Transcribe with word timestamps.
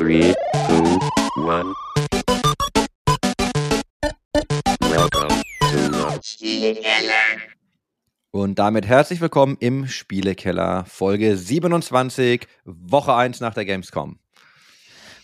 Three, 0.00 0.32
two, 0.66 0.98
one. 1.36 1.74
Welcome 4.80 5.42
to 5.60 5.78
the 5.92 6.20
Und 8.30 8.58
damit 8.58 8.86
herzlich 8.86 9.20
willkommen 9.20 9.58
im 9.60 9.88
Spielekeller, 9.88 10.86
Folge 10.86 11.36
27, 11.36 12.48
Woche 12.64 13.14
1 13.14 13.40
nach 13.40 13.52
der 13.52 13.66
Gamescom. 13.66 14.18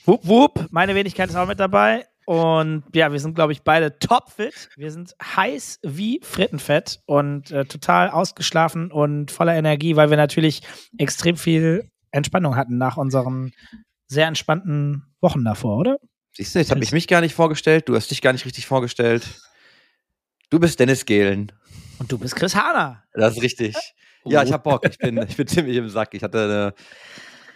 Wupp, 0.05 0.27
wupp, 0.27 0.67
meine 0.71 0.95
Wenigkeit 0.95 1.31
ist 1.31 1.37
auch 1.37 1.49
mit 1.49 1.59
dabei. 1.59 2.05
Und 2.27 2.85
ja, 2.95 3.11
wir 3.11 3.19
sind, 3.19 3.35
glaube 3.35 3.53
ich, 3.53 3.63
beide 3.63 3.99
topfit. 3.99 4.69
Wir 4.77 4.91
sind 4.91 5.17
heiß 5.23 5.81
wie 5.85 6.21
Frittenfett 6.23 7.01
und 7.07 7.51
äh, 7.51 7.65
total 7.65 8.11
ausgeschlafen 8.11 8.93
und 8.93 9.31
voller 9.31 9.55
Energie, 9.55 9.97
weil 9.97 10.11
wir 10.11 10.19
natürlich 10.19 10.61
extrem 10.99 11.39
viel 11.39 11.89
Entspannung 12.11 12.57
hatten 12.57 12.77
nach 12.77 12.99
unseren 12.99 13.53
sehr 14.09 14.27
entspannten 14.27 15.15
Wochen 15.21 15.45
davor, 15.45 15.79
oder? 15.79 15.99
Siehst 16.37 16.55
du, 16.55 16.59
jetzt 16.59 16.71
habe 16.71 16.83
ich 16.83 16.93
mich 16.93 17.09
gar 17.09 17.21
nicht 17.21 17.35
vorgestellt, 17.35 17.89
du 17.89 17.97
hast 17.97 18.11
dich 18.11 18.21
gar 18.21 18.33
nicht 18.33 18.45
richtig 18.45 18.67
vorgestellt. 18.67 19.41
Du 20.51 20.61
bist 20.61 20.79
Dennis 20.79 21.07
Gehlen. 21.07 21.53
Und 21.99 22.13
du 22.13 22.19
bist 22.19 22.37
Chris 22.37 22.55
Hahner. 22.55 23.03
Das 23.15 23.37
ist 23.37 23.43
richtig. 23.43 23.75
Ja, 24.25 24.43
ich 24.43 24.53
hab 24.53 24.65
Bock. 24.65 24.85
Ich 24.89 24.99
bin, 24.99 25.17
ich 25.29 25.37
bin 25.37 25.47
ziemlich 25.47 25.77
im 25.77 25.89
Sack. 25.89 26.15
Ich 26.15 26.23
hatte 26.23 26.75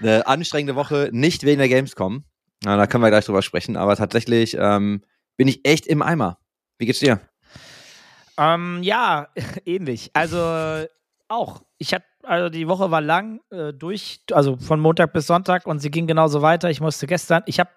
eine, 0.01 0.09
eine 0.13 0.27
anstrengende 0.27 0.77
Woche, 0.77 1.11
nicht 1.13 1.45
wegen 1.45 1.59
der 1.59 1.69
Gamescom. 1.69 2.25
Na, 2.65 2.77
da 2.77 2.87
können 2.87 3.03
wir 3.03 3.11
gleich 3.11 3.25
drüber 3.25 3.43
sprechen, 3.43 3.77
aber 3.77 3.97
tatsächlich 3.97 4.57
ähm, 4.59 5.03
bin 5.37 5.49
ich 5.49 5.65
echt 5.65 5.87
im 5.87 6.03
Eimer. 6.03 6.39
Wie 6.79 6.87
geht's 6.87 7.01
dir? 7.01 7.21
Ähm, 8.39 8.83
ja, 8.83 9.29
ähnlich. 9.65 10.11
Also 10.15 10.87
auch. 11.29 11.63
Ich 11.79 11.95
hatte, 11.95 12.07
also 12.23 12.49
die 12.49 12.69
Woche 12.69 12.91
war 12.91 13.01
lang 13.01 13.41
äh, 13.51 13.73
durch, 13.73 14.21
also 14.33 14.57
von 14.57 14.81
Montag 14.81 15.13
bis 15.13 15.27
Sonntag 15.27 15.67
und 15.67 15.79
sie 15.81 15.91
ging 15.91 16.07
genauso 16.07 16.43
weiter. 16.43 16.71
Ich 16.71 16.81
musste 16.81 17.07
gestern, 17.07 17.43
ich 17.47 17.59
habe, 17.59 17.71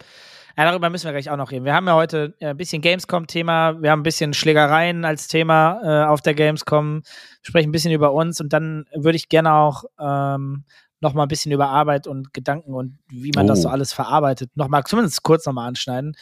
ja, 0.58 0.66
darüber 0.66 0.90
müssen 0.90 1.06
wir 1.06 1.12
gleich 1.12 1.30
auch 1.30 1.38
noch 1.38 1.52
reden. 1.52 1.66
Wir 1.66 1.74
haben 1.74 1.88
ja 1.88 1.96
heute 1.96 2.36
äh, 2.40 2.48
ein 2.48 2.58
bisschen 2.58 2.82
Gamescom-Thema, 2.82 3.82
wir 3.82 3.92
haben 3.92 4.02
ein 4.02 4.04
bisschen 4.04 4.34
Schlägereien 4.34 5.06
als 5.06 5.28
Thema 5.28 5.82
äh, 5.84 6.08
auf 6.08 6.22
der 6.22 6.34
Gamescom, 6.34 7.04
sprechen 7.42 7.70
ein 7.70 7.72
bisschen 7.72 7.94
über 7.94 8.14
uns 8.14 8.42
und 8.42 8.54
dann 8.54 8.86
würde 8.94 9.16
ich 9.16 9.30
gerne 9.30 9.54
auch 9.54 9.86
ähm, 10.00 10.66
noch 11.00 11.14
mal 11.14 11.24
ein 11.24 11.30
bisschen 11.30 11.52
über 11.52 11.70
Arbeit 11.70 12.08
und 12.08 12.34
Gedanken 12.34 12.74
und 12.74 12.98
wie 13.10 13.32
man 13.36 13.46
oh. 13.46 13.50
das 13.50 13.62
so 13.62 13.70
alles 13.70 13.94
verarbeitet, 13.94 14.52
noch 14.56 14.68
mal 14.68 14.84
zumindest 14.84 15.24
kurz 15.24 15.46
noch 15.46 15.54
mal 15.54 15.68
anschneiden. 15.68 16.16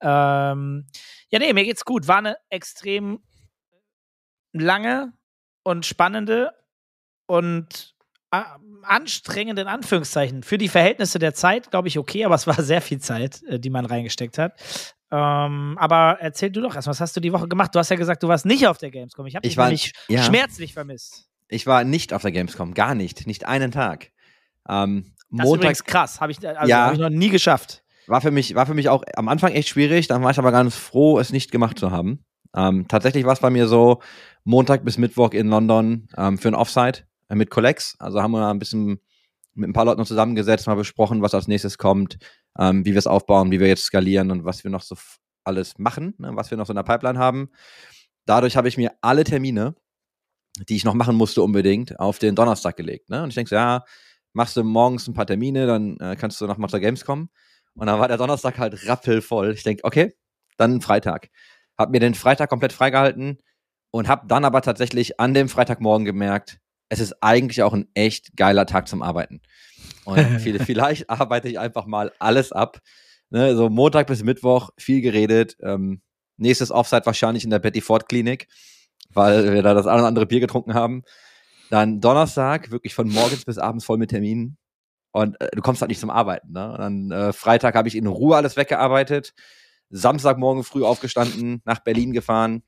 Ähm, 0.00 0.86
ja, 1.30 1.38
nee, 1.38 1.52
mir 1.52 1.64
geht's 1.64 1.84
gut. 1.84 2.08
War 2.08 2.18
eine 2.18 2.36
extrem 2.50 3.20
lange 4.52 5.12
und 5.62 5.86
spannende 5.86 6.52
und 7.26 7.94
anstrengende 8.82 9.62
in 9.62 9.68
Anführungszeichen. 9.68 10.42
Für 10.42 10.58
die 10.58 10.68
Verhältnisse 10.68 11.18
der 11.18 11.34
Zeit, 11.34 11.70
glaube 11.70 11.88
ich, 11.88 11.98
okay, 11.98 12.24
aber 12.24 12.34
es 12.34 12.46
war 12.46 12.60
sehr 12.62 12.80
viel 12.80 12.98
Zeit, 12.98 13.42
äh, 13.44 13.58
die 13.58 13.70
man 13.70 13.86
reingesteckt 13.86 14.38
hat. 14.38 14.52
Ähm, 15.10 15.76
aber 15.78 16.18
erzähl 16.20 16.50
du 16.50 16.60
doch 16.60 16.74
erst, 16.74 16.88
was 16.88 17.00
hast 17.00 17.16
du 17.16 17.20
die 17.20 17.32
Woche 17.32 17.48
gemacht? 17.48 17.74
Du 17.74 17.78
hast 17.78 17.90
ja 17.90 17.96
gesagt, 17.96 18.22
du 18.22 18.28
warst 18.28 18.46
nicht 18.46 18.66
auf 18.66 18.78
der 18.78 18.90
Gamescom. 18.90 19.26
Ich 19.26 19.36
habe 19.36 19.46
dich 19.46 19.56
nämlich 19.56 19.92
ja. 20.08 20.22
schmerzlich 20.22 20.72
vermisst. 20.72 21.28
Ich 21.48 21.66
war 21.66 21.84
nicht 21.84 22.12
auf 22.12 22.22
der 22.22 22.32
Gamescom, 22.32 22.74
gar 22.74 22.94
nicht, 22.94 23.26
nicht 23.26 23.46
einen 23.46 23.70
Tag. 23.70 24.10
Ähm, 24.68 25.12
das 25.30 25.46
Montag, 25.46 25.72
ist 25.72 25.84
krass, 25.84 26.20
habe 26.20 26.32
ich, 26.32 26.46
also 26.46 26.68
ja, 26.68 26.86
hab 26.86 26.94
ich 26.94 26.98
noch 26.98 27.10
nie 27.10 27.28
geschafft. 27.28 27.82
War 28.06 28.20
für, 28.20 28.30
mich, 28.30 28.54
war 28.54 28.66
für 28.66 28.74
mich 28.74 28.88
auch 28.88 29.02
am 29.14 29.28
Anfang 29.28 29.52
echt 29.52 29.68
schwierig, 29.68 30.08
dann 30.08 30.22
war 30.22 30.30
ich 30.30 30.38
aber 30.38 30.52
ganz 30.52 30.76
froh, 30.76 31.18
es 31.18 31.32
nicht 31.32 31.50
gemacht 31.50 31.78
zu 31.78 31.90
haben. 31.90 32.24
Ähm, 32.54 32.86
tatsächlich 32.88 33.24
war 33.24 33.32
es 33.32 33.40
bei 33.40 33.50
mir 33.50 33.66
so, 33.66 34.00
Montag 34.44 34.84
bis 34.84 34.98
Mittwoch 34.98 35.30
in 35.30 35.48
London 35.48 36.08
ähm, 36.16 36.38
für 36.38 36.48
ein 36.48 36.54
Offside 36.54 37.00
mit 37.34 37.50
Collex. 37.50 37.96
Also 37.98 38.22
haben 38.22 38.32
wir 38.32 38.48
ein 38.48 38.58
bisschen 38.58 39.00
mit 39.54 39.68
ein 39.68 39.72
paar 39.72 39.84
Leuten 39.84 40.04
zusammengesetzt, 40.04 40.66
mal 40.66 40.74
besprochen, 40.74 41.22
was 41.22 41.34
als 41.34 41.48
nächstes 41.48 41.78
kommt, 41.78 42.18
ähm, 42.58 42.84
wie 42.84 42.92
wir 42.92 42.98
es 42.98 43.06
aufbauen, 43.06 43.50
wie 43.50 43.60
wir 43.60 43.68
jetzt 43.68 43.84
skalieren 43.84 44.30
und 44.30 44.44
was 44.44 44.64
wir 44.64 44.70
noch 44.70 44.82
so 44.82 44.96
alles 45.44 45.78
machen, 45.78 46.14
ne, 46.18 46.32
was 46.34 46.50
wir 46.50 46.58
noch 46.58 46.66
so 46.66 46.72
in 46.72 46.76
der 46.76 46.82
Pipeline 46.82 47.18
haben. 47.18 47.50
Dadurch 48.26 48.56
habe 48.56 48.68
ich 48.68 48.76
mir 48.76 48.92
alle 49.00 49.24
Termine, 49.24 49.74
die 50.68 50.76
ich 50.76 50.84
noch 50.84 50.94
machen 50.94 51.16
musste 51.16 51.42
unbedingt, 51.42 51.98
auf 52.00 52.18
den 52.18 52.34
Donnerstag 52.34 52.76
gelegt. 52.76 53.10
Ne? 53.10 53.22
Und 53.22 53.28
ich 53.28 53.34
denke 53.34 53.50
so, 53.50 53.56
ja, 53.56 53.84
machst 54.32 54.56
du 54.56 54.64
morgens 54.64 55.06
ein 55.08 55.14
paar 55.14 55.26
Termine, 55.26 55.66
dann 55.66 55.96
äh, 55.98 56.16
kannst 56.16 56.40
du 56.40 56.46
mal 56.46 56.68
zur 56.68 56.80
Games 56.80 57.04
kommen. 57.04 57.28
Und 57.74 57.86
dann 57.86 57.98
war 57.98 58.08
der 58.08 58.16
Donnerstag 58.16 58.58
halt 58.58 58.88
rappelvoll. 58.88 59.52
Ich 59.52 59.64
denke, 59.64 59.84
okay, 59.84 60.14
dann 60.56 60.80
Freitag. 60.80 61.28
Hab 61.76 61.90
mir 61.90 62.00
den 62.00 62.14
Freitag 62.14 62.50
komplett 62.50 62.72
freigehalten 62.72 63.38
und 63.90 64.08
hab 64.08 64.28
dann 64.28 64.44
aber 64.44 64.62
tatsächlich 64.62 65.18
an 65.18 65.34
dem 65.34 65.48
Freitagmorgen 65.48 66.04
gemerkt, 66.04 66.60
es 66.94 67.00
ist 67.00 67.22
eigentlich 67.22 67.62
auch 67.62 67.72
ein 67.72 67.88
echt 67.94 68.36
geiler 68.36 68.66
Tag 68.66 68.88
zum 68.88 69.02
Arbeiten. 69.02 69.40
Und 70.04 70.18
vielleicht 70.40 71.10
arbeite 71.10 71.48
ich 71.48 71.58
einfach 71.58 71.86
mal 71.86 72.12
alles 72.18 72.52
ab. 72.52 72.80
Ne, 73.30 73.56
so 73.56 73.68
Montag 73.68 74.06
bis 74.06 74.22
Mittwoch 74.22 74.70
viel 74.78 75.00
geredet. 75.00 75.56
Ähm, 75.60 76.02
nächstes 76.36 76.70
Offside 76.70 77.04
wahrscheinlich 77.06 77.44
in 77.44 77.50
der 77.50 77.58
Betty 77.58 77.80
Ford 77.80 78.08
Klinik, 78.08 78.48
weil 79.12 79.52
wir 79.52 79.62
da 79.62 79.74
das 79.74 79.86
eine 79.86 79.98
oder 79.98 80.08
andere 80.08 80.26
Bier 80.26 80.40
getrunken 80.40 80.74
haben. 80.74 81.02
Dann 81.70 82.00
Donnerstag, 82.00 82.70
wirklich 82.70 82.94
von 82.94 83.08
morgens 83.08 83.44
bis 83.44 83.58
abends 83.58 83.84
voll 83.84 83.98
mit 83.98 84.10
Terminen. 84.10 84.56
Und 85.10 85.40
äh, 85.40 85.48
du 85.52 85.62
kommst 85.62 85.80
halt 85.80 85.88
nicht 85.88 86.00
zum 86.00 86.10
Arbeiten. 86.10 86.52
Ne? 86.52 86.72
Und 86.72 86.78
dann 86.78 87.10
äh, 87.10 87.32
Freitag 87.32 87.74
habe 87.74 87.88
ich 87.88 87.96
in 87.96 88.06
Ruhe 88.06 88.36
alles 88.36 88.56
weggearbeitet. 88.56 89.32
Samstagmorgen 89.90 90.62
früh 90.62 90.84
aufgestanden, 90.84 91.60
nach 91.64 91.80
Berlin 91.80 92.12
gefahren. 92.12 92.62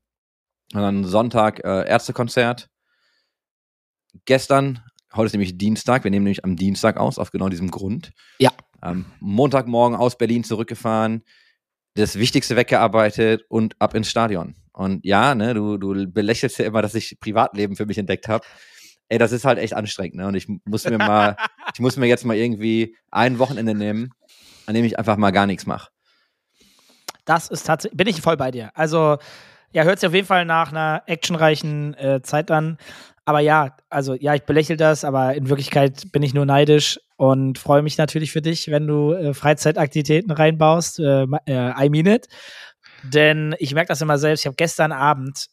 Und 0.72 0.80
dann 0.80 1.04
Sonntag 1.04 1.64
äh, 1.64 1.86
Ärztekonzert. 1.86 2.68
Gestern, 4.24 4.82
heute 5.14 5.26
ist 5.26 5.32
nämlich 5.32 5.58
Dienstag, 5.58 6.04
wir 6.04 6.10
nehmen 6.10 6.24
nämlich 6.24 6.44
am 6.44 6.56
Dienstag 6.56 6.96
aus, 6.96 7.18
auf 7.18 7.30
genau 7.30 7.48
diesem 7.48 7.70
Grund. 7.70 8.12
Ja. 8.38 8.50
Ähm, 8.82 9.04
Montagmorgen 9.20 9.96
aus 9.96 10.18
Berlin 10.18 10.44
zurückgefahren, 10.44 11.22
das 11.94 12.16
Wichtigste 12.16 12.56
weggearbeitet 12.56 13.44
und 13.48 13.80
ab 13.80 13.94
ins 13.94 14.10
Stadion. 14.10 14.54
Und 14.72 15.04
ja, 15.04 15.34
ne, 15.34 15.54
du, 15.54 15.78
du 15.78 16.06
belächelst 16.06 16.58
ja 16.58 16.66
immer, 16.66 16.82
dass 16.82 16.94
ich 16.94 17.18
Privatleben 17.20 17.76
für 17.76 17.86
mich 17.86 17.98
entdeckt 17.98 18.28
habe 18.28 18.44
ey, 19.08 19.18
das 19.18 19.32
ist 19.32 19.44
halt 19.44 19.58
echt 19.58 19.74
anstrengend, 19.74 20.16
ne? 20.16 20.26
Und 20.26 20.34
ich 20.34 20.48
muss 20.64 20.84
mir 20.84 20.98
mal, 20.98 21.36
ich 21.74 21.80
muss 21.80 21.96
mir 21.96 22.06
jetzt 22.06 22.24
mal 22.24 22.36
irgendwie 22.36 22.96
ein 23.10 23.38
Wochenende 23.38 23.74
nehmen, 23.74 24.10
an 24.66 24.74
dem 24.74 24.84
ich 24.84 24.98
einfach 24.98 25.16
mal 25.16 25.30
gar 25.30 25.46
nichts 25.46 25.66
mache. 25.66 25.90
Das 27.24 27.48
ist 27.48 27.64
tatsächlich, 27.64 27.96
bin 27.96 28.06
ich 28.06 28.20
voll 28.20 28.36
bei 28.36 28.50
dir. 28.50 28.70
Also, 28.74 29.18
ja, 29.72 29.82
hört 29.82 30.00
sich 30.00 30.06
auf 30.06 30.14
jeden 30.14 30.26
Fall 30.26 30.44
nach 30.44 30.70
einer 30.70 31.02
actionreichen 31.06 31.94
äh, 31.94 32.22
Zeit 32.22 32.50
an. 32.50 32.78
Aber 33.26 33.40
ja, 33.40 33.76
also 33.90 34.14
ja, 34.14 34.34
ich 34.34 34.44
belächle 34.44 34.76
das, 34.76 35.04
aber 35.04 35.34
in 35.34 35.48
Wirklichkeit 35.48 36.12
bin 36.12 36.22
ich 36.22 36.32
nur 36.32 36.46
neidisch 36.46 37.00
und 37.16 37.58
freue 37.58 37.82
mich 37.82 37.98
natürlich 37.98 38.30
für 38.30 38.40
dich, 38.40 38.70
wenn 38.70 38.86
du 38.86 39.12
äh, 39.12 39.34
Freizeitaktivitäten 39.34 40.30
reinbaust. 40.30 41.00
Äh, 41.00 41.26
äh 41.46 41.86
I 41.86 41.90
mean 41.90 42.06
it. 42.06 42.28
Denn 43.02 43.56
ich 43.58 43.74
merke 43.74 43.88
das 43.88 44.00
immer 44.00 44.16
selbst. 44.18 44.42
Ich 44.42 44.46
habe 44.46 44.54
gestern 44.54 44.92
Abend, 44.92 45.48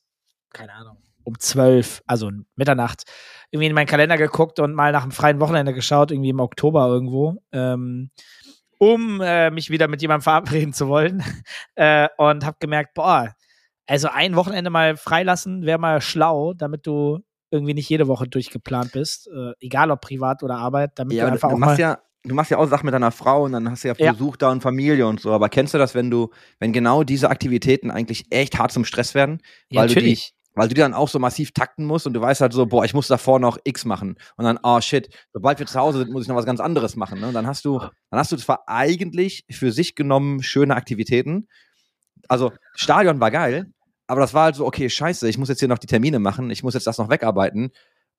keine 0.53 0.73
Ahnung, 0.73 0.97
um 1.23 1.39
zwölf, 1.39 2.03
also 2.05 2.29
Mitternacht, 2.55 3.03
irgendwie 3.49 3.67
in 3.67 3.73
meinen 3.73 3.87
Kalender 3.87 4.17
geguckt 4.17 4.59
und 4.59 4.75
mal 4.75 4.91
nach 4.91 5.03
einem 5.03 5.11
freien 5.11 5.39
Wochenende 5.39 5.73
geschaut, 5.73 6.11
irgendwie 6.11 6.29
im 6.29 6.39
Oktober 6.39 6.85
irgendwo, 6.87 7.41
ähm, 7.51 8.11
um 8.77 9.19
äh, 9.19 9.49
mich 9.49 9.71
wieder 9.71 9.87
mit 9.87 10.01
jemandem 10.03 10.23
verabreden 10.23 10.73
zu 10.73 10.87
wollen. 10.89 11.23
äh, 11.75 12.07
und 12.17 12.45
habe 12.45 12.57
gemerkt, 12.59 12.93
boah, 12.93 13.33
also 13.87 14.09
ein 14.09 14.35
Wochenende 14.35 14.69
mal 14.69 14.95
freilassen 14.95 15.65
wäre 15.65 15.79
mal 15.79 16.01
schlau, 16.01 16.53
damit 16.53 16.85
du 16.85 17.23
irgendwie 17.53 17.73
nicht 17.73 17.87
jede 17.89 18.07
Woche 18.07 18.27
durchgeplant 18.27 18.91
bist, 18.91 19.27
äh, 19.27 19.53
egal 19.59 19.91
ob 19.91 20.01
privat 20.01 20.43
oder 20.43 20.57
Arbeit, 20.57 20.91
damit 20.95 21.15
ja, 21.15 21.25
du 21.25 21.31
einfach 21.31 21.49
du 21.49 21.55
auch 21.55 21.59
machst 21.59 21.79
mal 21.79 21.83
ja 21.83 21.99
du 22.25 22.35
machst 22.35 22.51
ja 22.51 22.57
auch 22.57 22.65
Sachen 22.67 22.85
mit 22.85 22.93
deiner 22.93 23.11
Frau 23.11 23.43
und 23.43 23.51
dann 23.51 23.69
hast 23.69 23.83
du 23.83 23.89
ja 23.89 23.93
Besuch 23.93 24.33
ja. 24.33 24.37
da 24.39 24.51
und 24.51 24.61
Familie 24.61 25.07
und 25.07 25.19
so. 25.19 25.31
Aber 25.31 25.49
kennst 25.49 25.73
du 25.73 25.77
das, 25.77 25.93
wenn 25.93 26.09
du, 26.09 26.29
wenn 26.59 26.71
genau 26.71 27.03
diese 27.03 27.29
Aktivitäten 27.29 27.91
eigentlich 27.91 28.25
echt 28.29 28.57
hart 28.57 28.71
zum 28.71 28.85
Stress 28.85 29.13
werden? 29.13 29.41
Ja, 29.69 29.81
weil 29.81 29.87
natürlich. 29.87 30.27
Du 30.27 30.31
die, 30.31 30.43
weil 30.55 30.67
du 30.67 30.75
dir 30.75 30.83
dann 30.83 30.93
auch 30.93 31.09
so 31.09 31.17
massiv 31.19 31.51
takten 31.51 31.85
musst 31.85 32.05
und 32.05 32.13
du 32.13 32.21
weißt 32.21 32.41
halt 32.41 32.53
so, 32.53 32.67
boah, 32.67 32.85
ich 32.85 32.93
muss 32.93 33.07
davor 33.07 33.39
noch 33.39 33.57
X 33.63 33.85
machen. 33.85 34.17
Und 34.37 34.45
dann, 34.45 34.59
oh 34.61 34.79
shit, 34.81 35.09
sobald 35.33 35.57
wir 35.59 35.65
zu 35.65 35.79
Hause 35.79 35.99
sind, 35.99 36.11
muss 36.11 36.23
ich 36.23 36.27
noch 36.29 36.35
was 36.35 36.45
ganz 36.45 36.59
anderes 36.59 36.95
machen. 36.95 37.19
Ne? 37.19 37.27
Und 37.27 37.33
dann 37.33 37.47
hast 37.47 37.65
du, 37.65 37.79
dann 37.79 38.19
hast 38.19 38.31
du 38.31 38.37
zwar 38.37 38.63
eigentlich 38.67 39.45
für 39.49 39.71
sich 39.71 39.95
genommen 39.95 40.43
schöne 40.43 40.75
Aktivitäten. 40.75 41.47
Also, 42.27 42.51
Stadion 42.75 43.19
war 43.19 43.31
geil, 43.31 43.71
aber 44.07 44.21
das 44.21 44.33
war 44.33 44.45
halt 44.45 44.55
so, 44.55 44.65
okay, 44.65 44.89
scheiße, 44.89 45.27
ich 45.29 45.37
muss 45.37 45.49
jetzt 45.49 45.59
hier 45.59 45.67
noch 45.67 45.77
die 45.77 45.87
Termine 45.87 46.19
machen, 46.19 46.49
ich 46.49 46.63
muss 46.63 46.73
jetzt 46.73 46.87
das 46.87 46.97
noch 46.97 47.09
wegarbeiten 47.09 47.71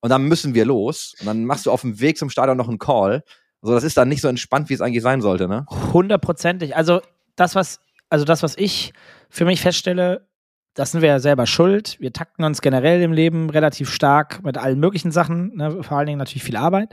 und 0.04 0.10
dann 0.10 0.24
müssen 0.24 0.54
wir 0.54 0.66
los. 0.66 1.14
Und 1.20 1.26
dann 1.26 1.46
machst 1.46 1.64
du 1.64 1.70
auf 1.70 1.80
dem 1.80 1.98
Weg 1.98 2.18
zum 2.18 2.28
Stadion 2.28 2.58
noch 2.58 2.68
einen 2.68 2.78
Call. 2.78 3.22
Also, 3.62 3.74
das 3.74 3.84
ist 3.84 3.96
dann 3.96 4.10
nicht 4.10 4.20
so 4.20 4.28
entspannt, 4.28 4.68
wie 4.68 4.74
es 4.74 4.82
eigentlich 4.82 5.02
sein 5.02 5.22
sollte, 5.22 5.48
ne? 5.48 5.64
Hundertprozentig. 5.94 6.76
Also, 6.76 7.00
das, 7.36 7.54
was, 7.54 7.80
also 8.10 8.26
das, 8.26 8.42
was 8.42 8.54
ich 8.58 8.92
für 9.30 9.46
mich 9.46 9.62
feststelle, 9.62 10.28
das 10.74 10.92
sind 10.92 11.00
wir 11.00 11.08
ja 11.08 11.20
selber 11.20 11.46
schuld. 11.46 11.96
Wir 12.00 12.12
takten 12.12 12.44
uns 12.44 12.60
generell 12.60 13.00
im 13.00 13.12
Leben 13.12 13.48
relativ 13.48 13.90
stark 13.90 14.44
mit 14.44 14.58
allen 14.58 14.78
möglichen 14.78 15.10
Sachen, 15.10 15.56
ne? 15.56 15.82
vor 15.82 15.96
allen 15.96 16.06
Dingen 16.06 16.18
natürlich 16.18 16.44
viel 16.44 16.56
Arbeit. 16.56 16.90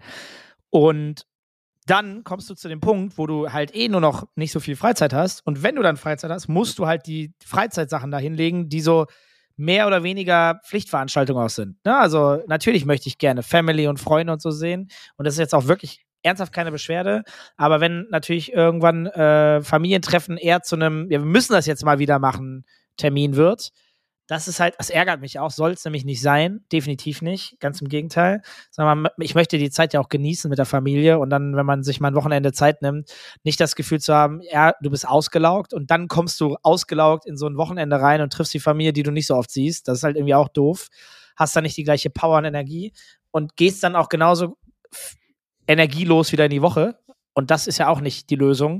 Und 0.69 1.25
dann 1.91 2.23
kommst 2.23 2.49
du 2.49 2.55
zu 2.55 2.69
dem 2.69 2.79
Punkt, 2.79 3.17
wo 3.17 3.27
du 3.27 3.51
halt 3.51 3.75
eh 3.75 3.89
nur 3.89 3.99
noch 3.99 4.25
nicht 4.35 4.53
so 4.53 4.61
viel 4.61 4.77
Freizeit 4.77 5.13
hast. 5.13 5.45
Und 5.45 5.61
wenn 5.61 5.75
du 5.75 5.81
dann 5.81 5.97
Freizeit 5.97 6.31
hast, 6.31 6.47
musst 6.47 6.79
du 6.79 6.87
halt 6.87 7.05
die 7.05 7.33
Freizeitsachen 7.45 8.11
da 8.11 8.17
hinlegen, 8.17 8.69
die 8.69 8.79
so 8.79 9.07
mehr 9.57 9.87
oder 9.87 10.01
weniger 10.01 10.61
Pflichtveranstaltungen 10.65 11.43
auch 11.43 11.49
sind. 11.49 11.83
Ne? 11.83 11.97
Also 11.97 12.41
natürlich 12.47 12.85
möchte 12.85 13.09
ich 13.09 13.17
gerne 13.17 13.43
Family 13.43 13.87
und 13.87 13.99
Freunde 13.99 14.31
und 14.31 14.41
so 14.41 14.51
sehen. 14.51 14.87
Und 15.17 15.25
das 15.25 15.33
ist 15.33 15.39
jetzt 15.39 15.53
auch 15.53 15.67
wirklich 15.67 16.05
ernsthaft 16.23 16.53
keine 16.53 16.71
Beschwerde. 16.71 17.23
Aber 17.57 17.81
wenn 17.81 18.07
natürlich 18.09 18.53
irgendwann 18.53 19.07
äh, 19.07 19.61
Familientreffen 19.61 20.37
eher 20.37 20.61
zu 20.61 20.77
einem, 20.77 21.11
ja, 21.11 21.19
wir 21.19 21.25
müssen 21.25 21.51
das 21.51 21.65
jetzt 21.65 21.83
mal 21.83 21.99
wieder 21.99 22.19
machen, 22.19 22.63
Termin 22.95 23.35
wird, 23.35 23.71
das 24.31 24.47
ist 24.47 24.61
halt, 24.61 24.75
das 24.77 24.89
ärgert 24.89 25.19
mich 25.19 25.39
auch, 25.39 25.51
soll 25.51 25.71
es 25.71 25.83
nämlich 25.83 26.05
nicht 26.05 26.21
sein, 26.21 26.63
definitiv 26.71 27.21
nicht, 27.21 27.59
ganz 27.59 27.81
im 27.81 27.89
Gegenteil. 27.89 28.41
Sondern 28.69 29.09
ich 29.17 29.35
möchte 29.35 29.57
die 29.57 29.69
Zeit 29.69 29.91
ja 29.91 29.99
auch 29.99 30.07
genießen 30.07 30.47
mit 30.47 30.57
der 30.57 30.65
Familie 30.65 31.19
und 31.19 31.29
dann, 31.29 31.57
wenn 31.57 31.65
man 31.65 31.83
sich 31.83 31.99
mal 31.99 32.07
ein 32.07 32.15
Wochenende 32.15 32.53
Zeit 32.53 32.81
nimmt, 32.81 33.13
nicht 33.43 33.59
das 33.59 33.75
Gefühl 33.75 33.99
zu 33.99 34.13
haben, 34.13 34.39
ja, 34.49 34.73
du 34.81 34.89
bist 34.89 35.05
ausgelaugt 35.05 35.73
und 35.73 35.91
dann 35.91 36.07
kommst 36.07 36.39
du 36.39 36.55
ausgelaugt 36.63 37.25
in 37.25 37.35
so 37.35 37.45
ein 37.45 37.57
Wochenende 37.57 37.99
rein 37.99 38.21
und 38.21 38.31
triffst 38.31 38.53
die 38.53 38.61
Familie, 38.61 38.93
die 38.93 39.03
du 39.03 39.11
nicht 39.11 39.27
so 39.27 39.35
oft 39.35 39.51
siehst. 39.51 39.89
Das 39.89 39.97
ist 39.97 40.03
halt 40.05 40.15
irgendwie 40.15 40.35
auch 40.35 40.47
doof. 40.47 40.87
Hast 41.35 41.53
dann 41.57 41.63
nicht 41.63 41.75
die 41.75 41.83
gleiche 41.83 42.09
Power 42.09 42.37
und 42.37 42.45
Energie 42.45 42.93
und 43.31 43.57
gehst 43.57 43.83
dann 43.83 43.97
auch 43.97 44.07
genauso 44.07 44.55
energielos 45.67 46.31
wieder 46.31 46.45
in 46.45 46.51
die 46.51 46.61
Woche. 46.61 46.97
Und 47.33 47.51
das 47.51 47.67
ist 47.67 47.79
ja 47.79 47.89
auch 47.89 47.99
nicht 47.99 48.29
die 48.29 48.35
Lösung 48.35 48.79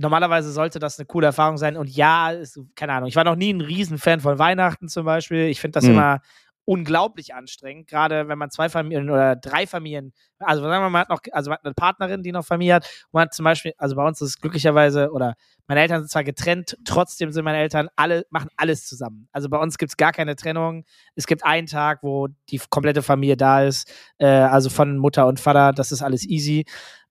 normalerweise 0.00 0.50
sollte 0.50 0.78
das 0.78 0.98
eine 0.98 1.06
coole 1.06 1.26
Erfahrung 1.26 1.58
sein. 1.58 1.76
Und 1.76 1.90
ja, 1.90 2.30
ist, 2.30 2.58
keine 2.74 2.94
Ahnung, 2.94 3.08
ich 3.08 3.16
war 3.16 3.24
noch 3.24 3.36
nie 3.36 3.52
ein 3.52 3.60
Riesenfan 3.60 4.20
von 4.20 4.38
Weihnachten 4.38 4.88
zum 4.88 5.04
Beispiel. 5.04 5.46
Ich 5.46 5.60
finde 5.60 5.78
das 5.78 5.84
mhm. 5.84 5.92
immer 5.92 6.20
unglaublich 6.64 7.34
anstrengend, 7.34 7.88
gerade 7.88 8.28
wenn 8.28 8.38
man 8.38 8.50
zwei 8.50 8.68
Familien 8.68 9.10
oder 9.10 9.34
drei 9.34 9.66
Familien, 9.66 10.12
also 10.38 10.62
sagen 10.62 10.72
wir 10.72 10.80
mal, 10.80 10.90
man 10.90 11.00
hat 11.00 11.08
noch, 11.08 11.20
also 11.32 11.50
man 11.50 11.58
hat 11.58 11.64
eine 11.64 11.74
Partnerin, 11.74 12.22
die 12.22 12.32
noch 12.32 12.44
Familie 12.44 12.74
hat, 12.74 12.84
und 12.84 13.14
man 13.14 13.22
hat 13.22 13.34
zum 13.34 13.44
Beispiel, 13.44 13.72
also 13.76 13.96
bei 13.96 14.06
uns 14.06 14.20
ist 14.20 14.28
es 14.28 14.40
glücklicherweise, 14.40 15.10
oder 15.10 15.34
meine 15.66 15.80
Eltern 15.80 16.00
sind 16.00 16.10
zwar 16.10 16.22
getrennt, 16.22 16.76
trotzdem 16.84 17.32
sind 17.32 17.44
meine 17.44 17.58
Eltern 17.58 17.88
alle, 17.96 18.24
machen 18.30 18.50
alles 18.56 18.86
zusammen. 18.86 19.28
Also 19.32 19.48
bei 19.48 19.58
uns 19.58 19.78
gibt 19.78 19.90
es 19.90 19.96
gar 19.96 20.12
keine 20.12 20.36
Trennung. 20.36 20.84
Es 21.16 21.26
gibt 21.26 21.44
einen 21.44 21.66
Tag, 21.66 22.02
wo 22.02 22.28
die 22.50 22.60
komplette 22.70 23.02
Familie 23.02 23.36
da 23.36 23.64
ist, 23.64 23.92
äh, 24.18 24.26
also 24.26 24.70
von 24.70 24.96
Mutter 24.96 25.26
und 25.26 25.40
Vater, 25.40 25.72
das 25.72 25.90
ist 25.90 26.02
alles 26.02 26.24
easy. 26.24 26.66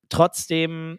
Trotzdem 0.08 0.98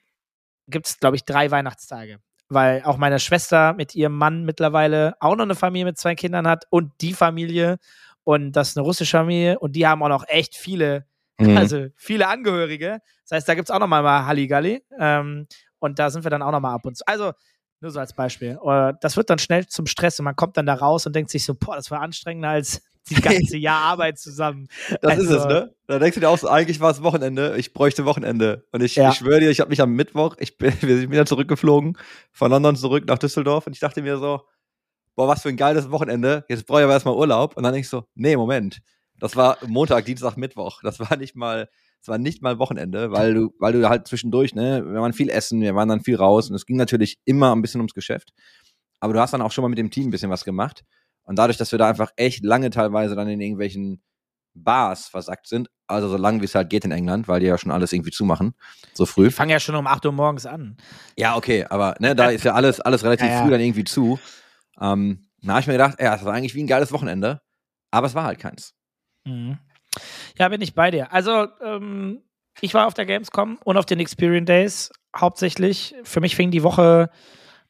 gibt 0.71 0.87
es, 0.87 0.99
glaube 0.99 1.15
ich, 1.15 1.25
drei 1.25 1.51
Weihnachtstage. 1.51 2.19
Weil 2.49 2.83
auch 2.83 2.97
meine 2.97 3.19
Schwester 3.19 3.73
mit 3.73 3.95
ihrem 3.95 4.17
Mann 4.17 4.43
mittlerweile 4.43 5.15
auch 5.19 5.35
noch 5.35 5.43
eine 5.43 5.55
Familie 5.55 5.85
mit 5.85 5.97
zwei 5.97 6.15
Kindern 6.15 6.47
hat 6.47 6.65
und 6.69 6.91
die 7.01 7.13
Familie 7.13 7.77
und 8.23 8.51
das 8.53 8.69
ist 8.69 8.77
eine 8.77 8.85
russische 8.85 9.17
Familie 9.17 9.59
und 9.59 9.75
die 9.75 9.87
haben 9.87 10.03
auch 10.03 10.09
noch 10.09 10.27
echt 10.27 10.55
viele, 10.55 11.05
mhm. 11.39 11.57
also 11.57 11.87
viele 11.95 12.27
Angehörige. 12.27 12.99
Das 13.23 13.37
heißt, 13.37 13.49
da 13.49 13.55
gibt 13.55 13.69
es 13.69 13.71
auch 13.73 13.79
noch 13.79 13.87
mal, 13.87 14.03
mal 14.03 14.25
Halligalli 14.25 14.83
ähm, 14.99 15.47
und 15.79 15.97
da 15.97 16.09
sind 16.09 16.23
wir 16.25 16.31
dann 16.31 16.41
auch 16.41 16.51
noch 16.51 16.59
mal 16.59 16.73
ab 16.73 16.85
und 16.85 16.97
zu. 16.97 17.03
Also 17.07 17.31
nur 17.79 17.91
so 17.91 17.99
als 17.99 18.13
Beispiel. 18.13 18.59
Äh, 18.63 18.93
das 19.01 19.17
wird 19.17 19.29
dann 19.29 19.39
schnell 19.39 19.65
zum 19.67 19.87
Stress 19.87 20.19
und 20.19 20.25
man 20.25 20.35
kommt 20.35 20.55
dann 20.57 20.65
da 20.65 20.75
raus 20.75 21.05
und 21.05 21.15
denkt 21.15 21.31
sich 21.31 21.43
so, 21.43 21.55
boah, 21.55 21.75
das 21.75 21.89
war 21.89 22.01
anstrengender 22.01 22.49
als 22.49 22.83
die 23.09 23.15
ganze 23.21 23.57
Jahr 23.57 23.81
Arbeit 23.81 24.19
zusammen. 24.19 24.67
Das 25.01 25.11
also, 25.11 25.23
ist 25.23 25.29
es, 25.29 25.37
also 25.37 25.47
ne? 25.47 25.75
Da 25.87 25.99
denkst 25.99 26.15
du 26.15 26.21
dir 26.21 26.29
auch 26.29 26.37
so, 26.37 26.47
eigentlich 26.47 26.79
war 26.79 26.91
es 26.91 27.03
Wochenende, 27.03 27.57
ich 27.57 27.73
bräuchte 27.73 28.05
Wochenende. 28.05 28.65
Und 28.71 28.81
ich, 28.81 28.95
ja. 28.95 29.09
ich 29.09 29.15
schwöre 29.15 29.39
dir, 29.39 29.49
ich 29.49 29.59
habe 29.59 29.69
mich 29.69 29.81
am 29.81 29.93
Mittwoch, 29.93 30.35
ich 30.39 30.57
bin, 30.57 30.73
wir 30.81 30.97
sind 30.97 31.11
wieder 31.11 31.25
zurückgeflogen, 31.25 31.97
von 32.31 32.51
London 32.51 32.75
zurück 32.75 33.05
nach 33.07 33.19
Düsseldorf 33.19 33.67
und 33.67 33.73
ich 33.73 33.79
dachte 33.79 34.01
mir 34.01 34.17
so, 34.17 34.41
boah, 35.15 35.27
was 35.27 35.41
für 35.41 35.49
ein 35.49 35.57
geiles 35.57 35.91
Wochenende, 35.91 36.45
jetzt 36.49 36.65
brauche 36.65 36.79
ich 36.79 36.83
aber 36.83 36.93
erstmal 36.93 37.15
Urlaub. 37.15 37.57
Und 37.57 37.63
dann 37.63 37.73
denk 37.73 37.85
ich 37.85 37.89
so, 37.89 38.05
nee, 38.15 38.35
Moment. 38.35 38.79
Das 39.19 39.35
war 39.35 39.57
Montag, 39.67 40.05
Dienstag, 40.05 40.35
Mittwoch. 40.35 40.81
Das 40.81 40.99
war 40.99 41.15
nicht 41.15 41.35
mal, 41.35 41.69
das 41.99 42.07
war 42.07 42.17
nicht 42.17 42.41
mal 42.41 42.57
Wochenende, 42.57 43.11
weil 43.11 43.35
du, 43.35 43.49
weil 43.59 43.73
du 43.73 43.87
halt 43.87 44.07
zwischendurch, 44.07 44.55
ne, 44.55 44.83
wir 44.83 44.99
waren 44.99 45.13
viel 45.13 45.29
essen, 45.29 45.61
wir 45.61 45.75
waren 45.75 45.89
dann 45.89 46.01
viel 46.01 46.15
raus 46.15 46.49
und 46.49 46.55
es 46.55 46.65
ging 46.65 46.77
natürlich 46.77 47.19
immer 47.25 47.55
ein 47.55 47.61
bisschen 47.61 47.81
ums 47.81 47.93
Geschäft. 47.93 48.31
Aber 48.99 49.13
du 49.13 49.19
hast 49.19 49.33
dann 49.33 49.41
auch 49.41 49.51
schon 49.51 49.61
mal 49.61 49.69
mit 49.69 49.77
dem 49.77 49.91
Team 49.91 50.07
ein 50.07 50.11
bisschen 50.11 50.31
was 50.31 50.43
gemacht. 50.43 50.83
Und 51.31 51.37
dadurch, 51.37 51.55
dass 51.55 51.71
wir 51.71 51.79
da 51.79 51.87
einfach 51.87 52.11
echt 52.17 52.43
lange 52.43 52.71
teilweise 52.71 53.15
dann 53.15 53.29
in 53.29 53.39
irgendwelchen 53.39 54.03
Bars 54.53 55.07
versackt 55.07 55.47
sind, 55.47 55.69
also 55.87 56.09
so 56.09 56.17
lange 56.17 56.41
wie 56.41 56.45
es 56.45 56.53
halt 56.53 56.69
geht 56.69 56.83
in 56.83 56.91
England, 56.91 57.29
weil 57.29 57.39
die 57.39 57.45
ja 57.45 57.57
schon 57.57 57.71
alles 57.71 57.93
irgendwie 57.93 58.11
zumachen, 58.11 58.53
so 58.91 59.05
früh. 59.05 59.29
Die 59.29 59.31
fangen 59.31 59.49
ja 59.49 59.61
schon 59.61 59.75
um 59.75 59.87
8 59.87 60.05
Uhr 60.05 60.11
morgens 60.11 60.45
an. 60.45 60.75
Ja, 61.17 61.37
okay, 61.37 61.63
aber 61.69 61.95
ne, 61.99 62.17
da 62.17 62.31
ist 62.31 62.43
ja 62.43 62.53
alles, 62.53 62.81
alles 62.81 63.05
relativ 63.05 63.27
ja, 63.27 63.35
ja. 63.35 63.41
früh 63.43 63.49
dann 63.49 63.61
irgendwie 63.61 63.85
zu. 63.85 64.19
Ähm, 64.81 65.29
da 65.41 65.53
habe 65.53 65.61
ich 65.61 65.67
mir 65.67 65.73
gedacht, 65.75 66.01
ja, 66.01 66.11
das 66.11 66.25
war 66.25 66.33
eigentlich 66.33 66.53
wie 66.53 66.63
ein 66.63 66.67
geiles 66.67 66.91
Wochenende, 66.91 67.39
aber 67.91 68.07
es 68.07 68.13
war 68.13 68.25
halt 68.25 68.37
keins. 68.37 68.73
Mhm. 69.23 69.57
Ja, 70.37 70.49
bin 70.49 70.59
ich 70.59 70.75
bei 70.75 70.91
dir. 70.91 71.13
Also, 71.13 71.47
ähm, 71.63 72.23
ich 72.59 72.73
war 72.73 72.87
auf 72.87 72.93
der 72.93 73.05
Gamescom 73.05 73.57
und 73.63 73.77
auf 73.77 73.85
den 73.85 74.01
Experience 74.01 74.47
Days 74.47 74.91
hauptsächlich. 75.15 75.95
Für 76.03 76.19
mich 76.19 76.35
fing 76.35 76.51
die 76.51 76.63
Woche 76.63 77.09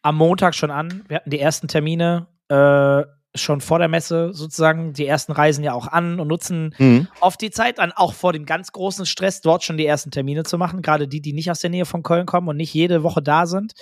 am 0.01 0.17
Montag 0.17 0.55
schon 0.55 0.71
an. 0.71 1.05
Wir 1.07 1.17
hatten 1.17 1.29
die 1.29 1.39
ersten 1.39 1.67
Termine. 1.67 2.25
Äh, 2.49 3.03
schon 3.35 3.61
vor 3.61 3.79
der 3.79 3.87
Messe 3.87 4.33
sozusagen. 4.33 4.93
Die 4.93 5.07
ersten 5.07 5.31
reisen 5.31 5.63
ja 5.63 5.73
auch 5.73 5.87
an 5.87 6.19
und 6.19 6.27
nutzen 6.27 6.75
mhm. 6.77 7.07
oft 7.19 7.41
die 7.41 7.51
Zeit 7.51 7.77
dann 7.77 7.91
auch 7.91 8.13
vor 8.13 8.33
dem 8.33 8.45
ganz 8.45 8.71
großen 8.71 9.05
Stress, 9.05 9.41
dort 9.41 9.63
schon 9.63 9.77
die 9.77 9.85
ersten 9.85 10.11
Termine 10.11 10.43
zu 10.43 10.57
machen. 10.57 10.81
Gerade 10.81 11.07
die, 11.07 11.21
die 11.21 11.33
nicht 11.33 11.49
aus 11.49 11.59
der 11.59 11.69
Nähe 11.69 11.85
von 11.85 12.03
Köln 12.03 12.25
kommen 12.25 12.47
und 12.47 12.57
nicht 12.57 12.73
jede 12.73 13.03
Woche 13.03 13.21
da 13.21 13.45
sind. 13.45 13.73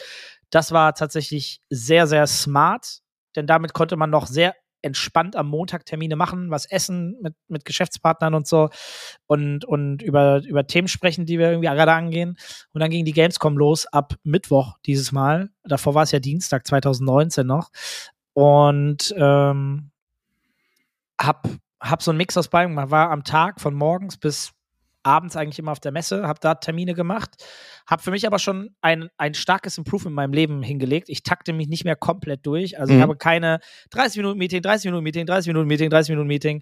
Das 0.49 0.71
war 0.71 0.93
tatsächlich 0.93 1.61
sehr, 1.69 2.07
sehr 2.07 2.25
smart, 2.27 2.99
denn 3.35 3.47
damit 3.47 3.73
konnte 3.73 3.97
man 3.97 4.09
noch 4.09 4.27
sehr 4.27 4.55
entspannt 4.81 5.35
am 5.35 5.47
Montag 5.47 5.85
Termine 5.85 6.15
machen, 6.15 6.51
was 6.51 6.65
essen 6.65 7.17
mit, 7.21 7.33
mit 7.47 7.65
Geschäftspartnern 7.65 8.33
und 8.33 8.47
so 8.47 8.69
und, 9.27 9.65
und 9.65 10.01
über, 10.01 10.41
über 10.45 10.65
Themen 10.67 10.87
sprechen, 10.87 11.25
die 11.25 11.37
wir 11.37 11.49
irgendwie 11.51 11.67
gerade 11.67 11.91
angehen. 11.91 12.37
Und 12.73 12.81
dann 12.81 12.89
ging 12.89 13.05
die 13.05 13.11
Gamescom 13.11 13.57
los 13.57 13.87
ab 13.87 14.15
Mittwoch 14.23 14.77
dieses 14.85 15.11
Mal. 15.11 15.49
Davor 15.63 15.95
war 15.95 16.03
es 16.03 16.11
ja 16.11 16.19
Dienstag 16.19 16.65
2019 16.65 17.45
noch. 17.45 17.71
Und 18.33 19.13
ähm, 19.17 19.91
hab, 21.19 21.47
hab 21.81 22.01
so 22.01 22.11
einen 22.11 22.17
Mix 22.17 22.37
aus 22.37 22.49
beidem. 22.49 22.73
Man 22.73 22.91
war 22.91 23.11
am 23.11 23.23
Tag 23.23 23.59
von 23.59 23.73
morgens 23.73 24.17
bis 24.17 24.53
abends 25.03 25.35
eigentlich 25.35 25.59
immer 25.59 25.71
auf 25.71 25.79
der 25.79 25.91
Messe, 25.91 26.27
hab 26.27 26.41
da 26.41 26.55
Termine 26.55 26.93
gemacht, 26.93 27.43
hab 27.87 28.01
für 28.01 28.11
mich 28.11 28.27
aber 28.27 28.39
schon 28.39 28.75
ein, 28.81 29.09
ein 29.17 29.33
starkes 29.33 29.77
Improve 29.77 30.09
in 30.09 30.13
meinem 30.13 30.33
Leben 30.33 30.61
hingelegt. 30.61 31.09
Ich 31.09 31.23
takte 31.23 31.53
mich 31.53 31.67
nicht 31.67 31.85
mehr 31.85 31.95
komplett 31.95 32.45
durch. 32.45 32.79
Also 32.79 32.93
mhm. 32.93 32.99
ich 32.99 33.03
habe 33.03 33.17
keine 33.17 33.59
30 33.91 34.17
Minuten 34.17 34.37
Meeting, 34.37 34.61
30 34.61 34.85
Minuten 34.85 35.03
Meeting, 35.03 35.25
30 35.25 35.47
Minuten 35.47 35.67
Meeting, 35.67 35.89
30 35.89 36.09
Minuten 36.09 36.27
Meeting 36.27 36.61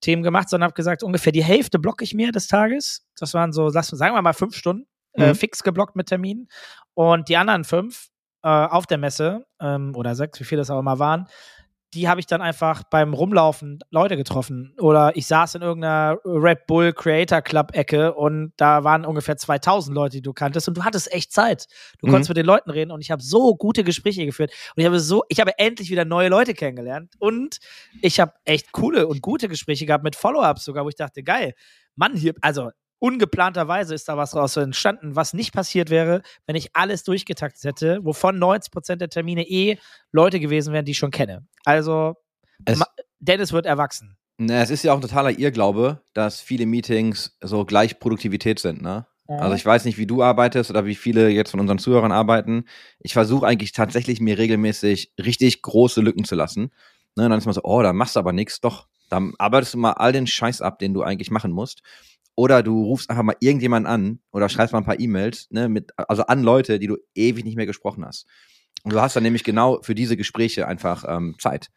Themen 0.00 0.22
gemacht, 0.22 0.48
sondern 0.48 0.66
habe 0.66 0.74
gesagt, 0.74 1.02
ungefähr 1.02 1.32
die 1.32 1.42
Hälfte 1.42 1.78
blocke 1.78 2.04
ich 2.04 2.14
mir 2.14 2.30
des 2.30 2.46
Tages. 2.46 3.06
Das 3.16 3.34
waren 3.34 3.52
so, 3.52 3.68
sagen 3.70 4.14
wir 4.14 4.22
mal 4.22 4.32
fünf 4.32 4.54
Stunden, 4.54 4.86
äh, 5.14 5.24
mhm. 5.24 5.30
äh, 5.30 5.34
fix 5.34 5.62
geblockt 5.62 5.96
mit 5.96 6.06
Terminen. 6.06 6.48
Und 6.94 7.28
die 7.28 7.36
anderen 7.36 7.64
fünf 7.64 8.08
äh, 8.42 8.48
auf 8.48 8.86
der 8.86 8.98
Messe 8.98 9.46
ähm, 9.60 9.94
oder 9.96 10.14
sechs, 10.14 10.38
wie 10.40 10.44
viele 10.44 10.60
das 10.60 10.70
auch 10.70 10.78
immer 10.78 10.98
waren, 10.98 11.26
die 11.94 12.06
habe 12.08 12.20
ich 12.20 12.26
dann 12.26 12.42
einfach 12.42 12.82
beim 12.84 13.14
Rumlaufen 13.14 13.78
Leute 13.90 14.16
getroffen. 14.16 14.74
Oder 14.78 15.16
ich 15.16 15.26
saß 15.26 15.54
in 15.54 15.62
irgendeiner 15.62 16.18
Red 16.24 16.66
Bull 16.66 16.92
Creator 16.92 17.40
Club 17.40 17.74
Ecke 17.74 18.12
und 18.14 18.52
da 18.58 18.84
waren 18.84 19.06
ungefähr 19.06 19.38
2000 19.38 19.94
Leute, 19.94 20.16
die 20.16 20.22
du 20.22 20.34
kanntest 20.34 20.68
und 20.68 20.76
du 20.76 20.84
hattest 20.84 21.10
echt 21.12 21.32
Zeit. 21.32 21.66
Du 21.98 22.06
mhm. 22.06 22.10
konntest 22.10 22.28
mit 22.28 22.36
den 22.36 22.44
Leuten 22.44 22.70
reden 22.70 22.90
und 22.90 23.00
ich 23.00 23.10
habe 23.10 23.22
so 23.22 23.56
gute 23.56 23.84
Gespräche 23.84 24.26
geführt 24.26 24.52
und 24.76 24.82
ich 24.82 24.86
habe 24.86 25.00
so, 25.00 25.24
ich 25.28 25.40
habe 25.40 25.58
endlich 25.58 25.90
wieder 25.90 26.04
neue 26.04 26.28
Leute 26.28 26.52
kennengelernt 26.52 27.14
und 27.18 27.58
ich 28.02 28.20
habe 28.20 28.32
echt 28.44 28.72
coole 28.72 29.06
und 29.06 29.22
gute 29.22 29.48
Gespräche 29.48 29.86
gehabt 29.86 30.04
mit 30.04 30.14
Follow-ups 30.14 30.64
sogar, 30.64 30.84
wo 30.84 30.90
ich 30.90 30.96
dachte, 30.96 31.22
geil, 31.22 31.54
Mann, 31.96 32.14
hier, 32.14 32.34
also 32.42 32.70
ungeplanterweise 32.98 33.94
ist 33.94 34.08
da 34.08 34.16
was 34.16 34.34
raus 34.34 34.56
entstanden, 34.56 35.16
was 35.16 35.34
nicht 35.34 35.52
passiert 35.52 35.90
wäre, 35.90 36.22
wenn 36.46 36.56
ich 36.56 36.74
alles 36.74 37.04
durchgetaktet 37.04 37.64
hätte, 37.64 38.00
wovon 38.02 38.38
90 38.38 38.72
Prozent 38.72 39.00
der 39.00 39.08
Termine 39.08 39.48
eh 39.48 39.78
Leute 40.12 40.40
gewesen 40.40 40.72
wären, 40.72 40.84
die 40.84 40.92
ich 40.92 40.98
schon 40.98 41.10
kenne. 41.10 41.46
Also, 41.64 42.16
es, 42.64 42.80
Dennis 43.18 43.52
wird 43.52 43.66
erwachsen. 43.66 44.16
Na, 44.38 44.62
es 44.62 44.70
ist 44.70 44.84
ja 44.84 44.92
auch 44.92 44.98
ein 44.98 45.02
totaler 45.02 45.38
Irrglaube, 45.38 46.02
dass 46.12 46.40
viele 46.40 46.66
Meetings 46.66 47.36
so 47.40 47.64
gleich 47.64 47.98
Produktivität 47.98 48.58
sind, 48.58 48.82
ne? 48.82 49.06
Also 49.30 49.54
ich 49.54 49.66
weiß 49.66 49.84
nicht, 49.84 49.98
wie 49.98 50.06
du 50.06 50.22
arbeitest 50.22 50.70
oder 50.70 50.86
wie 50.86 50.94
viele 50.94 51.28
jetzt 51.28 51.50
von 51.50 51.60
unseren 51.60 51.78
Zuhörern 51.78 52.12
arbeiten. 52.12 52.64
Ich 52.98 53.12
versuche 53.12 53.46
eigentlich 53.46 53.72
tatsächlich 53.72 54.20
mir 54.20 54.38
regelmäßig 54.38 55.12
richtig 55.22 55.60
große 55.60 56.00
Lücken 56.00 56.24
zu 56.24 56.34
lassen. 56.34 56.72
Ne, 57.14 57.28
dann 57.28 57.36
ist 57.36 57.44
man 57.44 57.52
so, 57.52 57.60
oh, 57.62 57.82
da 57.82 57.92
machst 57.92 58.16
du 58.16 58.20
aber 58.20 58.32
nichts. 58.32 58.62
Doch, 58.62 58.86
dann 59.10 59.34
arbeitest 59.38 59.74
du 59.74 59.78
mal 59.78 59.92
all 59.92 60.12
den 60.12 60.26
Scheiß 60.26 60.62
ab, 60.62 60.78
den 60.78 60.94
du 60.94 61.02
eigentlich 61.02 61.30
machen 61.30 61.52
musst. 61.52 61.82
Oder 62.38 62.62
du 62.62 62.84
rufst 62.84 63.10
einfach 63.10 63.24
mal 63.24 63.34
irgendjemanden 63.40 63.92
an 63.92 64.20
oder 64.30 64.48
schreibst 64.48 64.72
mal 64.72 64.78
ein 64.78 64.84
paar 64.84 65.00
E-Mails, 65.00 65.48
ne, 65.50 65.68
mit, 65.68 65.90
also 65.96 66.22
an 66.26 66.44
Leute, 66.44 66.78
die 66.78 66.86
du 66.86 66.96
ewig 67.16 67.44
nicht 67.44 67.56
mehr 67.56 67.66
gesprochen 67.66 68.04
hast. 68.04 68.26
Und 68.84 68.92
du 68.92 69.00
hast 69.00 69.16
dann 69.16 69.24
nämlich 69.24 69.42
genau 69.42 69.80
für 69.82 69.96
diese 69.96 70.16
Gespräche 70.16 70.68
einfach 70.68 71.04
ähm, 71.08 71.34
Zeit. 71.40 71.70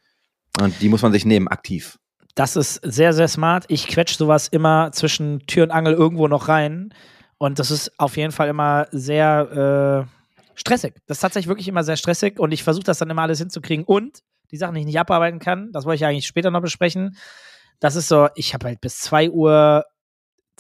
Und 0.60 0.80
die 0.80 0.90
muss 0.90 1.02
man 1.02 1.14
sich 1.14 1.26
nehmen, 1.26 1.48
aktiv. 1.48 1.98
Das 2.36 2.56
ist 2.56 2.76
sehr, 2.84 3.14
sehr 3.14 3.28
smart. 3.28 3.66
Ich 3.70 3.88
quetsche 3.88 4.16
sowas 4.16 4.50
immer 4.50 4.92
zwischen 4.92 5.40
Tür 5.48 5.64
und 5.64 5.72
Angel 5.72 5.96
irgendwo 5.96 6.28
noch 6.28 6.48
rein. 6.48 6.94
Und 7.40 7.58
das 7.58 7.72
ist 7.72 8.00
auf 8.00 8.16
jeden 8.16 8.32
Fall 8.32 8.48
immer 8.48 8.86
sehr 8.92 10.06
äh, 10.06 10.50
stressig. 10.54 10.94
Das 11.08 11.18
ist 11.18 11.22
tatsächlich 11.22 11.48
wirklich 11.48 11.70
immer 11.70 11.84
sehr 11.84 11.98
stressig. 11.98 12.40
Und 12.40 12.52
ich 12.52 12.62
versuche 12.62 12.84
das 12.84 13.00
dann 13.00 13.10
immer 13.10 13.24
alles 13.24 13.40
hinzukriegen. 13.40 13.84
Und 13.84 14.20
die 14.52 14.58
Sachen, 14.58 14.76
die 14.76 14.82
ich 14.82 14.86
nicht 14.86 15.00
abarbeiten 15.00 15.40
kann, 15.40 15.72
das 15.72 15.86
wollte 15.86 15.96
ich 15.96 16.06
eigentlich 16.06 16.28
später 16.28 16.52
noch 16.52 16.62
besprechen. 16.62 17.18
Das 17.80 17.96
ist 17.96 18.10
so, 18.10 18.28
ich 18.36 18.54
habe 18.54 18.68
halt 18.68 18.80
bis 18.80 19.00
2 19.00 19.32
Uhr 19.32 19.86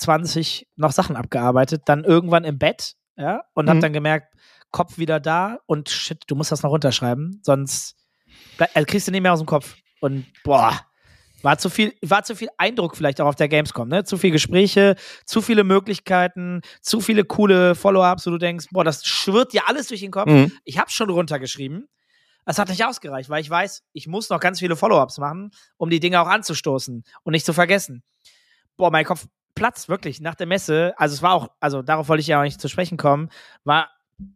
20 0.02 0.68
noch 0.76 0.92
Sachen 0.92 1.16
abgearbeitet, 1.16 1.84
dann 1.86 2.04
irgendwann 2.04 2.44
im 2.44 2.58
Bett, 2.58 2.96
ja, 3.18 3.44
und 3.54 3.66
mhm. 3.66 3.70
hab 3.70 3.80
dann 3.80 3.94
gemerkt, 3.94 4.34
Kopf 4.72 4.98
wieder 4.98 5.20
da 5.20 5.60
und 5.66 5.90
shit, 5.90 6.24
du 6.28 6.36
musst 6.36 6.52
das 6.52 6.64
noch 6.64 6.72
runterschreiben, 6.72 7.42
sonst 7.44 7.96
also 8.58 8.86
kriegst 8.86 9.08
du 9.08 9.12
nicht 9.12 9.22
mehr 9.22 9.34
aus 9.34 9.40
dem 9.40 9.48
Kopf. 9.48 9.76
Und 10.00 10.26
boah, 10.44 10.80
War 11.44 11.58
zu 11.58 11.70
viel, 11.70 11.94
war 12.02 12.24
zu 12.24 12.36
viel 12.36 12.50
Eindruck 12.58 12.96
vielleicht 12.96 13.20
auch 13.20 13.26
auf 13.28 13.36
der 13.36 13.48
Gamescom, 13.48 13.88
ne? 13.88 14.04
Zu 14.04 14.18
viele 14.18 14.34
Gespräche, 14.34 14.96
zu 15.26 15.42
viele 15.42 15.64
Möglichkeiten, 15.64 16.62
zu 16.82 17.02
viele 17.02 17.26
coole 17.26 17.74
Follow-ups, 17.74 18.28
wo 18.28 18.32
du 18.32 18.38
denkst, 18.38 18.68
boah, 18.72 18.84
das 18.84 19.06
schwirrt 19.06 19.54
dir 19.54 19.68
alles 19.68 19.88
durch 19.88 20.02
den 20.02 20.12
Kopf. 20.12 20.30
Mhm. 20.30 20.52
Ich 20.64 20.78
habe 20.78 20.92
schon 20.92 21.10
runtergeschrieben. 21.10 21.88
Das 22.46 22.58
hat 22.60 22.70
nicht 22.70 22.84
ausgereicht, 22.86 23.30
weil 23.30 23.42
ich 23.42 23.50
weiß, 23.50 23.84
ich 23.94 24.08
muss 24.08 24.30
noch 24.30 24.40
ganz 24.40 24.60
viele 24.60 24.76
Follow-ups 24.76 25.20
machen, 25.20 25.52
um 25.78 25.90
die 25.90 26.00
Dinge 26.00 26.22
auch 26.22 26.28
anzustoßen 26.28 27.04
und 27.24 27.32
nicht 27.32 27.46
zu 27.46 27.54
vergessen. 27.54 28.04
Boah, 28.78 28.92
mein 28.92 29.06
Kopf 29.06 29.28
platzt 29.56 29.90
wirklich 29.90 30.22
nach 30.22 30.36
der 30.36 30.48
Messe. 30.48 30.94
Also 30.98 31.14
es 31.16 31.22
war 31.22 31.34
auch, 31.34 31.50
also 31.60 31.82
darauf 31.82 32.10
wollte 32.10 32.22
ich 32.22 32.28
ja 32.28 32.40
auch 32.40 32.44
nicht 32.44 32.62
zu 32.62 32.68
sprechen 32.68 32.98
kommen, 32.98 33.30
war 33.64 33.90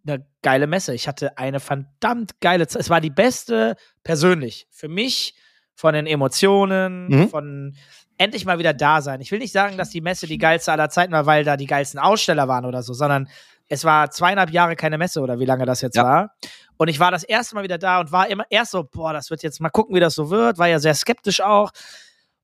eine 0.08 0.26
geile 0.42 0.68
Messe. 0.68 0.94
Ich 0.96 1.08
hatte 1.08 1.38
eine 1.38 1.60
verdammt 1.60 2.40
geile 2.42 2.68
Zeit. 2.68 2.82
Es 2.82 2.90
war 2.90 3.02
die 3.02 3.10
beste 3.12 3.76
persönlich 4.04 4.68
für 4.72 4.88
mich 4.88 5.36
von 5.76 5.94
den 5.94 6.08
Emotionen, 6.08 7.08
Mhm. 7.08 7.30
von 7.30 7.76
endlich 8.18 8.46
mal 8.46 8.58
wieder 8.60 8.74
da 8.74 9.02
sein. 9.02 9.20
Ich 9.22 9.32
will 9.32 9.40
nicht 9.40 9.52
sagen, 9.52 9.78
dass 9.78 9.90
die 9.90 10.02
Messe 10.02 10.26
die 10.26 10.38
geilste 10.38 10.72
aller 10.72 10.90
Zeiten 10.90 11.12
war, 11.12 11.26
weil 11.26 11.44
da 11.44 11.58
die 11.58 11.68
geilsten 11.68 12.00
Aussteller 12.00 12.48
waren 12.48 12.66
oder 12.66 12.82
so, 12.82 12.94
sondern 12.94 13.28
es 13.68 13.84
war 13.84 14.10
zweieinhalb 14.10 14.52
Jahre 14.52 14.76
keine 14.76 14.98
Messe 14.98 15.20
oder 15.22 15.38
wie 15.40 15.46
lange 15.46 15.66
das 15.66 15.82
jetzt 15.82 15.98
Ja. 15.98 16.04
war. 16.04 16.36
Und 16.78 16.88
ich 16.88 17.00
war 17.00 17.12
das 17.12 17.24
erste 17.24 17.56
Mal 17.56 17.64
wieder 17.64 17.78
da 17.78 18.00
und 18.00 18.12
war 18.12 18.28
immer 18.30 18.46
erst 18.50 18.72
so, 18.72 18.84
boah, 18.84 19.12
das 19.14 19.30
wird 19.30 19.44
jetzt 19.44 19.60
mal 19.60 19.70
gucken, 19.70 19.96
wie 19.96 20.00
das 20.00 20.14
so 20.16 20.30
wird. 20.30 20.58
War 20.58 20.68
ja 20.68 20.80
sehr 20.80 20.94
skeptisch 20.96 21.42
auch. 21.42 21.72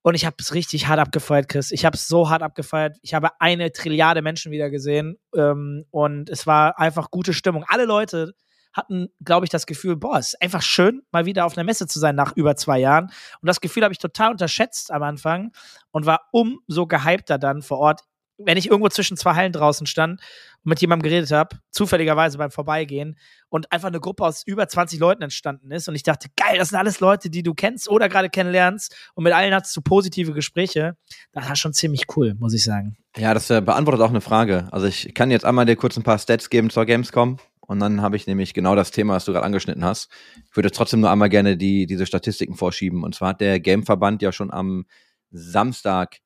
Und 0.03 0.15
ich 0.15 0.25
habe 0.25 0.35
es 0.39 0.53
richtig 0.53 0.87
hart 0.87 0.99
abgefeiert, 0.99 1.47
Chris. 1.47 1.71
Ich 1.71 1.85
habe 1.85 1.95
es 1.95 2.07
so 2.07 2.29
hart 2.29 2.41
abgefeiert. 2.41 2.97
Ich 3.01 3.13
habe 3.13 3.29
eine 3.39 3.71
Trilliarde 3.71 4.21
Menschen 4.21 4.51
wieder 4.51 4.69
gesehen. 4.69 5.17
Ähm, 5.35 5.85
und 5.91 6.29
es 6.29 6.47
war 6.47 6.79
einfach 6.79 7.11
gute 7.11 7.33
Stimmung. 7.33 7.65
Alle 7.67 7.85
Leute 7.85 8.33
hatten, 8.73 9.09
glaube 9.23 9.45
ich, 9.45 9.49
das 9.49 9.65
Gefühl, 9.65 9.97
boah, 9.97 10.17
es 10.17 10.29
ist 10.29 10.41
einfach 10.41 10.61
schön, 10.61 11.01
mal 11.11 11.25
wieder 11.25 11.45
auf 11.45 11.57
einer 11.57 11.65
Messe 11.65 11.87
zu 11.87 11.99
sein 11.99 12.15
nach 12.15 12.35
über 12.35 12.55
zwei 12.55 12.79
Jahren. 12.79 13.05
Und 13.05 13.47
das 13.47 13.61
Gefühl 13.61 13.83
habe 13.83 13.93
ich 13.93 13.99
total 13.99 14.31
unterschätzt 14.31 14.91
am 14.91 15.03
Anfang 15.03 15.51
und 15.91 16.05
war 16.05 16.21
umso 16.31 16.87
gehypter 16.87 17.37
dann 17.37 17.61
vor 17.61 17.79
Ort, 17.79 18.01
wenn 18.45 18.57
ich 18.57 18.69
irgendwo 18.69 18.89
zwischen 18.89 19.17
zwei 19.17 19.35
Hallen 19.35 19.51
draußen 19.51 19.87
stand 19.87 20.21
und 20.63 20.69
mit 20.69 20.81
jemandem 20.81 21.09
geredet 21.09 21.31
habe, 21.31 21.57
zufälligerweise 21.71 22.37
beim 22.37 22.51
Vorbeigehen 22.51 23.17
und 23.49 23.71
einfach 23.71 23.87
eine 23.87 23.99
Gruppe 23.99 24.23
aus 24.25 24.43
über 24.45 24.67
20 24.67 24.99
Leuten 24.99 25.21
entstanden 25.21 25.71
ist 25.71 25.87
und 25.87 25.95
ich 25.95 26.03
dachte, 26.03 26.29
geil, 26.35 26.57
das 26.57 26.69
sind 26.69 26.77
alles 26.77 26.99
Leute, 26.99 27.29
die 27.29 27.43
du 27.43 27.53
kennst 27.53 27.89
oder 27.89 28.09
gerade 28.09 28.29
kennenlernst 28.29 28.95
und 29.15 29.23
mit 29.23 29.33
allen 29.33 29.53
hattest 29.53 29.75
du 29.75 29.81
positive 29.81 30.33
Gespräche. 30.33 30.95
Das 31.33 31.47
war 31.47 31.55
schon 31.55 31.73
ziemlich 31.73 32.05
cool, 32.15 32.35
muss 32.35 32.53
ich 32.53 32.63
sagen. 32.63 32.97
Ja, 33.17 33.33
das 33.33 33.49
äh, 33.49 33.61
beantwortet 33.61 34.01
auch 34.01 34.09
eine 34.09 34.21
Frage. 34.21 34.67
Also 34.71 34.87
ich 34.87 35.13
kann 35.13 35.31
jetzt 35.31 35.45
einmal 35.45 35.65
dir 35.65 35.75
kurz 35.75 35.97
ein 35.97 36.03
paar 36.03 36.19
Stats 36.19 36.49
geben 36.49 36.69
zur 36.69 36.85
Gamescom 36.85 37.37
und 37.71 37.79
dann 37.79 38.01
habe 38.01 38.17
ich 38.17 38.27
nämlich 38.27 38.53
genau 38.53 38.75
das 38.75 38.91
Thema, 38.91 39.13
was 39.13 39.23
du 39.23 39.31
gerade 39.31 39.45
angeschnitten 39.45 39.85
hast. 39.85 40.09
Ich 40.49 40.55
würde 40.57 40.71
trotzdem 40.71 40.99
nur 40.99 41.09
einmal 41.09 41.29
gerne 41.29 41.55
die, 41.55 41.85
diese 41.85 42.05
Statistiken 42.05 42.55
vorschieben. 42.55 43.03
Und 43.03 43.15
zwar 43.15 43.29
hat 43.29 43.39
der 43.39 43.61
Gameverband 43.61 44.21
ja 44.21 44.33
schon 44.33 44.51
am 44.51 44.85
Samstag 45.31 46.17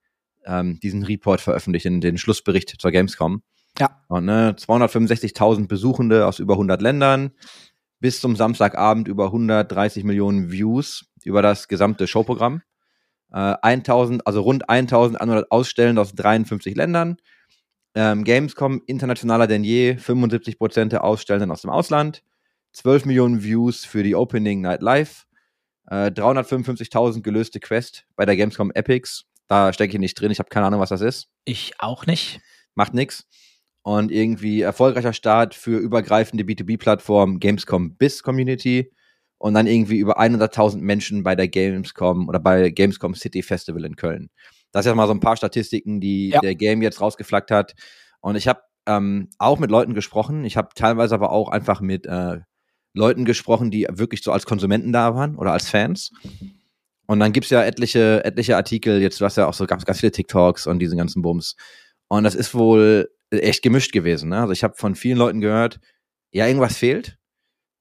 ähm, 0.45 0.79
diesen 0.79 1.03
Report 1.03 1.41
veröffentlicht, 1.41 1.85
in 1.85 2.01
den 2.01 2.17
Schlussbericht 2.17 2.75
zur 2.79 2.91
Gamescom. 2.91 3.41
Ja. 3.79 4.01
Und 4.07 4.25
ne, 4.25 4.55
265.000 4.57 5.67
Besuchende 5.67 6.25
aus 6.25 6.39
über 6.39 6.53
100 6.53 6.81
Ländern, 6.81 7.31
bis 7.99 8.21
zum 8.21 8.35
Samstagabend 8.35 9.07
über 9.07 9.25
130 9.25 10.03
Millionen 10.03 10.51
Views 10.51 11.05
über 11.23 11.41
das 11.41 11.67
gesamte 11.67 12.07
Showprogramm. 12.07 12.61
Äh, 13.31 13.55
1000, 13.61 14.25
also 14.25 14.41
rund 14.41 14.69
1100 14.69 15.51
Ausstellende 15.51 16.01
aus 16.01 16.13
53 16.13 16.75
Ländern. 16.75 17.17
Ähm, 17.95 18.23
Gamescom 18.23 18.81
internationaler 18.85 19.47
denn 19.47 19.63
je, 19.63 19.97
75 19.97 20.57
Prozent 20.57 20.91
der 20.91 21.03
Ausstellenden 21.03 21.51
aus 21.51 21.61
dem 21.61 21.71
Ausland. 21.71 22.23
12 22.73 23.05
Millionen 23.05 23.43
Views 23.43 23.85
für 23.85 24.03
die 24.03 24.15
Opening 24.15 24.61
Night 24.61 24.81
Live. 24.81 25.25
Äh, 25.87 26.07
355.000 26.07 27.21
gelöste 27.21 27.59
Quest 27.59 28.05
bei 28.15 28.25
der 28.25 28.35
Gamescom 28.35 28.71
Epics. 28.71 29.25
Da 29.47 29.71
stecke 29.73 29.93
ich 29.93 29.99
nicht 29.99 30.19
drin, 30.19 30.31
ich 30.31 30.39
habe 30.39 30.49
keine 30.49 30.65
Ahnung, 30.67 30.79
was 30.79 30.89
das 30.89 31.01
ist. 31.01 31.27
Ich 31.45 31.73
auch 31.79 32.05
nicht. 32.05 32.39
Macht 32.73 32.93
nix. 32.93 33.25
Und 33.83 34.11
irgendwie 34.11 34.61
erfolgreicher 34.61 35.13
Start 35.13 35.53
für 35.53 35.77
übergreifende 35.77 36.43
B2B-Plattform 36.43 37.39
Gamescom 37.39 37.95
Biz 37.97 38.23
Community 38.23 38.91
und 39.37 39.53
dann 39.53 39.67
irgendwie 39.67 39.97
über 39.99 40.19
100.000 40.19 40.77
Menschen 40.81 41.21
bei 41.21 41.35
der 41.35 41.47
Gamescom 41.47 42.27
oder 42.27 42.39
bei 42.39 42.71
Gamescom 42.71 43.13
City 43.13 43.43
Festival 43.43 43.85
in 43.85 43.95
Köln. 43.95 44.29
Das 44.71 44.81
ist 44.85 44.89
jetzt 44.89 44.95
mal 44.95 45.05
so 45.07 45.13
ein 45.13 45.19
paar 45.19 45.37
Statistiken, 45.37 46.01
die 46.01 46.29
Ja. 46.29 46.39
der 46.41 46.55
Game 46.55 46.81
jetzt 46.81 46.99
rausgeflaggt 46.99 47.51
hat. 47.51 47.75
Und 48.21 48.35
ich 48.35 48.47
habe 48.47 48.61
ähm, 48.87 49.29
auch 49.37 49.59
mit 49.59 49.69
Leuten 49.69 49.93
gesprochen. 49.93 50.45
Ich 50.45 50.57
habe 50.57 50.69
teilweise 50.73 51.13
aber 51.13 51.31
auch 51.31 51.49
einfach 51.49 51.79
mit 51.79 52.07
äh, 52.07 52.39
Leuten 52.93 53.23
gesprochen, 53.25 53.69
die 53.69 53.85
wirklich 53.91 54.23
so 54.23 54.31
als 54.31 54.45
Konsumenten 54.47 54.91
da 54.91 55.13
waren 55.13 55.35
oder 55.35 55.51
als 55.53 55.69
Fans. 55.69 56.11
Und 57.07 57.19
dann 57.19 57.33
gibt's 57.33 57.49
ja 57.49 57.63
etliche, 57.63 58.23
etliche 58.25 58.55
Artikel, 58.55 59.01
jetzt 59.01 59.21
du 59.21 59.25
hast 59.25 59.37
ja 59.37 59.47
auch 59.47 59.53
so 59.53 59.65
ganz, 59.65 59.85
ganz 59.85 59.99
viele 59.99 60.11
TikToks 60.11 60.67
und 60.67 60.79
diesen 60.79 60.97
ganzen 60.97 61.21
Bums. 61.21 61.55
Und 62.07 62.23
das 62.23 62.35
ist 62.35 62.53
wohl 62.55 63.09
echt 63.31 63.61
gemischt 63.61 63.91
gewesen. 63.91 64.29
Ne? 64.29 64.39
Also 64.39 64.53
ich 64.53 64.63
habe 64.63 64.75
von 64.75 64.95
vielen 64.95 65.17
Leuten 65.17 65.41
gehört, 65.41 65.79
ja, 66.31 66.47
irgendwas 66.47 66.77
fehlt. 66.77 67.17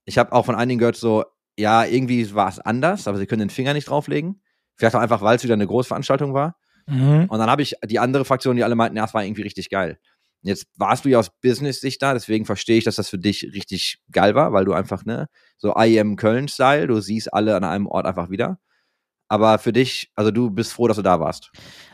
Ich 0.05 0.19
habe 0.19 0.33
auch 0.33 0.47
von 0.47 0.55
einigen 0.55 0.79
gehört, 0.79 0.97
so, 0.97 1.25
ja, 1.59 1.85
irgendwie 1.85 2.35
war 2.35 2.49
es 2.49 2.59
anders, 2.59 3.09
aber 3.09 3.19
sie 3.19 3.27
können 3.27 3.41
den 3.41 3.51
Finger 3.51 3.73
nicht 3.73 3.89
drauflegen. 3.89 4.43
Vielleicht 4.77 4.97
auch 4.97 5.01
einfach, 5.01 5.23
weil 5.23 5.37
es 5.37 5.45
wieder 5.45 5.55
eine 5.55 5.67
Großveranstaltung 5.67 6.35
war. 6.35 6.57
Mhm. 6.87 7.27
Und 7.29 7.39
dann 7.39 7.51
habe 7.51 7.63
ich 7.63 7.75
die 7.85 7.99
andere 7.99 8.25
Fraktion, 8.25 8.57
die 8.57 8.65
alle 8.65 8.75
meinten, 8.75 8.97
ja, 8.97 9.05
es 9.05 9.15
war 9.15 9.25
irgendwie 9.25 9.43
richtig 9.43 9.71
geil. 9.71 9.99
Jetzt 10.43 10.67
warst 10.77 11.05
du 11.05 11.09
ja 11.09 11.19
aus 11.19 11.31
Business-Sicht 11.41 12.03
da, 12.03 12.13
deswegen 12.13 12.45
verstehe 12.45 12.77
ich, 12.77 12.85
dass 12.85 12.97
das 12.97 13.09
für 13.09 13.19
dich 13.19 13.45
richtig 13.55 14.03
geil 14.13 14.35
war, 14.35 14.53
weil 14.53 14.67
du 14.67 14.75
einfach, 14.75 15.05
ne, 15.07 15.29
so 15.57 15.75
I 15.77 15.99
am 15.99 16.17
Köln-Style, 16.17 16.87
du 16.87 17.01
siehst 17.01 17.33
alle 17.33 17.57
an 17.57 17.65
einem 17.65 17.87
Ort 17.87 18.05
einfach 18.05 18.29
wieder. 18.29 18.59
Aber 19.35 19.59
für 19.59 19.73
dich, 19.73 20.13
also 20.15 20.31
du 20.31 20.49
bist 20.49 20.73
froh, 20.73 20.87
dass 20.87 20.97
du 20.97 21.03
da 21.03 21.19
warst. 21.19 21.51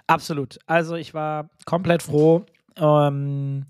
Absolut. 0.06 0.58
Also 0.66 0.94
ich 0.94 1.14
war 1.14 1.48
komplett 1.64 2.02
froh. 2.02 2.44
Ähm, 2.76 3.64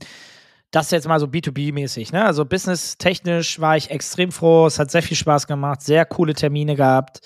das 0.73 0.91
jetzt 0.91 1.07
mal 1.07 1.21
so 1.21 1.27
B2B-mäßig, 1.27 2.13
ne? 2.13 2.25
Also 2.25 2.45
business-technisch 2.45 3.61
war 3.61 3.77
ich 3.77 3.93
extrem 3.93 4.33
froh. 4.33 4.67
Es 4.67 4.81
hat 4.81 4.91
sehr 4.91 5.05
viel 5.05 5.17
Spaß 5.17 5.47
gemacht, 5.47 5.83
sehr 5.83 6.05
coole 6.05 6.35
Termine 6.35 6.75
gehabt. 6.75 7.21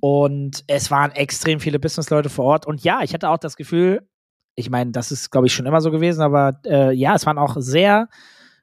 Und 0.00 0.64
es 0.66 0.90
waren 0.90 1.12
extrem 1.12 1.60
viele 1.60 1.78
Businessleute 1.78 2.30
vor 2.30 2.46
Ort. 2.46 2.66
Und 2.66 2.82
ja, 2.82 3.02
ich 3.04 3.14
hatte 3.14 3.30
auch 3.30 3.38
das 3.38 3.56
Gefühl, 3.56 4.08
ich 4.56 4.68
meine, 4.68 4.90
das 4.90 5.12
ist, 5.12 5.30
glaube 5.30 5.46
ich, 5.46 5.54
schon 5.54 5.66
immer 5.66 5.80
so 5.80 5.92
gewesen, 5.92 6.22
aber 6.22 6.58
äh, 6.64 6.92
ja, 6.92 7.14
es 7.14 7.26
waren 7.26 7.38
auch 7.38 7.54
sehr 7.60 8.08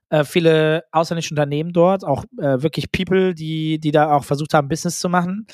äh, 0.09 0.25
viele 0.25 0.83
ausländische 0.91 1.33
Unternehmen 1.33 1.71
dort, 1.71 2.03
auch 2.03 2.25
äh, 2.37 2.61
wirklich 2.61 2.91
People, 2.91 3.33
die, 3.33 3.79
die 3.79 3.91
da 3.91 4.11
auch 4.11 4.25
versucht 4.25 4.53
haben, 4.53 4.67
Business 4.67 4.99
zu 4.99 5.07
machen. 5.07 5.47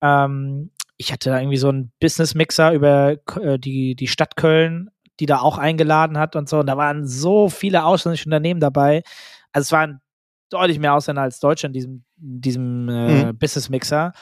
Ähm, 0.00 0.70
ich 1.02 1.12
hatte 1.12 1.30
da 1.30 1.38
irgendwie 1.40 1.56
so 1.56 1.68
einen 1.68 1.92
Business-Mixer 2.00 2.72
über 2.72 3.16
äh, 3.40 3.58
die, 3.58 3.94
die 3.96 4.06
Stadt 4.06 4.36
Köln, 4.36 4.88
die 5.20 5.26
da 5.26 5.40
auch 5.40 5.58
eingeladen 5.58 6.16
hat 6.16 6.36
und 6.36 6.48
so. 6.48 6.60
Und 6.60 6.66
da 6.66 6.76
waren 6.76 7.06
so 7.06 7.48
viele 7.48 7.84
ausländische 7.84 8.26
Unternehmen 8.26 8.60
dabei. 8.60 9.02
Also 9.52 9.66
es 9.66 9.72
waren 9.72 10.00
deutlich 10.50 10.78
mehr 10.78 10.94
Ausländer 10.94 11.22
als 11.22 11.40
Deutsche 11.40 11.66
in 11.66 11.72
diesem, 11.72 12.04
in 12.20 12.40
diesem 12.40 12.88
äh, 12.88 13.24
Mhm. 13.26 13.38
Business-Mixer. 13.38 14.12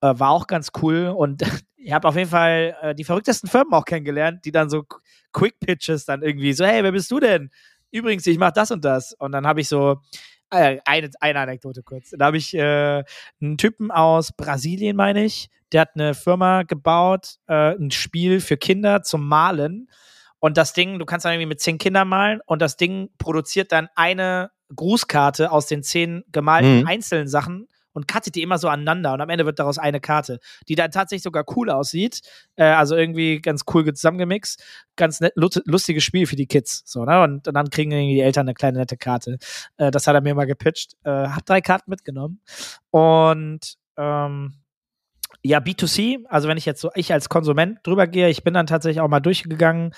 Äh, 0.00 0.14
war 0.18 0.30
auch 0.30 0.46
ganz 0.46 0.68
cool. 0.82 1.06
Und 1.16 1.42
ich 1.76 1.92
habe 1.92 2.06
auf 2.06 2.16
jeden 2.16 2.30
Fall 2.30 2.76
äh, 2.82 2.94
die 2.94 3.04
verrücktesten 3.04 3.48
Firmen 3.48 3.72
auch 3.72 3.84
kennengelernt, 3.86 4.44
die 4.44 4.52
dann 4.52 4.68
so 4.68 4.80
Qu- 4.80 5.00
Quick-Pitches 5.32 6.04
dann 6.04 6.22
irgendwie 6.22 6.52
so, 6.52 6.64
hey, 6.66 6.82
wer 6.84 6.92
bist 6.92 7.10
du 7.10 7.20
denn? 7.20 7.50
Übrigens, 7.90 8.26
ich 8.26 8.38
mache 8.38 8.52
das 8.54 8.70
und 8.70 8.84
das. 8.84 9.14
Und 9.14 9.32
dann 9.32 9.46
habe 9.46 9.60
ich 9.62 9.68
so, 9.68 9.96
äh, 10.50 10.78
eine, 10.84 11.10
eine 11.20 11.40
Anekdote 11.40 11.82
kurz. 11.82 12.10
Da 12.10 12.26
habe 12.26 12.36
ich 12.38 12.54
äh, 12.54 13.02
einen 13.40 13.56
Typen 13.58 13.90
aus 13.90 14.32
Brasilien, 14.32 14.96
meine 14.96 15.24
ich, 15.24 15.48
der 15.72 15.82
hat 15.82 15.90
eine 15.94 16.14
Firma 16.14 16.62
gebaut, 16.62 17.36
äh, 17.46 17.74
ein 17.74 17.90
Spiel 17.90 18.40
für 18.40 18.56
Kinder 18.56 19.02
zum 19.02 19.26
Malen. 19.26 19.88
Und 20.40 20.56
das 20.56 20.72
Ding, 20.72 20.98
du 20.98 21.04
kannst 21.04 21.24
dann 21.24 21.32
irgendwie 21.32 21.48
mit 21.48 21.60
zehn 21.60 21.78
Kindern 21.78 22.08
malen 22.08 22.40
und 22.46 22.62
das 22.62 22.76
Ding 22.76 23.10
produziert 23.18 23.72
dann 23.72 23.88
eine 23.96 24.50
Grußkarte 24.74 25.50
aus 25.50 25.66
den 25.66 25.82
zehn 25.82 26.22
gemalten 26.30 26.80
Mhm. 26.80 26.86
einzelnen 26.86 27.26
Sachen 27.26 27.66
und 27.92 28.06
cuttet 28.06 28.36
die 28.36 28.42
immer 28.42 28.58
so 28.58 28.68
aneinander 28.68 29.12
und 29.14 29.20
am 29.20 29.30
Ende 29.30 29.46
wird 29.46 29.58
daraus 29.58 29.78
eine 29.78 29.98
Karte, 29.98 30.38
die 30.68 30.76
dann 30.76 30.92
tatsächlich 30.92 31.24
sogar 31.24 31.44
cool 31.56 31.70
aussieht. 31.70 32.20
Äh, 32.54 32.64
also 32.66 32.94
irgendwie 32.94 33.40
ganz 33.40 33.62
cool 33.74 33.92
zusammengemixt. 33.92 34.62
Ganz 34.94 35.18
nett, 35.20 35.32
lustiges 35.34 36.04
Spiel 36.04 36.26
für 36.26 36.36
die 36.36 36.46
Kids. 36.46 36.82
So, 36.86 37.04
ne? 37.04 37.20
Und, 37.22 37.48
und 37.48 37.54
dann 37.54 37.70
kriegen 37.70 37.90
irgendwie 37.90 38.14
die 38.14 38.20
Eltern 38.20 38.46
eine 38.46 38.54
kleine 38.54 38.78
nette 38.78 38.96
Karte. 38.96 39.38
Äh, 39.78 39.90
das 39.90 40.06
hat 40.06 40.14
er 40.14 40.20
mir 40.20 40.36
mal 40.36 40.46
gepitcht. 40.46 40.92
Äh, 41.02 41.10
hab 41.10 41.44
drei 41.46 41.60
Karten 41.60 41.90
mitgenommen. 41.90 42.40
Und 42.90 43.74
ähm, 43.96 44.54
ja, 45.48 45.58
B2C, 45.60 46.24
also 46.28 46.48
wenn 46.48 46.56
ich 46.58 46.66
jetzt 46.66 46.80
so, 46.80 46.90
ich 46.94 47.12
als 47.12 47.28
Konsument 47.28 47.78
drüber 47.82 48.06
gehe, 48.06 48.28
ich 48.28 48.44
bin 48.44 48.54
dann 48.54 48.66
tatsächlich 48.66 49.00
auch 49.00 49.08
mal 49.08 49.20
durchgegangen, 49.20 49.92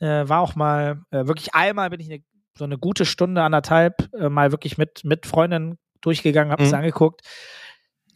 äh, 0.00 0.28
war 0.28 0.40
auch 0.40 0.54
mal, 0.56 1.02
äh, 1.10 1.26
wirklich 1.26 1.54
einmal 1.54 1.90
bin 1.90 2.00
ich 2.00 2.10
eine, 2.10 2.22
so 2.56 2.64
eine 2.64 2.78
gute 2.78 3.04
Stunde, 3.04 3.42
anderthalb, 3.42 4.08
äh, 4.14 4.28
mal 4.28 4.50
wirklich 4.52 4.78
mit, 4.78 5.04
mit 5.04 5.26
Freundinnen 5.26 5.78
durchgegangen, 6.00 6.52
hab 6.52 6.60
Mhm. 6.60 6.66
es 6.66 6.72
angeguckt. 6.72 7.20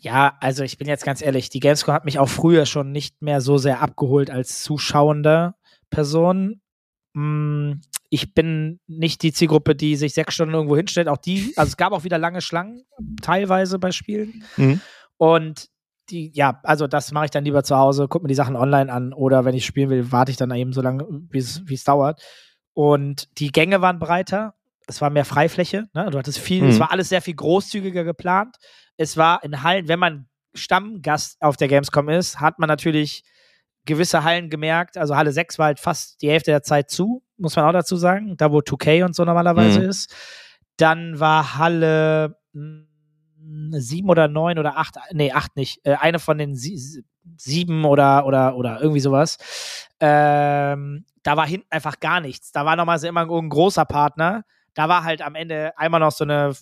Ja, 0.01 0.37
also 0.41 0.63
ich 0.63 0.79
bin 0.79 0.87
jetzt 0.87 1.05
ganz 1.05 1.21
ehrlich, 1.23 1.51
die 1.51 1.61
Gamescom 1.61 1.93
hat 1.95 2.05
mich 2.05 2.19
auch 2.21 2.29
früher 2.29 2.67
schon 2.67 2.93
nicht 2.93 3.21
mehr 3.21 3.41
so 3.41 3.59
sehr 3.59 3.81
abgeholt 3.83 4.31
als 4.31 4.63
zuschauende 4.63 5.55
Person. 5.91 6.61
Mm, 7.15 7.73
Ich 8.11 8.33
bin 8.33 8.81
nicht 8.87 9.23
die 9.23 9.33
Zielgruppe, 9.35 9.75
die 9.75 9.95
sich 9.97 10.15
sechs 10.15 10.33
Stunden 10.35 10.55
irgendwo 10.55 10.77
hinstellt. 10.77 11.09
Auch 11.09 11.19
die, 11.19 11.53
also 11.57 11.69
es 11.69 11.77
gab 11.77 11.93
auch 11.93 12.05
wieder 12.05 12.17
lange 12.17 12.41
Schlangen, 12.41 12.85
teilweise 13.21 13.79
bei 13.79 13.91
Spielen. 13.93 14.45
Mhm. 14.57 14.81
Und 15.19 15.67
die, 16.11 16.31
ja, 16.35 16.61
also 16.63 16.87
das 16.87 17.13
mache 17.13 17.27
ich 17.27 17.31
dann 17.31 17.45
lieber 17.45 17.63
zu 17.63 17.77
Hause, 17.77 18.09
gucke 18.09 18.25
mir 18.25 18.29
die 18.29 18.35
Sachen 18.35 18.57
online 18.57 18.93
an 18.93 19.13
oder 19.13 19.45
wenn 19.45 19.55
ich 19.55 19.67
spielen 19.67 19.91
will, 19.91 20.11
warte 20.13 20.31
ich 20.31 20.37
dann 20.37 20.51
eben 20.53 20.73
so 20.73 20.81
lange, 20.83 21.07
wie 21.31 21.39
es 21.39 21.85
dauert. 21.85 22.23
Und 22.75 23.29
die 23.39 23.51
Gänge 23.53 23.81
waren 23.83 23.99
breiter, 23.99 24.55
es 24.87 25.01
war 25.01 25.11
mehr 25.11 25.25
Freifläche, 25.25 25.89
ne? 25.95 26.09
du 26.11 26.19
hattest 26.19 26.39
viel, 26.39 26.63
Mhm. 26.63 26.69
es 26.71 26.81
war 26.81 26.91
alles 26.93 27.09
sehr 27.09 27.21
viel 27.23 27.35
großzügiger 27.35 28.05
geplant. 28.05 28.57
Es 28.97 29.17
war 29.17 29.43
in 29.45 29.63
Hallen, 29.63 29.89
wenn 29.89 29.99
man 29.99 30.29
Stammgast 30.55 31.37
auf 31.41 31.57
der 31.57 31.69
Gamescom 31.69 32.09
ist, 32.09 32.41
hat 32.41 32.59
man 32.59 32.69
natürlich 32.69 33.23
gewisse 33.85 34.25
Hallen 34.25 34.51
gemerkt. 34.51 34.97
Also 34.97 35.17
Halle 35.17 35.33
6 35.33 35.59
war 35.59 35.67
halt 35.67 35.79
fast 35.81 36.21
die 36.23 36.31
Hälfte 36.31 36.51
der 36.51 36.63
Zeit 36.63 36.91
zu, 36.91 37.23
muss 37.37 37.55
man 37.57 37.65
auch 37.65 37.73
dazu 37.73 37.97
sagen, 37.97 38.37
da 38.37 38.51
wo 38.51 38.59
2K 38.59 39.05
und 39.05 39.15
so 39.15 39.25
normalerweise 39.25 39.81
Mhm. 39.81 39.89
ist. 39.89 40.15
Dann 40.79 41.21
war 41.21 41.59
Halle 41.59 42.37
mh, 42.53 42.85
sieben 43.73 44.09
oder 44.11 44.29
neun 44.29 44.59
oder 44.59 44.77
acht, 44.79 44.97
nee, 45.13 45.33
acht 45.33 45.57
nicht, 45.57 45.81
äh, 45.85 45.95
eine 45.95 46.19
von 46.19 46.39
den 46.39 46.55
sie 46.55 47.05
sieben 47.37 47.85
oder, 47.85 48.27
oder, 48.27 48.57
oder 48.57 48.81
irgendwie 48.81 49.01
sowas. 49.01 49.39
Ähm, 50.01 51.05
da 51.23 51.37
war 51.37 51.47
hinten 51.47 51.67
einfach 51.71 52.01
gar 52.01 52.21
nichts. 52.21 52.53
Da 52.53 52.65
war 52.65 52.77
nochmal 52.77 52.99
so 52.99 53.07
immer 53.07 53.23
ein 53.29 53.49
großer 53.49 53.85
Partner. 53.85 54.45
Da 54.75 54.89
war 54.89 55.05
halt 55.05 55.23
am 55.23 55.35
Ende 55.35 55.77
einmal 55.77 56.01
noch 56.01 56.13
so 56.13 56.25
eine, 56.25 56.55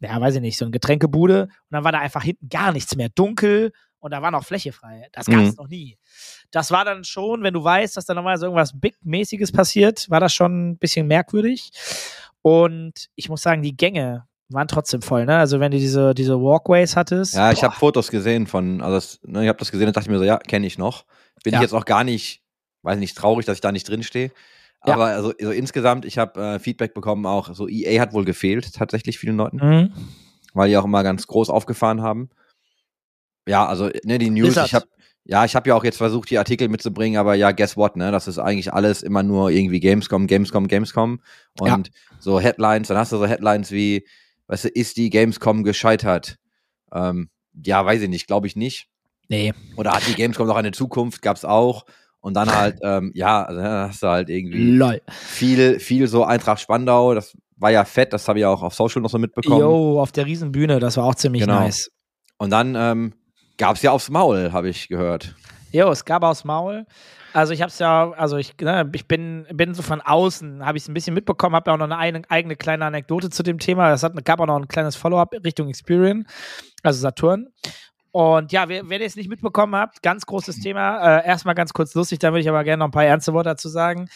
ja, 0.00 0.20
weiß 0.20 0.36
ich 0.36 0.40
nicht, 0.40 0.58
so 0.58 0.64
eine 0.64 0.72
Getränkebude 0.72 1.42
und 1.44 1.50
dann 1.70 1.84
war 1.84 1.92
da 1.92 1.98
einfach 2.00 2.22
hinten 2.22 2.48
gar 2.48 2.72
nichts 2.72 2.96
mehr. 2.96 3.08
Dunkel 3.10 3.72
und 3.98 4.10
da 4.12 4.22
war 4.22 4.30
noch 4.30 4.44
Fläche 4.44 4.72
frei. 4.72 5.08
Das 5.12 5.26
gab 5.26 5.40
es 5.40 5.50
Mhm. 5.50 5.56
noch 5.56 5.68
nie. 5.68 5.98
Das 6.50 6.70
war 6.70 6.84
dann 6.84 7.04
schon, 7.04 7.42
wenn 7.42 7.54
du 7.54 7.62
weißt, 7.64 7.96
dass 7.96 8.04
da 8.06 8.14
normalerweise 8.14 8.46
irgendwas 8.46 8.78
Big-mäßiges 8.78 9.52
passiert, 9.52 10.08
war 10.10 10.20
das 10.20 10.32
schon 10.34 10.70
ein 10.70 10.78
bisschen 10.78 11.06
merkwürdig. 11.06 11.70
Und 12.42 13.08
ich 13.16 13.28
muss 13.28 13.42
sagen, 13.42 13.62
die 13.62 13.76
Gänge 13.76 14.26
waren 14.48 14.68
trotzdem 14.68 15.02
voll, 15.02 15.26
ne? 15.26 15.36
Also 15.38 15.58
wenn 15.60 15.72
du 15.72 15.78
diese, 15.78 16.14
diese 16.14 16.40
Walkways 16.40 16.94
hattest. 16.96 17.34
Ja, 17.34 17.50
ich 17.52 17.62
habe 17.64 17.74
Fotos 17.74 18.10
gesehen 18.10 18.46
von, 18.46 18.80
also 18.80 18.94
das, 18.94 19.20
ne, 19.24 19.42
ich 19.42 19.48
habe 19.48 19.58
das 19.58 19.72
gesehen 19.72 19.88
und 19.88 19.96
dachte 19.96 20.10
mir 20.10 20.18
so, 20.18 20.24
ja, 20.24 20.38
kenne 20.38 20.66
ich 20.66 20.78
noch. 20.78 21.04
Bin 21.42 21.52
Ja. 21.52 21.58
ich 21.58 21.62
jetzt 21.62 21.72
auch 21.74 21.84
gar 21.84 22.04
nicht, 22.04 22.42
weiß 22.82 22.98
nicht, 22.98 23.16
traurig, 23.16 23.44
dass 23.46 23.56
ich 23.56 23.60
da 23.60 23.72
nicht 23.72 23.88
drin 23.88 24.02
stehe. 24.02 24.30
Ja. 24.86 24.94
Aber 24.94 25.06
also, 25.06 25.32
so 25.40 25.50
insgesamt, 25.50 26.04
ich 26.04 26.18
habe 26.18 26.40
äh, 26.40 26.58
Feedback 26.60 26.94
bekommen, 26.94 27.26
auch 27.26 27.54
so 27.54 27.68
EA 27.68 28.00
hat 28.00 28.12
wohl 28.12 28.24
gefehlt, 28.24 28.72
tatsächlich 28.74 29.18
vielen 29.18 29.36
Leuten, 29.36 29.56
Mhm. 29.58 29.92
weil 30.54 30.68
die 30.68 30.76
auch 30.76 30.84
immer 30.84 31.02
ganz 31.02 31.26
groß 31.26 31.50
aufgefahren 31.50 32.02
haben. 32.02 32.30
Ja, 33.48 33.66
also 33.66 33.90
ne, 34.04 34.18
die 34.18 34.30
News, 34.30 34.48
Blizzard. 34.48 34.66
ich 34.66 34.74
habe 34.74 34.86
ja, 35.28 35.44
ich 35.44 35.56
habe 35.56 35.68
ja 35.68 35.74
auch 35.74 35.82
jetzt 35.82 35.96
versucht, 35.98 36.30
die 36.30 36.38
Artikel 36.38 36.68
mitzubringen, 36.68 37.18
aber 37.18 37.34
ja, 37.34 37.50
guess 37.50 37.76
what, 37.76 37.96
ne? 37.96 38.12
Das 38.12 38.28
ist 38.28 38.38
eigentlich 38.38 38.72
alles 38.72 39.02
immer 39.02 39.24
nur 39.24 39.50
irgendwie 39.50 39.80
Gamescom, 39.80 40.28
Gamescom, 40.28 40.68
Gamescom. 40.68 41.18
Und 41.58 41.90
so 42.20 42.38
Headlines, 42.38 42.86
dann 42.86 42.96
hast 42.96 43.10
du 43.10 43.16
so 43.16 43.26
Headlines 43.26 43.72
wie, 43.72 44.06
weißt 44.48 44.64
du, 44.64 44.68
ist 44.68 44.96
die 44.96 45.10
Gamescom 45.10 45.64
gescheitert? 45.64 46.36
Ähm, 46.92 47.30
ja, 47.64 47.84
weiß 47.84 48.02
ich 48.02 48.08
nicht, 48.08 48.26
glaube 48.26 48.46
ich 48.46 48.56
nicht. 48.56 48.88
Nee. 49.28 49.52
Oder 49.76 49.92
hat 49.92 50.06
die 50.06 50.14
Gamescom 50.14 50.46
noch 50.46 50.56
eine 50.56 50.72
Zukunft? 50.72 51.22
Gab's 51.22 51.44
auch. 51.44 51.84
Und 52.20 52.34
dann 52.34 52.50
halt, 52.54 52.78
ähm, 52.82 53.12
ja, 53.14 53.42
also, 53.44 53.60
ja, 53.60 53.88
hast 53.88 54.02
du 54.02 54.06
halt 54.08 54.28
irgendwie 54.28 54.72
Lol. 54.72 55.00
viel, 55.08 55.80
viel 55.80 56.06
so 56.08 56.24
Eintracht 56.24 56.60
Spandau. 56.60 57.14
Das 57.14 57.36
war 57.56 57.70
ja 57.70 57.84
fett, 57.84 58.12
das 58.12 58.28
habe 58.28 58.38
ich 58.38 58.42
ja 58.42 58.50
auch 58.50 58.62
auf 58.62 58.74
Social 58.74 59.00
noch 59.02 59.10
so 59.10 59.18
mitbekommen. 59.18 59.60
Yo, 59.60 60.00
auf 60.00 60.12
der 60.12 60.26
Riesenbühne, 60.26 60.78
das 60.78 60.96
war 60.96 61.04
auch 61.04 61.14
ziemlich 61.14 61.42
Genau. 61.42 61.60
nice. 61.60 61.90
Und 62.38 62.50
dann 62.50 62.74
ähm, 62.76 63.14
gab's 63.56 63.82
ja 63.82 63.92
aufs 63.92 64.10
Maul, 64.10 64.52
habe 64.52 64.68
ich 64.68 64.88
gehört. 64.88 65.34
Jo, 65.72 65.90
es 65.90 66.04
gab 66.04 66.22
aus 66.22 66.44
Maul. 66.44 66.84
Also 67.36 67.52
ich 67.52 67.60
hab's 67.60 67.78
ja, 67.78 68.12
also 68.12 68.38
ich, 68.38 68.56
ne, 68.62 68.90
ich 68.94 69.06
bin, 69.06 69.46
bin 69.52 69.74
so 69.74 69.82
von 69.82 70.00
außen, 70.00 70.64
habe 70.64 70.78
ich 70.78 70.84
es 70.84 70.88
ein 70.88 70.94
bisschen 70.94 71.12
mitbekommen, 71.12 71.54
habe 71.54 71.70
ja 71.70 71.74
auch 71.74 71.86
noch 71.86 71.94
eine, 71.94 72.30
eigene 72.30 72.56
kleine 72.56 72.86
Anekdote 72.86 73.28
zu 73.28 73.42
dem 73.42 73.58
Thema. 73.58 73.92
Es 73.92 74.06
gab 74.24 74.40
auch 74.40 74.46
noch 74.46 74.56
ein 74.56 74.68
kleines 74.68 74.96
Follow-up 74.96 75.34
Richtung 75.44 75.68
Experian, 75.68 76.26
also 76.82 76.98
Saturn. 76.98 77.48
Und 78.10 78.52
ja, 78.52 78.70
wer, 78.70 78.88
wer 78.88 79.00
das 79.00 79.16
nicht 79.16 79.28
mitbekommen 79.28 79.76
habt, 79.76 80.02
ganz 80.02 80.24
großes 80.24 80.60
Thema. 80.60 81.18
Äh, 81.18 81.26
erstmal 81.26 81.54
ganz 81.54 81.74
kurz 81.74 81.94
lustig, 81.94 82.20
da 82.20 82.30
würde 82.30 82.40
ich 82.40 82.48
aber 82.48 82.64
gerne 82.64 82.78
noch 82.78 82.88
ein 82.88 82.92
paar 82.92 83.04
ernste 83.04 83.34
Worte 83.34 83.50
dazu 83.50 83.68
sagen. 83.68 84.08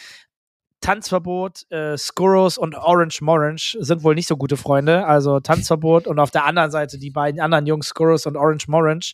Tanzverbot, 0.79 1.71
äh, 1.71 1.99
Skurros 1.99 2.57
und 2.57 2.73
Orange 2.73 3.21
Morange 3.21 3.77
sind 3.81 4.01
wohl 4.01 4.15
nicht 4.15 4.27
so 4.27 4.35
gute 4.35 4.57
Freunde. 4.57 5.05
Also 5.05 5.39
Tanzverbot 5.39 6.07
und 6.07 6.17
auf 6.17 6.31
der 6.31 6.45
anderen 6.45 6.71
Seite 6.71 6.97
die 6.97 7.11
beiden 7.11 7.39
anderen 7.39 7.67
Jungs, 7.67 7.89
Skurros 7.89 8.25
und 8.25 8.35
Orange 8.35 8.65
Morange. 8.67 9.13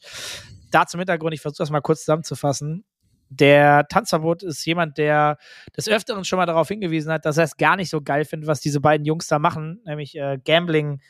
Da 0.72 0.86
zum 0.86 1.02
Hintergrund, 1.02 1.34
ich 1.34 1.42
versuche 1.42 1.64
das 1.64 1.72
mal 1.72 1.82
kurz 1.82 2.06
zusammenzufassen. 2.06 2.86
Der 3.30 3.88
Tanzverbot 3.88 4.44
ist 4.44 4.66
jemand, 4.66 4.98
der 4.98 5.38
des 5.76 5.88
Öfteren 5.90 6.24
schon 6.26 6.38
mal 6.38 6.46
darauf 6.46 6.68
hingewiesen 6.68 7.12
hat, 7.12 7.26
dass 7.26 7.38
er 7.38 7.44
es 7.44 7.58
gar 7.58 7.76
nicht 7.76 7.90
so 7.90 8.02
geil 8.02 8.26
findet, 8.26 8.48
was 8.48 8.60
diese 8.62 8.80
beiden 8.82 9.06
Jungs 9.06 9.28
da 9.28 9.40
machen, 9.40 9.82
nämlich 9.86 10.16
äh, 10.16 10.38
Gambling 10.44 11.02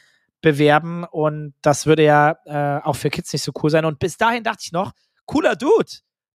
bewerben. 0.42 1.04
Und 1.04 1.54
das 1.62 1.86
würde 1.86 2.04
ja 2.04 2.38
äh, 2.46 2.82
auch 2.84 2.96
für 2.96 3.10
Kids 3.10 3.34
nicht 3.34 3.44
so 3.44 3.52
cool 3.64 3.70
sein. 3.70 3.86
Und 3.86 4.00
bis 4.00 4.18
dahin 4.18 4.44
dachte 4.44 4.62
ich 4.64 4.72
noch, 4.72 4.94
cooler 5.26 5.56
Dude. 5.56 5.92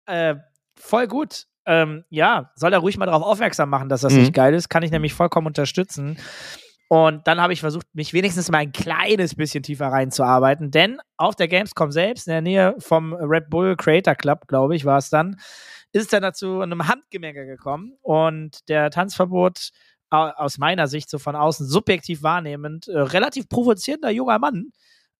Äh, 0.06 0.36
voll 0.76 1.08
gut. 1.08 1.46
Ähm, 1.65 2.04
ja, 2.10 2.52
soll 2.56 2.74
er 2.74 2.80
ruhig 2.80 2.98
mal 2.98 3.06
darauf 3.06 3.22
aufmerksam 3.24 3.70
machen, 3.70 3.88
dass 3.88 4.02
das 4.02 4.13
Mhm. 4.13 4.20
nicht 4.22 4.34
geil 4.34 4.54
ist. 4.56 4.70
Kann 4.70 4.82
ich 4.82 4.89
nämlich 4.91 5.13
vollkommen 5.13 5.46
unterstützen. 5.48 6.17
Und 6.93 7.25
dann 7.25 7.39
habe 7.39 7.54
ich 7.54 7.62
versucht, 7.62 7.88
mich 7.93 8.12
wenigstens 8.12 8.51
mal 8.51 8.58
ein 8.58 8.73
kleines 8.73 9.34
bisschen 9.34 9.63
tiefer 9.63 9.88
reinzuarbeiten, 9.88 10.71
denn 10.71 10.99
auf 11.15 11.38
der 11.38 11.47
Gamescom 11.47 11.89
selbst, 11.89 12.27
in 12.27 12.32
der 12.34 12.41
Nähe 12.41 12.75
vom 12.80 13.13
Red 13.13 13.49
Bull 13.49 13.77
Creator 13.77 14.13
Club, 14.13 14.45
glaube 14.49 14.75
ich, 14.75 14.84
war 14.84 14.97
es 14.97 15.10
dann, 15.10 15.39
ist 15.93 16.12
dann 16.12 16.21
dazu 16.21 16.60
einem 16.60 16.89
Handgemenge 16.89 17.45
gekommen. 17.45 17.93
Und 18.01 18.67
der 18.67 18.89
Tanzverbot 18.91 19.69
au- 20.10 20.32
aus 20.36 20.58
meiner 20.58 20.88
Sicht 20.88 21.10
so 21.10 21.17
von 21.17 21.34
außen 21.38 21.65
subjektiv 21.65 22.23
wahrnehmend, 22.23 22.89
äh, 22.89 22.99
relativ 22.99 23.47
provozierender 23.47 24.10
junger 24.10 24.39
Mann, 24.39 24.73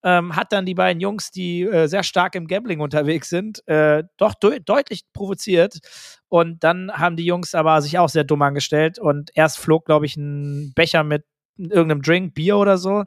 ähm, 0.04 0.36
hat 0.36 0.52
dann 0.52 0.66
die 0.66 0.74
beiden 0.76 1.00
Jungs, 1.00 1.32
die 1.32 1.62
äh, 1.62 1.88
sehr 1.88 2.04
stark 2.04 2.36
im 2.36 2.48
Gambling 2.48 2.82
unterwegs 2.82 3.30
sind, 3.30 3.66
äh, 3.70 4.04
doch 4.18 4.34
deu 4.34 4.60
deutlich 4.60 5.04
provoziert. 5.14 5.80
Und 6.28 6.66
dann 6.66 6.92
haben 6.92 7.16
die 7.16 7.26
Jungs 7.26 7.56
aber 7.56 7.82
sich 7.82 7.98
auch 7.98 8.10
sehr 8.10 8.26
dumm 8.26 8.42
angestellt. 8.42 9.00
Und 9.00 9.32
erst 9.36 9.58
flog, 9.60 9.86
glaube 9.86 10.06
ich, 10.06 10.18
ein 10.18 10.74
Becher 10.76 11.06
mit 11.06 11.24
irgendeinem 11.70 12.02
Drink, 12.02 12.34
Bier 12.34 12.58
oder 12.58 12.78
so. 12.78 13.04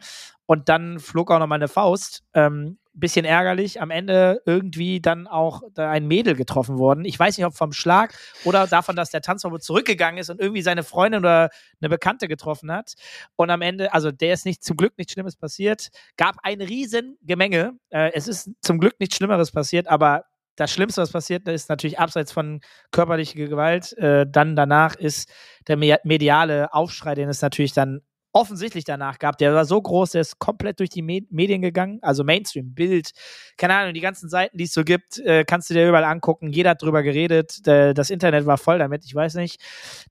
Und 0.46 0.68
dann 0.68 0.98
flog 1.00 1.30
auch 1.30 1.38
noch 1.38 1.46
mal 1.46 1.54
eine 1.56 1.68
Faust. 1.68 2.22
Ähm, 2.34 2.78
bisschen 2.96 3.24
ärgerlich. 3.24 3.80
Am 3.80 3.90
Ende 3.90 4.40
irgendwie 4.46 5.00
dann 5.00 5.26
auch 5.26 5.62
ein 5.74 6.06
Mädel 6.06 6.36
getroffen 6.36 6.78
worden. 6.78 7.04
Ich 7.04 7.18
weiß 7.18 7.36
nicht, 7.36 7.44
ob 7.44 7.56
vom 7.56 7.72
Schlag 7.72 8.14
oder 8.44 8.68
davon, 8.68 8.94
dass 8.94 9.10
der 9.10 9.20
Tanzverbot 9.20 9.64
zurückgegangen 9.64 10.18
ist 10.18 10.30
und 10.30 10.40
irgendwie 10.40 10.62
seine 10.62 10.84
Freundin 10.84 11.20
oder 11.20 11.50
eine 11.80 11.88
Bekannte 11.88 12.28
getroffen 12.28 12.70
hat. 12.70 12.94
Und 13.34 13.50
am 13.50 13.62
Ende, 13.62 13.92
also 13.92 14.12
der 14.12 14.34
ist 14.34 14.46
nicht 14.46 14.62
zum 14.62 14.76
Glück 14.76 14.96
nichts 14.96 15.12
Schlimmes 15.12 15.34
passiert. 15.34 15.88
Gab 16.16 16.36
ein 16.44 16.60
riesen 16.60 17.18
Gemenge. 17.22 17.72
Äh, 17.90 18.12
es 18.14 18.28
ist 18.28 18.50
zum 18.62 18.78
Glück 18.78 18.94
nichts 19.00 19.16
Schlimmeres 19.16 19.50
passiert, 19.50 19.88
aber 19.88 20.26
das 20.54 20.70
Schlimmste, 20.70 21.02
was 21.02 21.10
passiert 21.10 21.48
ist, 21.48 21.68
natürlich 21.68 21.98
abseits 21.98 22.30
von 22.30 22.60
körperlicher 22.92 23.44
Gewalt. 23.48 23.92
Äh, 23.98 24.24
dann 24.30 24.54
danach 24.54 24.94
ist 24.94 25.28
der 25.66 25.76
me- 25.76 25.98
mediale 26.04 26.72
Aufschrei, 26.72 27.16
den 27.16 27.28
es 27.28 27.42
natürlich 27.42 27.72
dann 27.72 28.02
offensichtlich 28.34 28.84
danach 28.84 29.18
gab, 29.18 29.38
der 29.38 29.54
war 29.54 29.64
so 29.64 29.80
groß, 29.80 30.10
der 30.10 30.20
ist 30.20 30.38
komplett 30.38 30.80
durch 30.80 30.90
die 30.90 31.02
Me 31.02 31.20
Medien 31.30 31.62
gegangen, 31.62 31.98
also 32.02 32.24
Mainstream, 32.24 32.74
Bild, 32.74 33.12
keine 33.56 33.74
Ahnung, 33.74 33.94
die 33.94 34.00
ganzen 34.00 34.28
Seiten, 34.28 34.58
die 34.58 34.64
es 34.64 34.74
so 34.74 34.84
gibt, 34.84 35.18
äh, 35.20 35.44
kannst 35.44 35.70
du 35.70 35.74
dir 35.74 35.88
überall 35.88 36.04
angucken, 36.04 36.50
jeder 36.50 36.70
hat 36.70 36.82
drüber 36.82 37.02
geredet, 37.02 37.66
der, 37.66 37.94
das 37.94 38.10
Internet 38.10 38.44
war 38.44 38.58
voll 38.58 38.78
damit, 38.78 39.04
ich 39.06 39.14
weiß 39.14 39.34
nicht, 39.36 39.62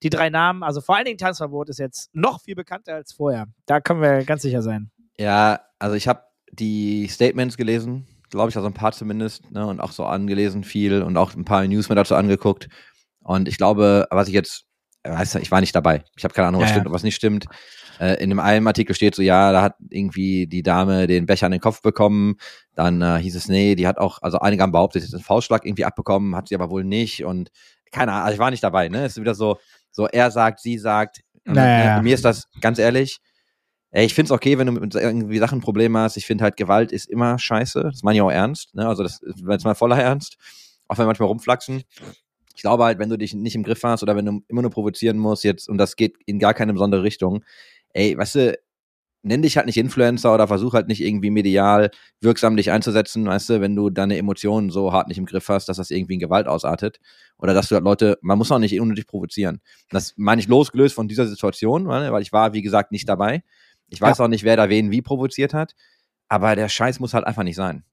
die 0.01 0.09
drei 0.09 0.29
Namen, 0.29 0.63
also 0.63 0.81
vor 0.81 0.95
allen 0.95 1.05
Dingen 1.05 1.17
Tanzverbot 1.17 1.69
ist 1.69 1.79
jetzt 1.79 2.09
noch 2.15 2.41
viel 2.41 2.55
bekannter 2.55 2.95
als 2.95 3.13
vorher, 3.13 3.45
da 3.65 3.81
können 3.81 4.01
wir 4.01 4.23
ganz 4.23 4.41
sicher 4.41 4.62
sein. 4.62 4.89
Ja, 5.17 5.59
also 5.77 5.95
ich 5.95 6.07
habe 6.07 6.23
die 6.51 7.07
Statements 7.09 7.57
gelesen, 7.57 8.07
glaube 8.29 8.49
ich, 8.49 8.55
also 8.55 8.67
ein 8.67 8.73
paar 8.73 8.93
zumindest, 8.93 9.51
ne, 9.51 9.65
und 9.67 9.79
auch 9.79 9.91
so 9.91 10.05
angelesen 10.05 10.63
viel 10.63 11.01
und 11.01 11.17
auch 11.17 11.36
ein 11.36 11.45
paar 11.45 11.65
News 11.67 11.89
mir 11.89 11.95
dazu 11.95 12.15
angeguckt. 12.15 12.67
Und 13.23 13.47
ich 13.47 13.57
glaube, 13.57 14.07
was 14.09 14.27
ich 14.27 14.33
jetzt, 14.33 14.63
äh, 14.63 14.72
weiß 15.03 15.35
nicht, 15.35 15.43
ich 15.43 15.51
war 15.51 15.61
nicht 15.61 15.75
dabei. 15.75 16.03
Ich 16.17 16.23
habe 16.23 16.33
keine 16.33 16.47
Ahnung, 16.49 16.61
was 16.61 16.69
Ja, 16.69 16.73
stimmt 16.75 16.87
und 16.87 16.93
was 16.93 17.03
nicht 17.03 17.15
stimmt. 17.15 17.45
Äh, 17.99 18.21
in 18.23 18.29
dem 18.29 18.39
einen 18.39 18.67
Artikel 18.67 18.95
steht 18.95 19.15
so, 19.15 19.21
ja, 19.21 19.51
da 19.51 19.61
hat 19.61 19.75
irgendwie 19.89 20.47
die 20.47 20.63
Dame 20.63 21.07
den 21.07 21.25
Becher 21.25 21.45
an 21.45 21.51
den 21.51 21.61
Kopf 21.61 21.81
bekommen. 21.81 22.35
Dann 22.75 23.01
äh, 23.01 23.19
hieß 23.19 23.35
es, 23.35 23.47
nee, 23.47 23.75
die 23.75 23.87
hat 23.87 23.97
auch, 23.97 24.19
also 24.21 24.39
einige 24.39 24.63
haben 24.63 24.71
behauptet, 24.71 25.01
sie 25.01 25.07
hat 25.07 25.13
einen 25.13 25.23
Faustschlag 25.23 25.65
irgendwie 25.65 25.85
abbekommen, 25.85 26.35
hat 26.35 26.47
sie 26.47 26.55
aber 26.55 26.69
wohl 26.69 26.83
nicht. 26.83 27.23
Und 27.25 27.49
keine 27.91 28.11
Ahnung, 28.11 28.25
also 28.25 28.33
ich 28.33 28.39
war 28.39 28.51
nicht 28.51 28.63
dabei, 28.63 28.89
ne? 28.89 29.05
Es 29.05 29.13
ist 29.17 29.21
wieder 29.21 29.35
so, 29.35 29.57
so 29.91 30.07
er 30.07 30.31
sagt, 30.31 30.59
sie 30.59 30.77
sagt. 30.77 31.21
Naja. 31.45 31.97
äh, 31.97 32.01
Mir 32.01 32.15
ist 32.15 32.25
das 32.25 32.47
ganz 32.61 32.79
ehrlich, 32.79 33.19
Ey, 33.95 34.07
ich 34.07 34.15
find's 34.15 34.31
okay, 34.31 34.57
wenn 34.57 34.65
du 34.65 34.73
mit 34.73 34.95
irgendwie 34.95 35.37
Sachen 35.37 35.61
Probleme 35.61 35.99
hast. 35.99 36.17
Ich 36.17 36.25
finde 36.25 36.43
halt, 36.45 36.57
Gewalt 36.57 36.91
ist 36.91 37.07
immer 37.07 37.37
scheiße. 37.37 37.83
Das 37.83 38.01
meine 38.01 38.17
ich 38.17 38.21
auch 38.23 38.31
ernst. 38.31 38.73
Ne? 38.73 38.87
Also 38.87 39.03
das 39.03 39.21
ist 39.21 39.43
jetzt 39.47 39.65
mal 39.65 39.75
voller 39.75 39.99
Ernst. 40.01 40.37
Auch 40.87 40.97
wenn 40.97 41.03
wir 41.03 41.07
manchmal 41.09 41.27
rumflachsen. 41.27 41.83
Ich 42.53 42.61
glaube 42.61 42.83
halt, 42.83 42.99
wenn 42.99 43.09
du 43.09 43.17
dich 43.17 43.33
nicht 43.33 43.55
im 43.55 43.63
Griff 43.63 43.83
hast 43.83 44.03
oder 44.03 44.15
wenn 44.15 44.25
du 44.25 44.41
immer 44.47 44.61
nur 44.61 44.71
provozieren 44.71 45.17
musst 45.17 45.43
jetzt, 45.43 45.67
und 45.67 45.77
das 45.77 45.95
geht 45.95 46.17
in 46.25 46.39
gar 46.39 46.53
keine 46.53 46.73
besondere 46.73 47.03
Richtung, 47.03 47.43
ey, 47.93 48.17
weißt 48.17 48.35
du, 48.35 48.57
nenn 49.23 49.41
dich 49.41 49.55
halt 49.55 49.65
nicht 49.65 49.77
Influencer 49.77 50.33
oder 50.33 50.47
versuch 50.47 50.73
halt 50.73 50.87
nicht 50.87 51.01
irgendwie 51.01 51.29
medial 51.29 51.91
wirksam 52.19 52.57
dich 52.57 52.71
einzusetzen, 52.71 53.25
weißt 53.25 53.49
du, 53.49 53.61
wenn 53.61 53.75
du 53.75 53.89
deine 53.89 54.17
Emotionen 54.17 54.69
so 54.69 54.91
hart 54.91 55.07
nicht 55.07 55.17
im 55.17 55.25
Griff 55.25 55.47
hast, 55.47 55.69
dass 55.69 55.77
das 55.77 55.91
irgendwie 55.91 56.15
in 56.15 56.19
Gewalt 56.19 56.47
ausartet. 56.47 56.99
Oder 57.37 57.53
dass 57.53 57.69
du 57.69 57.75
halt 57.75 57.85
Leute, 57.85 58.19
man 58.21 58.37
muss 58.37 58.51
auch 58.51 58.59
nicht 58.59 58.79
unnötig 58.79 59.07
provozieren. 59.07 59.61
Das 59.89 60.13
meine 60.17 60.41
ich 60.41 60.47
losgelöst 60.47 60.93
von 60.93 61.07
dieser 61.07 61.25
Situation, 61.25 61.83
ne? 61.83 62.11
weil 62.11 62.21
ich 62.21 62.33
war, 62.33 62.53
wie 62.53 62.61
gesagt, 62.61 62.91
nicht 62.91 63.07
dabei. 63.07 63.43
Ich 63.89 64.01
weiß 64.01 64.19
auch 64.19 64.27
nicht, 64.27 64.43
wer 64.43 64.57
da 64.57 64.69
wen 64.69 64.91
wie 64.91 65.01
provoziert 65.01 65.53
hat, 65.53 65.73
aber 66.27 66.55
der 66.55 66.67
Scheiß 66.67 66.99
muss 66.99 67.13
halt 67.13 67.25
einfach 67.25 67.43
nicht 67.43 67.55
sein. 67.55 67.83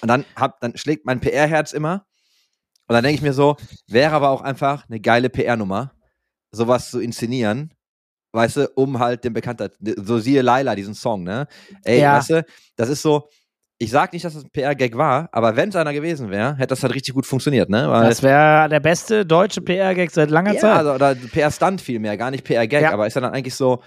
Und 0.00 0.08
dann, 0.08 0.24
hab, 0.34 0.60
dann 0.60 0.76
schlägt 0.76 1.04
mein 1.04 1.20
PR-Herz 1.20 1.72
immer. 1.72 2.06
Und 2.88 2.94
dann 2.94 3.02
denke 3.02 3.16
ich 3.16 3.22
mir 3.22 3.32
so, 3.32 3.56
wäre 3.88 4.12
aber 4.12 4.30
auch 4.30 4.42
einfach 4.42 4.88
eine 4.88 5.00
geile 5.00 5.28
PR-Nummer, 5.28 5.92
sowas 6.52 6.90
zu 6.90 7.00
inszenieren, 7.00 7.72
weißt 8.32 8.56
du, 8.58 8.68
um 8.76 8.98
halt 8.98 9.24
den 9.24 9.32
Bekanntheit, 9.32 9.72
so 9.96 10.18
siehe 10.18 10.42
Laila, 10.42 10.74
diesen 10.74 10.94
Song, 10.94 11.24
ne? 11.24 11.46
Ey, 11.84 12.00
Ja. 12.00 12.16
weißt 12.18 12.30
du, 12.30 12.44
das 12.76 12.88
ist 12.88 13.02
so, 13.02 13.28
ich 13.78 13.90
sag 13.90 14.12
nicht, 14.12 14.24
dass 14.24 14.34
das 14.34 14.44
ein 14.44 14.50
PR-Gag 14.50 14.96
war, 14.96 15.28
aber 15.32 15.56
wenn 15.56 15.68
es 15.70 15.76
einer 15.76 15.92
gewesen 15.92 16.30
wäre, 16.30 16.54
hätte 16.56 16.68
das 16.68 16.82
halt 16.82 16.94
richtig 16.94 17.12
gut 17.14 17.26
funktioniert, 17.26 17.68
ne? 17.68 17.90
Weil, 17.90 18.08
Das 18.08 18.22
wäre 18.22 18.68
der 18.68 18.80
beste 18.80 19.26
deutsche 19.26 19.60
PR-Gag 19.60 20.10
seit 20.10 20.30
langer 20.30 20.54
ja, 20.54 20.60
Zeit. 20.60 20.76
also, 20.78 20.94
oder 20.94 21.14
PR-Stunt 21.14 21.80
vielmehr, 21.80 22.16
gar 22.16 22.30
nicht 22.30 22.44
PR-Gag, 22.44 22.82
Ja. 22.82 22.92
aber 22.92 23.06
ist 23.06 23.14
ja 23.14 23.20
dann 23.20 23.32
eigentlich 23.34 23.54
so, 23.54 23.82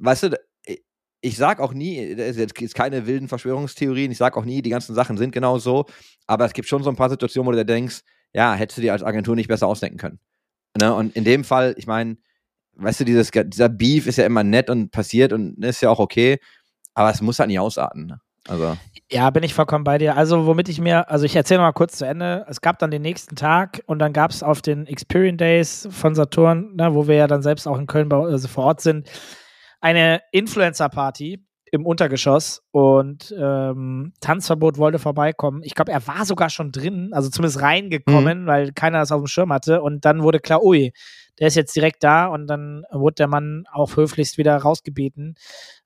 weißt 0.00 0.24
du, 0.24 0.40
ich 1.24 1.36
sag 1.36 1.60
auch 1.60 1.72
nie, 1.72 2.14
das 2.16 2.30
ist 2.30 2.38
jetzt 2.38 2.60
ist 2.60 2.74
keine 2.74 3.06
wilden 3.06 3.28
Verschwörungstheorien, 3.28 4.10
ich 4.10 4.18
sag 4.18 4.36
auch 4.36 4.44
nie, 4.44 4.60
die 4.60 4.70
ganzen 4.70 4.94
Sachen 4.94 5.16
sind 5.16 5.30
genau 5.32 5.58
so, 5.58 5.86
aber 6.26 6.44
es 6.44 6.52
gibt 6.52 6.68
schon 6.68 6.82
so 6.82 6.90
ein 6.90 6.96
paar 6.96 7.10
Situationen, 7.10 7.46
wo 7.46 7.52
du 7.52 7.58
dir 7.58 7.64
denkst, 7.64 8.00
ja, 8.32 8.54
hättest 8.54 8.78
du 8.78 8.82
dir 8.82 8.92
als 8.92 9.02
Agentur 9.02 9.36
nicht 9.36 9.48
besser 9.48 9.66
ausdenken 9.66 9.98
können. 9.98 10.18
Ne? 10.78 10.94
Und 10.94 11.14
in 11.16 11.24
dem 11.24 11.44
Fall, 11.44 11.74
ich 11.76 11.86
meine, 11.86 12.16
weißt 12.76 13.00
du, 13.00 13.04
dieses, 13.04 13.30
dieser 13.30 13.68
Beef 13.68 14.06
ist 14.06 14.16
ja 14.16 14.26
immer 14.26 14.44
nett 14.44 14.70
und 14.70 14.90
passiert 14.90 15.32
und 15.32 15.62
ist 15.62 15.82
ja 15.82 15.90
auch 15.90 15.98
okay, 15.98 16.38
aber 16.94 17.10
es 17.10 17.20
muss 17.20 17.38
halt 17.38 17.48
nicht 17.48 17.58
ausarten. 17.58 18.06
Ne? 18.06 18.20
Also, 18.48 18.76
Ja, 19.10 19.30
bin 19.30 19.42
ich 19.42 19.54
vollkommen 19.54 19.84
bei 19.84 19.98
dir. 19.98 20.16
Also, 20.16 20.46
womit 20.46 20.68
ich 20.68 20.80
mir, 20.80 21.08
also 21.10 21.24
ich 21.24 21.36
erzähle 21.36 21.60
mal 21.60 21.72
kurz 21.72 21.98
zu 21.98 22.06
Ende. 22.06 22.44
Es 22.48 22.60
gab 22.60 22.78
dann 22.78 22.90
den 22.90 23.02
nächsten 23.02 23.36
Tag 23.36 23.82
und 23.86 23.98
dann 23.98 24.12
gab 24.12 24.30
es 24.30 24.42
auf 24.42 24.62
den 24.62 24.86
Experience 24.86 25.38
Days 25.38 25.88
von 25.90 26.14
Saturn, 26.14 26.74
ne, 26.74 26.94
wo 26.94 27.06
wir 27.06 27.16
ja 27.16 27.26
dann 27.26 27.42
selbst 27.42 27.68
auch 27.68 27.78
in 27.78 27.86
Köln 27.86 28.08
bei, 28.08 28.16
also 28.16 28.48
vor 28.48 28.64
Ort 28.64 28.80
sind, 28.80 29.08
eine 29.80 30.22
Influencer-Party 30.32 31.44
im 31.72 31.86
Untergeschoss 31.86 32.62
und 32.70 33.34
ähm, 33.36 34.12
Tanzverbot 34.20 34.76
wollte 34.76 34.98
vorbeikommen. 34.98 35.62
Ich 35.64 35.74
glaube, 35.74 35.90
er 35.90 36.06
war 36.06 36.26
sogar 36.26 36.50
schon 36.50 36.70
drin, 36.70 37.08
also 37.12 37.30
zumindest 37.30 37.62
reingekommen, 37.62 38.46
weil 38.46 38.72
keiner 38.72 38.98
das 38.98 39.10
auf 39.10 39.22
dem 39.22 39.26
Schirm 39.26 39.50
hatte. 39.50 39.80
Und 39.80 40.04
dann 40.04 40.22
wurde 40.22 40.38
klar, 40.38 40.62
ui, 40.62 40.92
der 41.38 41.48
ist 41.48 41.56
jetzt 41.56 41.74
direkt 41.74 42.04
da 42.04 42.26
und 42.26 42.46
dann 42.46 42.84
wurde 42.92 43.14
der 43.14 43.26
Mann 43.26 43.64
auch 43.72 43.96
höflichst 43.96 44.36
wieder 44.36 44.54
rausgebeten. 44.58 45.34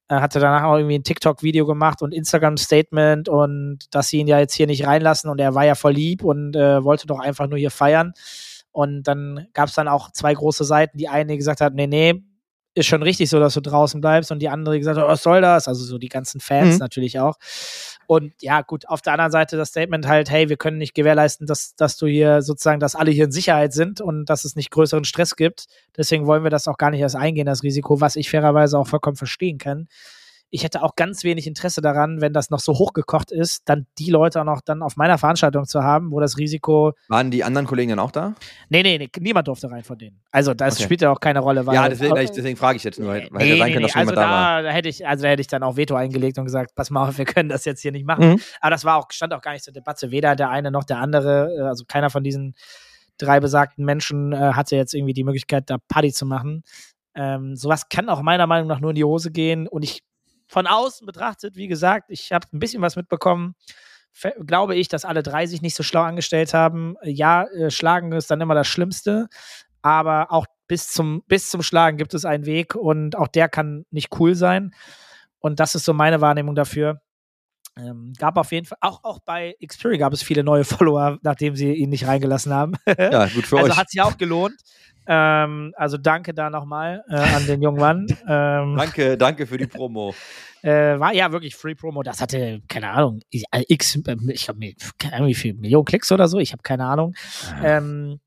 Er 0.08 0.22
hatte 0.22 0.40
danach 0.40 0.64
auch 0.64 0.76
irgendwie 0.76 0.98
ein 0.98 1.04
TikTok-Video 1.04 1.66
gemacht 1.66 2.02
und 2.02 2.12
Instagram-Statement 2.12 3.28
und 3.28 3.78
dass 3.92 4.08
sie 4.08 4.18
ihn 4.18 4.26
ja 4.26 4.40
jetzt 4.40 4.54
hier 4.54 4.66
nicht 4.66 4.88
reinlassen 4.88 5.30
und 5.30 5.38
er 5.38 5.54
war 5.54 5.64
ja 5.64 5.76
voll 5.76 5.92
lieb 5.92 6.24
und 6.24 6.56
äh, 6.56 6.82
wollte 6.82 7.06
doch 7.06 7.20
einfach 7.20 7.46
nur 7.46 7.58
hier 7.60 7.70
feiern. 7.70 8.12
Und 8.72 9.04
dann 9.04 9.46
gab 9.52 9.68
es 9.68 9.74
dann 9.76 9.86
auch 9.86 10.10
zwei 10.10 10.34
große 10.34 10.64
Seiten. 10.64 10.98
Die 10.98 11.08
eine 11.08 11.36
gesagt 11.36 11.60
hat, 11.60 11.74
nee, 11.74 11.86
nee, 11.86 12.24
ist 12.76 12.86
schon 12.86 13.02
richtig 13.02 13.30
so, 13.30 13.40
dass 13.40 13.54
du 13.54 13.60
draußen 13.62 14.00
bleibst 14.02 14.30
und 14.30 14.38
die 14.40 14.50
andere 14.50 14.78
gesagt 14.78 14.98
hat, 14.98 15.08
was 15.08 15.22
soll 15.22 15.40
das? 15.40 15.66
Also 15.66 15.82
so 15.82 15.96
die 15.98 16.10
ganzen 16.10 16.40
Fans 16.40 16.74
Mhm. 16.74 16.78
natürlich 16.78 17.18
auch. 17.18 17.36
Und 18.06 18.34
ja, 18.42 18.60
gut, 18.60 18.86
auf 18.88 19.00
der 19.00 19.14
anderen 19.14 19.32
Seite 19.32 19.56
das 19.56 19.70
Statement 19.70 20.06
halt, 20.06 20.30
hey, 20.30 20.48
wir 20.50 20.58
können 20.58 20.76
nicht 20.76 20.94
gewährleisten, 20.94 21.46
dass, 21.46 21.74
dass 21.74 21.96
du 21.96 22.06
hier 22.06 22.42
sozusagen, 22.42 22.78
dass 22.78 22.94
alle 22.94 23.10
hier 23.10 23.24
in 23.24 23.32
Sicherheit 23.32 23.72
sind 23.72 24.00
und 24.02 24.26
dass 24.26 24.44
es 24.44 24.56
nicht 24.56 24.70
größeren 24.70 25.04
Stress 25.04 25.36
gibt. 25.36 25.66
Deswegen 25.96 26.26
wollen 26.26 26.44
wir 26.44 26.50
das 26.50 26.68
auch 26.68 26.76
gar 26.76 26.90
nicht 26.90 27.00
erst 27.00 27.16
eingehen, 27.16 27.46
das 27.46 27.62
Risiko, 27.62 28.00
was 28.00 28.14
ich 28.14 28.28
fairerweise 28.30 28.78
auch 28.78 28.86
vollkommen 28.86 29.16
verstehen 29.16 29.56
kann. 29.58 29.88
Ich 30.50 30.62
hätte 30.62 30.82
auch 30.82 30.94
ganz 30.94 31.24
wenig 31.24 31.46
Interesse 31.48 31.80
daran, 31.82 32.20
wenn 32.20 32.32
das 32.32 32.50
noch 32.50 32.60
so 32.60 32.74
hochgekocht 32.74 33.32
ist, 33.32 33.62
dann 33.68 33.86
die 33.98 34.10
Leute 34.10 34.40
auch 34.40 34.44
noch 34.44 34.60
dann 34.60 34.80
auf 34.82 34.96
meiner 34.96 35.18
Veranstaltung 35.18 35.64
zu 35.66 35.82
haben, 35.82 36.12
wo 36.12 36.20
das 36.20 36.38
Risiko. 36.38 36.92
waren 37.08 37.30
die 37.32 37.42
anderen 37.42 37.66
Kollegen 37.66 37.90
dann 37.90 37.98
auch 37.98 38.12
da? 38.12 38.34
Nee, 38.68 38.82
nee, 38.84 38.96
nee 38.98 39.08
niemand 39.18 39.48
durfte 39.48 39.70
rein 39.70 39.82
von 39.82 39.98
denen. 39.98 40.20
Also 40.30 40.54
das 40.54 40.74
Okay. 40.76 40.84
spielt 40.84 41.00
ja 41.02 41.10
auch 41.10 41.18
keine 41.20 41.40
Rolle, 41.40 41.66
weil. 41.66 41.74
ja, 41.74 41.88
deswegen, 41.88 42.14
deswegen 42.14 42.56
frage 42.56 42.76
ich 42.76 42.84
jetzt 42.84 43.00
nur, 43.00 43.08
weil 43.08 43.22
Nee, 43.22 43.28
sein 43.28 43.38
nee, 43.40 43.58
können, 43.58 43.74
nee. 43.76 43.82
dass 43.82 43.90
schon 43.92 44.00
Also 44.00 44.12
jemand 44.12 44.16
da 44.16 44.30
war. 44.30 44.62
da 44.62 44.70
hätte 44.70 44.88
ich, 44.88 45.06
also 45.06 45.22
da 45.24 45.28
hätte 45.30 45.40
ich 45.40 45.48
dann 45.48 45.62
auch 45.64 45.76
Veto 45.76 45.94
eingelegt 45.96 46.38
und 46.38 46.44
gesagt, 46.44 46.74
pass 46.76 46.90
mal 46.90 47.08
auf, 47.08 47.18
wir 47.18 47.24
können 47.24 47.48
das 47.48 47.64
jetzt 47.64 47.82
hier 47.82 47.92
nicht 47.92 48.06
machen. 48.06 48.30
Mhm. 48.30 48.40
Aber 48.60 48.70
das 48.70 48.84
war 48.84 48.96
auch, 48.98 49.06
stand 49.10 49.34
auch 49.34 49.42
gar 49.42 49.52
nicht 49.52 49.64
zur 49.64 49.72
Debatte. 49.72 50.10
Weder 50.12 50.36
der 50.36 50.50
eine 50.50 50.70
noch 50.70 50.84
der 50.84 50.98
andere, 50.98 51.54
äh, 51.58 51.62
also 51.62 51.84
keiner 51.88 52.08
von 52.08 52.22
diesen 52.22 52.54
drei 53.18 53.40
besagten 53.40 53.84
Menschen 53.84 54.32
äh, 54.32 54.36
hatte 54.52 54.76
jetzt 54.76 54.94
irgendwie 54.94 55.14
die 55.14 55.24
Möglichkeit, 55.24 55.70
da 55.70 55.78
Party 55.88 56.12
zu 56.12 56.24
machen. 56.24 56.62
Ähm, 57.14 57.56
sowas 57.56 57.88
kann 57.88 58.08
auch 58.10 58.20
meiner 58.22 58.46
Meinung 58.46 58.68
nach 58.68 58.78
nur 58.80 58.90
in 58.90 58.96
die 58.96 59.04
Hose 59.04 59.30
gehen. 59.30 59.66
Und 59.66 59.82
ich 59.82 60.02
von 60.46 60.66
außen 60.66 61.06
betrachtet, 61.06 61.56
wie 61.56 61.68
gesagt, 61.68 62.10
ich 62.10 62.32
habe 62.32 62.46
ein 62.52 62.58
bisschen 62.58 62.82
was 62.82 62.96
mitbekommen. 62.96 63.54
Glaube 64.46 64.74
ich, 64.74 64.88
dass 64.88 65.04
alle 65.04 65.22
drei 65.22 65.46
sich 65.46 65.60
nicht 65.60 65.74
so 65.74 65.82
schlau 65.82 66.02
angestellt 66.02 66.54
haben. 66.54 66.96
Ja, 67.02 67.44
äh, 67.44 67.70
Schlagen 67.70 68.12
ist 68.12 68.30
dann 68.30 68.40
immer 68.40 68.54
das 68.54 68.66
Schlimmste, 68.66 69.28
aber 69.82 70.32
auch 70.32 70.46
bis 70.68 70.90
zum, 70.90 71.22
bis 71.26 71.50
zum 71.50 71.62
Schlagen 71.62 71.98
gibt 71.98 72.14
es 72.14 72.24
einen 72.24 72.46
Weg 72.46 72.74
und 72.74 73.16
auch 73.16 73.28
der 73.28 73.48
kann 73.48 73.84
nicht 73.90 74.18
cool 74.18 74.34
sein. 74.34 74.74
Und 75.38 75.60
das 75.60 75.74
ist 75.74 75.84
so 75.84 75.92
meine 75.92 76.20
Wahrnehmung 76.20 76.54
dafür. 76.54 77.00
Ähm, 77.78 78.14
gab 78.18 78.38
auf 78.38 78.52
jeden 78.52 78.64
Fall, 78.66 78.78
auch, 78.80 79.04
auch 79.04 79.18
bei 79.20 79.54
Xperia 79.64 79.98
gab 79.98 80.12
es 80.14 80.22
viele 80.22 80.42
neue 80.42 80.64
Follower, 80.64 81.18
nachdem 81.22 81.56
sie 81.56 81.74
ihn 81.74 81.90
nicht 81.90 82.06
reingelassen 82.06 82.52
haben. 82.52 82.72
Ja, 82.98 83.26
gut 83.26 83.46
für 83.46 83.58
also 83.58 83.70
euch. 83.70 83.76
hat 83.76 83.90
sich 83.90 84.00
auch 84.00 84.16
gelohnt. 84.16 84.56
Ähm, 85.06 85.72
also 85.76 85.98
danke 85.98 86.34
da 86.34 86.50
nochmal 86.50 87.04
äh, 87.08 87.14
an 87.16 87.46
den 87.46 87.62
jungen 87.62 87.80
Mann. 87.80 88.06
Ähm, 88.28 88.76
Danke, 88.76 89.16
danke 89.16 89.46
für 89.46 89.56
die 89.56 89.66
Promo. 89.66 90.14
äh, 90.62 90.98
war 90.98 91.12
ja 91.12 91.30
wirklich 91.30 91.54
Free 91.54 91.74
Promo. 91.74 92.02
Das 92.02 92.20
hatte, 92.20 92.60
keine 92.68 92.90
Ahnung, 92.90 93.20
ich- 93.30 93.44
äh, 93.52 93.62
x, 93.68 93.96
äh, 93.96 94.16
ich 94.32 94.48
habe 94.48 94.58
keine 94.98 95.14
Ahnung, 95.16 95.28
wie 95.28 95.34
viel 95.34 95.54
Millionen 95.54 95.84
Klicks 95.84 96.10
oder 96.10 96.26
so. 96.28 96.38
Ich 96.38 96.52
habe 96.52 96.62
keine 96.62 96.86
Ahnung. 96.86 97.14
Ähm, 97.62 98.20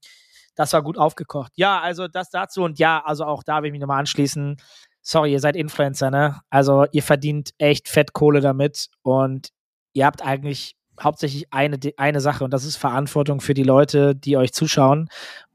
das 0.55 0.73
war 0.73 0.81
gut 0.81 0.97
aufgekocht. 0.97 1.51
Ja, 1.55 1.79
also 1.81 2.07
das 2.07 2.29
dazu 2.29 2.63
und 2.63 2.79
ja, 2.79 3.01
also 3.05 3.25
auch 3.25 3.43
da 3.43 3.61
will 3.61 3.67
ich 3.67 3.71
mich 3.73 3.81
nochmal 3.81 3.99
anschließen. 3.99 4.57
Sorry, 5.01 5.31
ihr 5.33 5.39
seid 5.39 5.55
Influencer, 5.55 6.11
ne? 6.11 6.41
Also 6.49 6.85
ihr 6.91 7.03
verdient 7.03 7.51
echt 7.57 7.87
Fettkohle 7.89 8.41
damit 8.41 8.87
und 9.01 9.49
ihr 9.93 10.05
habt 10.05 10.21
eigentlich 10.23 10.75
hauptsächlich 11.01 11.53
eine, 11.53 11.77
eine 11.97 12.19
Sache 12.19 12.43
und 12.43 12.51
das 12.51 12.65
ist 12.65 12.75
Verantwortung 12.75 13.39
für 13.41 13.53
die 13.53 13.63
Leute, 13.63 14.15
die 14.15 14.35
euch 14.37 14.51
zuschauen. 14.53 15.09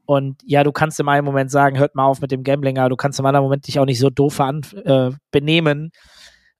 Und 0.05 0.41
ja, 0.45 0.63
du 0.63 0.71
kannst 0.71 0.99
im 0.99 1.09
einen 1.09 1.25
Moment 1.25 1.51
sagen, 1.51 1.77
hört 1.77 1.95
mal 1.95 2.05
auf 2.05 2.21
mit 2.21 2.31
dem 2.31 2.43
Gambling, 2.43 2.77
aber 2.77 2.89
du 2.89 2.95
kannst 2.95 3.19
im 3.19 3.25
anderen 3.25 3.43
Moment 3.43 3.67
dich 3.67 3.79
auch 3.79 3.85
nicht 3.85 3.99
so 3.99 4.09
doof 4.09 4.35
veran 4.35 4.61
äh, 4.85 5.11
benehmen, 5.31 5.91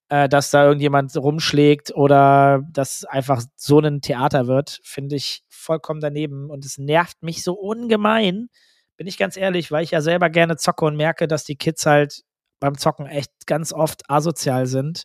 äh, 0.10 0.30
dass 0.30 0.52
da 0.52 0.66
irgendjemand 0.66 1.16
rumschlägt 1.16 1.94
oder 1.96 2.62
dass 2.72 3.06
einfach 3.06 3.44
so 3.56 3.80
ein 3.80 4.02
Theater 4.02 4.48
wird, 4.48 4.80
finde 4.84 5.16
ich 5.16 5.44
vollkommen 5.50 6.02
daneben. 6.02 6.50
Und 6.50 6.66
es 6.66 6.78
nervt 6.78 7.22
mich 7.24 7.44
so 7.44 7.54
ungemein, 7.54 8.50
bin 8.98 9.08
ich 9.08 9.18
ganz 9.18 9.38
ehrlich, 9.38 9.72
weil 9.72 9.84
ich 9.84 9.92
ja 9.92 10.02
selber 10.02 10.30
gerne 10.30 10.58
zocke 10.58 10.86
und 10.86 10.96
merke, 10.96 11.28
dass 11.28 11.44
die 11.44 11.56
Kids 11.56 11.86
halt 11.86 12.24
beim 12.60 12.78
Zocken 12.78 13.06
echt 13.06 13.32
ganz 13.46 13.74
oft 13.74 14.10
asozial 14.10 14.68
sind 14.68 15.04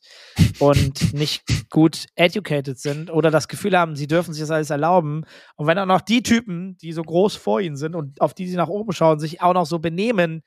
und 0.59 1.13
nicht 1.15 1.71
gut 1.71 2.07
educated 2.15 2.79
sind 2.79 3.11
oder 3.11 3.31
das 3.31 3.49
Gefühl 3.49 3.79
haben, 3.79 3.97
sie 3.97 4.07
dürfen 4.07 4.33
sich 4.33 4.43
das 4.43 4.51
alles 4.51 4.71
erlauben. 4.71 5.25
Und 5.57 5.67
wenn 5.67 5.79
auch 5.79 5.87
noch 5.87 6.01
die 6.01 6.23
Typen, 6.23 6.77
die 6.79 6.93
so 6.93 7.03
groß 7.03 7.37
vor 7.37 7.61
ihnen 7.61 7.77
sind 7.77 7.95
und 7.95 8.21
auf 8.21 8.35
die 8.35 8.49
sie 8.49 8.57
nach 8.57 8.69
oben 8.69 8.93
schauen, 8.93 9.19
sich 9.19 9.43
auch 9.43 9.55
noch 9.55 9.67
so 9.67 9.79
benehmen, 9.79 10.43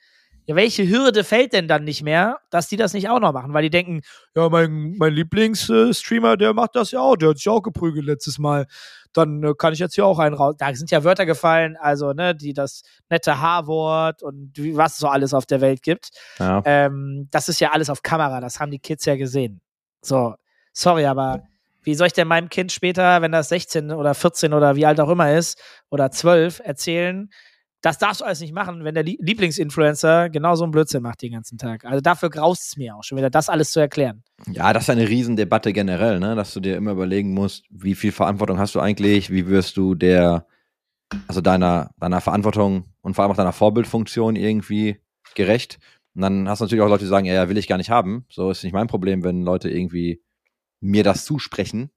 ja, 0.46 0.56
welche 0.56 0.86
Hürde 0.86 1.24
fällt 1.24 1.54
denn 1.54 1.68
dann 1.68 1.84
nicht 1.84 2.02
mehr, 2.02 2.38
dass 2.50 2.68
die 2.68 2.76
das 2.76 2.92
nicht 2.92 3.08
auch 3.08 3.20
noch 3.20 3.32
machen? 3.32 3.54
Weil 3.54 3.62
die 3.62 3.70
denken, 3.70 4.02
ja, 4.34 4.48
mein, 4.48 4.94
mein 4.98 5.14
Lieblingsstreamer, 5.14 6.36
der 6.36 6.52
macht 6.52 6.74
das 6.74 6.90
ja 6.90 7.00
auch, 7.00 7.16
der 7.16 7.30
hat 7.30 7.38
sich 7.38 7.48
auch 7.48 7.62
geprügelt 7.62 8.04
letztes 8.04 8.38
Mal. 8.38 8.66
Dann 9.14 9.42
äh, 9.42 9.54
kann 9.56 9.72
ich 9.72 9.78
jetzt 9.78 9.94
hier 9.94 10.04
auch 10.04 10.18
einen 10.18 10.34
raus. 10.34 10.56
Da 10.58 10.74
sind 10.74 10.90
ja 10.90 11.02
Wörter 11.04 11.24
gefallen, 11.24 11.76
also, 11.78 12.12
ne, 12.12 12.34
die 12.34 12.52
das 12.52 12.82
nette 13.08 13.40
H-Wort 13.40 14.22
und 14.22 14.52
was 14.76 14.92
es 14.92 14.98
so 14.98 15.08
alles 15.08 15.32
auf 15.32 15.46
der 15.46 15.60
Welt 15.60 15.82
gibt. 15.82 16.10
Ja. 16.38 16.62
Ähm, 16.66 17.28
das 17.30 17.48
ist 17.48 17.60
ja 17.60 17.72
alles 17.72 17.88
auf 17.88 18.02
Kamera, 18.02 18.40
das 18.40 18.60
haben 18.60 18.70
die 18.70 18.78
Kids 18.78 19.06
ja 19.06 19.16
gesehen. 19.16 19.62
So, 20.02 20.34
sorry, 20.72 21.06
aber 21.06 21.44
wie 21.82 21.94
soll 21.94 22.08
ich 22.08 22.12
denn 22.12 22.28
meinem 22.28 22.48
Kind 22.48 22.72
später, 22.72 23.22
wenn 23.22 23.32
das 23.32 23.50
16 23.50 23.92
oder 23.92 24.14
14 24.14 24.52
oder 24.52 24.74
wie 24.76 24.86
alt 24.86 25.00
auch 25.00 25.08
immer 25.08 25.32
ist, 25.32 25.60
oder 25.90 26.10
12, 26.10 26.60
erzählen, 26.64 27.30
das 27.84 27.98
darfst 27.98 28.20
du 28.20 28.24
alles 28.24 28.40
nicht 28.40 28.54
machen, 28.54 28.82
wenn 28.84 28.94
der 28.94 29.04
Lie- 29.04 29.18
Lieblingsinfluencer 29.20 30.30
genau 30.30 30.54
so 30.54 30.64
einen 30.64 30.70
Blödsinn 30.72 31.02
macht 31.02 31.20
den 31.22 31.32
ganzen 31.32 31.58
Tag. 31.58 31.84
Also 31.84 32.00
dafür 32.00 32.30
graust 32.30 32.68
es 32.68 32.76
mir 32.76 32.96
auch 32.96 33.04
schon 33.04 33.18
wieder, 33.18 33.30
das 33.30 33.48
alles 33.48 33.72
zu 33.72 33.80
erklären. 33.80 34.22
Ja, 34.46 34.72
das 34.72 34.84
ist 34.84 34.90
eine 34.90 35.08
Riesendebatte 35.08 35.72
generell, 35.72 36.18
ne? 36.18 36.34
dass 36.34 36.54
du 36.54 36.60
dir 36.60 36.76
immer 36.76 36.92
überlegen 36.92 37.34
musst, 37.34 37.64
wie 37.70 37.94
viel 37.94 38.12
Verantwortung 38.12 38.58
hast 38.58 38.74
du 38.74 38.80
eigentlich, 38.80 39.30
wie 39.30 39.46
wirst 39.48 39.76
du 39.76 39.94
der, 39.94 40.46
also 41.28 41.40
deiner, 41.40 41.90
deiner 41.98 42.20
Verantwortung 42.20 42.86
und 43.02 43.14
vor 43.14 43.24
allem 43.24 43.32
auch 43.32 43.36
deiner 43.36 43.52
Vorbildfunktion 43.52 44.36
irgendwie 44.36 45.00
gerecht. 45.34 45.78
Und 46.14 46.22
dann 46.22 46.48
hast 46.48 46.60
du 46.60 46.64
natürlich 46.64 46.82
auch 46.82 46.88
Leute, 46.88 47.04
die 47.04 47.10
sagen, 47.10 47.26
ja, 47.26 47.48
will 47.48 47.58
ich 47.58 47.68
gar 47.68 47.76
nicht 47.76 47.90
haben. 47.90 48.24
So 48.30 48.50
ist 48.50 48.64
nicht 48.64 48.72
mein 48.72 48.86
Problem, 48.86 49.24
wenn 49.24 49.42
Leute 49.42 49.68
irgendwie 49.68 50.22
mir 50.80 51.02
das 51.04 51.24
zusprechen. 51.24 51.90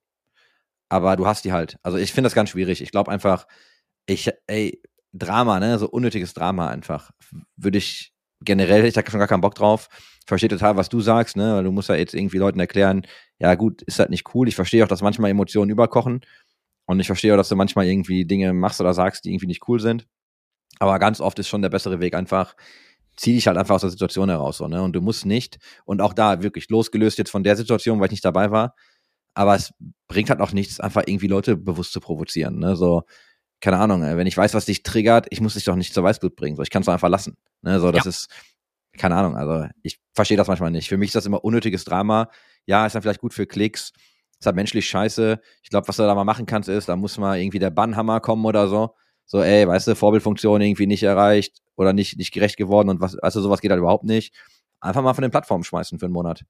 Aber 0.90 1.16
du 1.16 1.28
hast 1.28 1.46
die 1.46 1.52
halt. 1.52 1.78
Also 1.84 1.98
ich 1.98 2.12
finde 2.14 2.28
das 2.28 2.36
ganz 2.36 2.50
schwierig. 2.50 2.82
Ich 2.82 2.92
glaube 2.92 3.12
einfach, 3.12 3.48
ich, 4.06 4.32
ey, 4.48 4.82
Drama, 5.18 5.60
ne, 5.60 5.78
so 5.80 5.90
unnötiges 5.90 6.34
Drama 6.34 6.70
einfach. 6.70 7.12
Würde 7.56 7.78
ich 7.78 8.14
generell, 8.42 8.86
ich 8.86 8.94
da 8.94 9.04
schon 9.08 9.20
gar 9.20 9.28
keinen 9.28 9.42
Bock 9.42 9.56
drauf. 9.56 9.90
Verstehe 10.26 10.50
total, 10.50 10.78
was 10.78 10.90
du 10.90 11.00
sagst, 11.00 11.38
ne, 11.38 11.56
weil 11.56 11.64
du 11.64 11.72
musst 11.72 11.90
ja 11.90 11.96
jetzt 11.96 12.14
irgendwie 12.14 12.38
Leuten 12.38 12.60
erklären, 12.60 13.06
ja 13.40 13.56
gut, 13.56 13.82
ist 13.84 14.00
halt 14.00 14.10
nicht 14.10 14.34
cool. 14.36 14.48
Ich 14.48 14.56
verstehe 14.56 14.84
auch, 14.84 14.88
dass 14.88 15.02
manchmal 15.02 15.32
Emotionen 15.32 15.72
überkochen. 15.72 16.22
Und 16.86 17.00
ich 17.00 17.08
verstehe 17.08 17.34
auch, 17.34 17.38
dass 17.38 17.50
du 17.50 17.56
manchmal 17.56 17.86
irgendwie 17.86 18.26
Dinge 18.26 18.54
machst 18.54 18.80
oder 18.82 18.94
sagst, 18.94 19.26
die 19.26 19.32
irgendwie 19.32 19.48
nicht 19.48 19.68
cool 19.68 19.80
sind. 19.80 20.08
Aber 20.80 21.00
ganz 21.00 21.22
oft 21.22 21.40
ist 21.40 21.48
schon 21.48 21.62
der 21.62 21.70
bessere 21.70 22.00
Weg 22.00 22.14
einfach, 22.14 22.56
zieh 23.16 23.34
dich 23.34 23.48
halt 23.48 23.58
einfach 23.58 23.76
aus 23.76 23.82
der 23.82 23.90
Situation 23.90 24.30
heraus, 24.30 24.58
so, 24.58 24.68
ne? 24.68 24.82
Und 24.84 24.94
du 24.94 25.02
musst 25.02 25.26
nicht, 25.26 25.58
und 25.86 26.02
auch 26.02 26.14
da 26.14 26.44
wirklich 26.44 26.70
losgelöst 26.70 27.18
jetzt 27.18 27.32
von 27.32 27.44
der 27.44 27.56
Situation, 27.56 28.00
weil 28.00 28.08
ich 28.08 28.12
nicht 28.12 28.26
dabei 28.26 28.52
war, 28.52 28.76
aber 29.38 29.56
es 29.56 29.74
bringt 30.08 30.30
halt 30.30 30.42
auch 30.42 30.52
nichts, 30.52 30.80
einfach 30.80 31.04
irgendwie 31.06 31.28
Leute 31.28 31.58
bewusst 31.58 31.94
zu 31.94 32.00
provozieren. 32.00 32.58
Ne? 32.58 32.76
So, 32.76 33.04
keine 33.62 33.78
Ahnung, 33.80 34.04
ey, 34.04 34.18
wenn 34.18 34.28
ich 34.28 34.38
weiß, 34.38 34.54
was 34.54 34.66
dich 34.66 34.84
triggert, 34.84 35.28
ich 35.30 35.42
muss 35.42 35.56
dich 35.56 35.64
doch 35.66 35.76
nicht 35.76 35.94
zur 35.94 36.04
Weißblut 36.04 36.36
bringen. 36.36 36.56
So, 36.56 36.62
ich 36.64 36.70
kann 36.70 36.82
es 36.82 36.86
doch 36.86 36.94
einfach 36.94 37.10
lassen. 37.10 37.36
Ne? 37.62 37.80
So, 37.80 37.92
das 37.92 38.06
Ja. 38.06 38.10
ist, 38.10 38.28
keine 38.98 39.16
Ahnung, 39.16 39.36
also 39.36 39.68
ich 39.84 40.00
verstehe 40.14 40.38
das 40.38 40.48
manchmal 40.48 40.72
nicht. 40.72 40.90
Für 40.90 40.98
mich 40.98 41.10
ist 41.10 41.16
das 41.16 41.26
immer 41.26 41.44
unnötiges 41.44 41.84
Drama. 41.86 42.30
Ja, 42.66 42.86
ist 42.86 42.94
dann 42.94 43.02
vielleicht 43.02 43.22
gut 43.22 43.34
für 43.34 43.46
Klicks, 43.48 43.92
ist 44.40 44.46
halt 44.46 44.56
menschlich 44.56 44.88
scheiße. 44.88 45.40
Ich 45.64 45.70
glaube, 45.70 45.88
was 45.88 45.98
du 45.98 46.04
da 46.04 46.14
mal 46.16 46.24
machen 46.24 46.46
kannst, 46.46 46.70
ist, 46.70 46.90
da 46.90 46.96
muss 46.96 47.18
mal 47.18 47.40
irgendwie 47.40 47.60
der 47.60 47.70
Bannhammer 47.72 48.20
kommen 48.20 48.46
oder 48.46 48.68
so. 48.68 48.96
So, 49.26 49.42
ey, 49.42 49.68
weißt 49.68 49.88
du, 49.88 49.96
Vorbildfunktion 49.96 50.62
irgendwie 50.62 50.88
nicht 50.88 51.04
erreicht 51.04 51.62
oder 51.76 51.94
nicht, 51.94 52.18
nicht 52.18 52.32
gerecht 52.32 52.58
geworden 52.58 52.90
und 52.90 53.02
was, 53.02 53.18
also 53.18 53.42
sowas 53.42 53.60
geht 53.62 53.72
halt 53.72 53.80
überhaupt 53.80 54.04
nicht. 54.06 54.34
Einfach 54.80 55.02
mal 55.02 55.14
von 55.14 55.22
den 55.24 55.32
Plattformen 55.32 55.64
schmeißen 55.64 56.00
für 56.00 56.06
einen 56.06 56.14
Monat. 56.14 56.44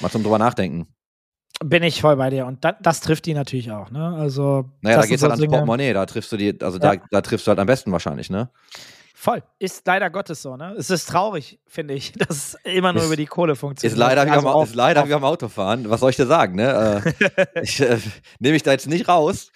Mal 0.00 0.10
zum 0.10 0.22
drüber 0.22 0.38
nachdenken. 0.38 0.88
Bin 1.62 1.82
ich 1.82 2.00
voll 2.00 2.16
bei 2.16 2.30
dir. 2.30 2.46
Und 2.46 2.64
da, 2.64 2.72
das 2.72 3.00
trifft 3.00 3.26
die 3.26 3.34
natürlich 3.34 3.70
auch, 3.70 3.90
ne? 3.90 4.14
Also. 4.16 4.64
Naja, 4.80 4.96
das 4.96 5.04
da 5.06 5.08
geht's 5.10 5.22
halt 5.22 5.32
ans 5.32 5.46
Portemonnaie, 5.46 5.92
da 5.92 6.06
triffst 6.06 6.32
du 6.32 6.38
die, 6.38 6.56
also 6.62 6.78
Ja. 6.78 6.96
da, 6.96 7.02
da 7.10 7.20
triffst 7.20 7.46
du 7.46 7.50
halt 7.50 7.58
am 7.58 7.66
besten 7.66 7.92
wahrscheinlich, 7.92 8.30
ne? 8.30 8.48
Voll. 9.22 9.42
Ist 9.58 9.86
leider 9.86 10.08
Gottes 10.08 10.40
so, 10.40 10.56
ne? 10.56 10.74
Es 10.78 10.88
ist 10.88 11.04
traurig, 11.10 11.58
finde 11.66 11.92
ich, 11.92 12.12
dass 12.16 12.30
es 12.30 12.56
immer 12.64 12.94
nur 12.94 13.02
Ist- 13.02 13.08
über 13.08 13.16
die 13.16 13.26
Kohle 13.26 13.54
funktioniert. 13.54 13.92
Ist 13.92 13.98
leider, 13.98 14.24
wie 14.24 14.30
Also 14.30 14.48
am, 14.48 14.54
auch- 14.54 14.64
ist 14.64 14.74
leider 14.74 15.06
wie 15.06 15.12
am 15.12 15.24
Autofahren. 15.24 15.90
Was 15.90 16.00
soll 16.00 16.08
ich 16.08 16.16
dir 16.16 16.24
sagen, 16.24 16.54
ne? 16.54 17.04
Äh, 17.04 17.60
ich 17.62 17.82
äh, 17.82 17.98
nehme 18.38 18.54
mich 18.54 18.62
da 18.62 18.72
jetzt 18.72 18.88
nicht 18.88 19.08
raus, 19.08 19.52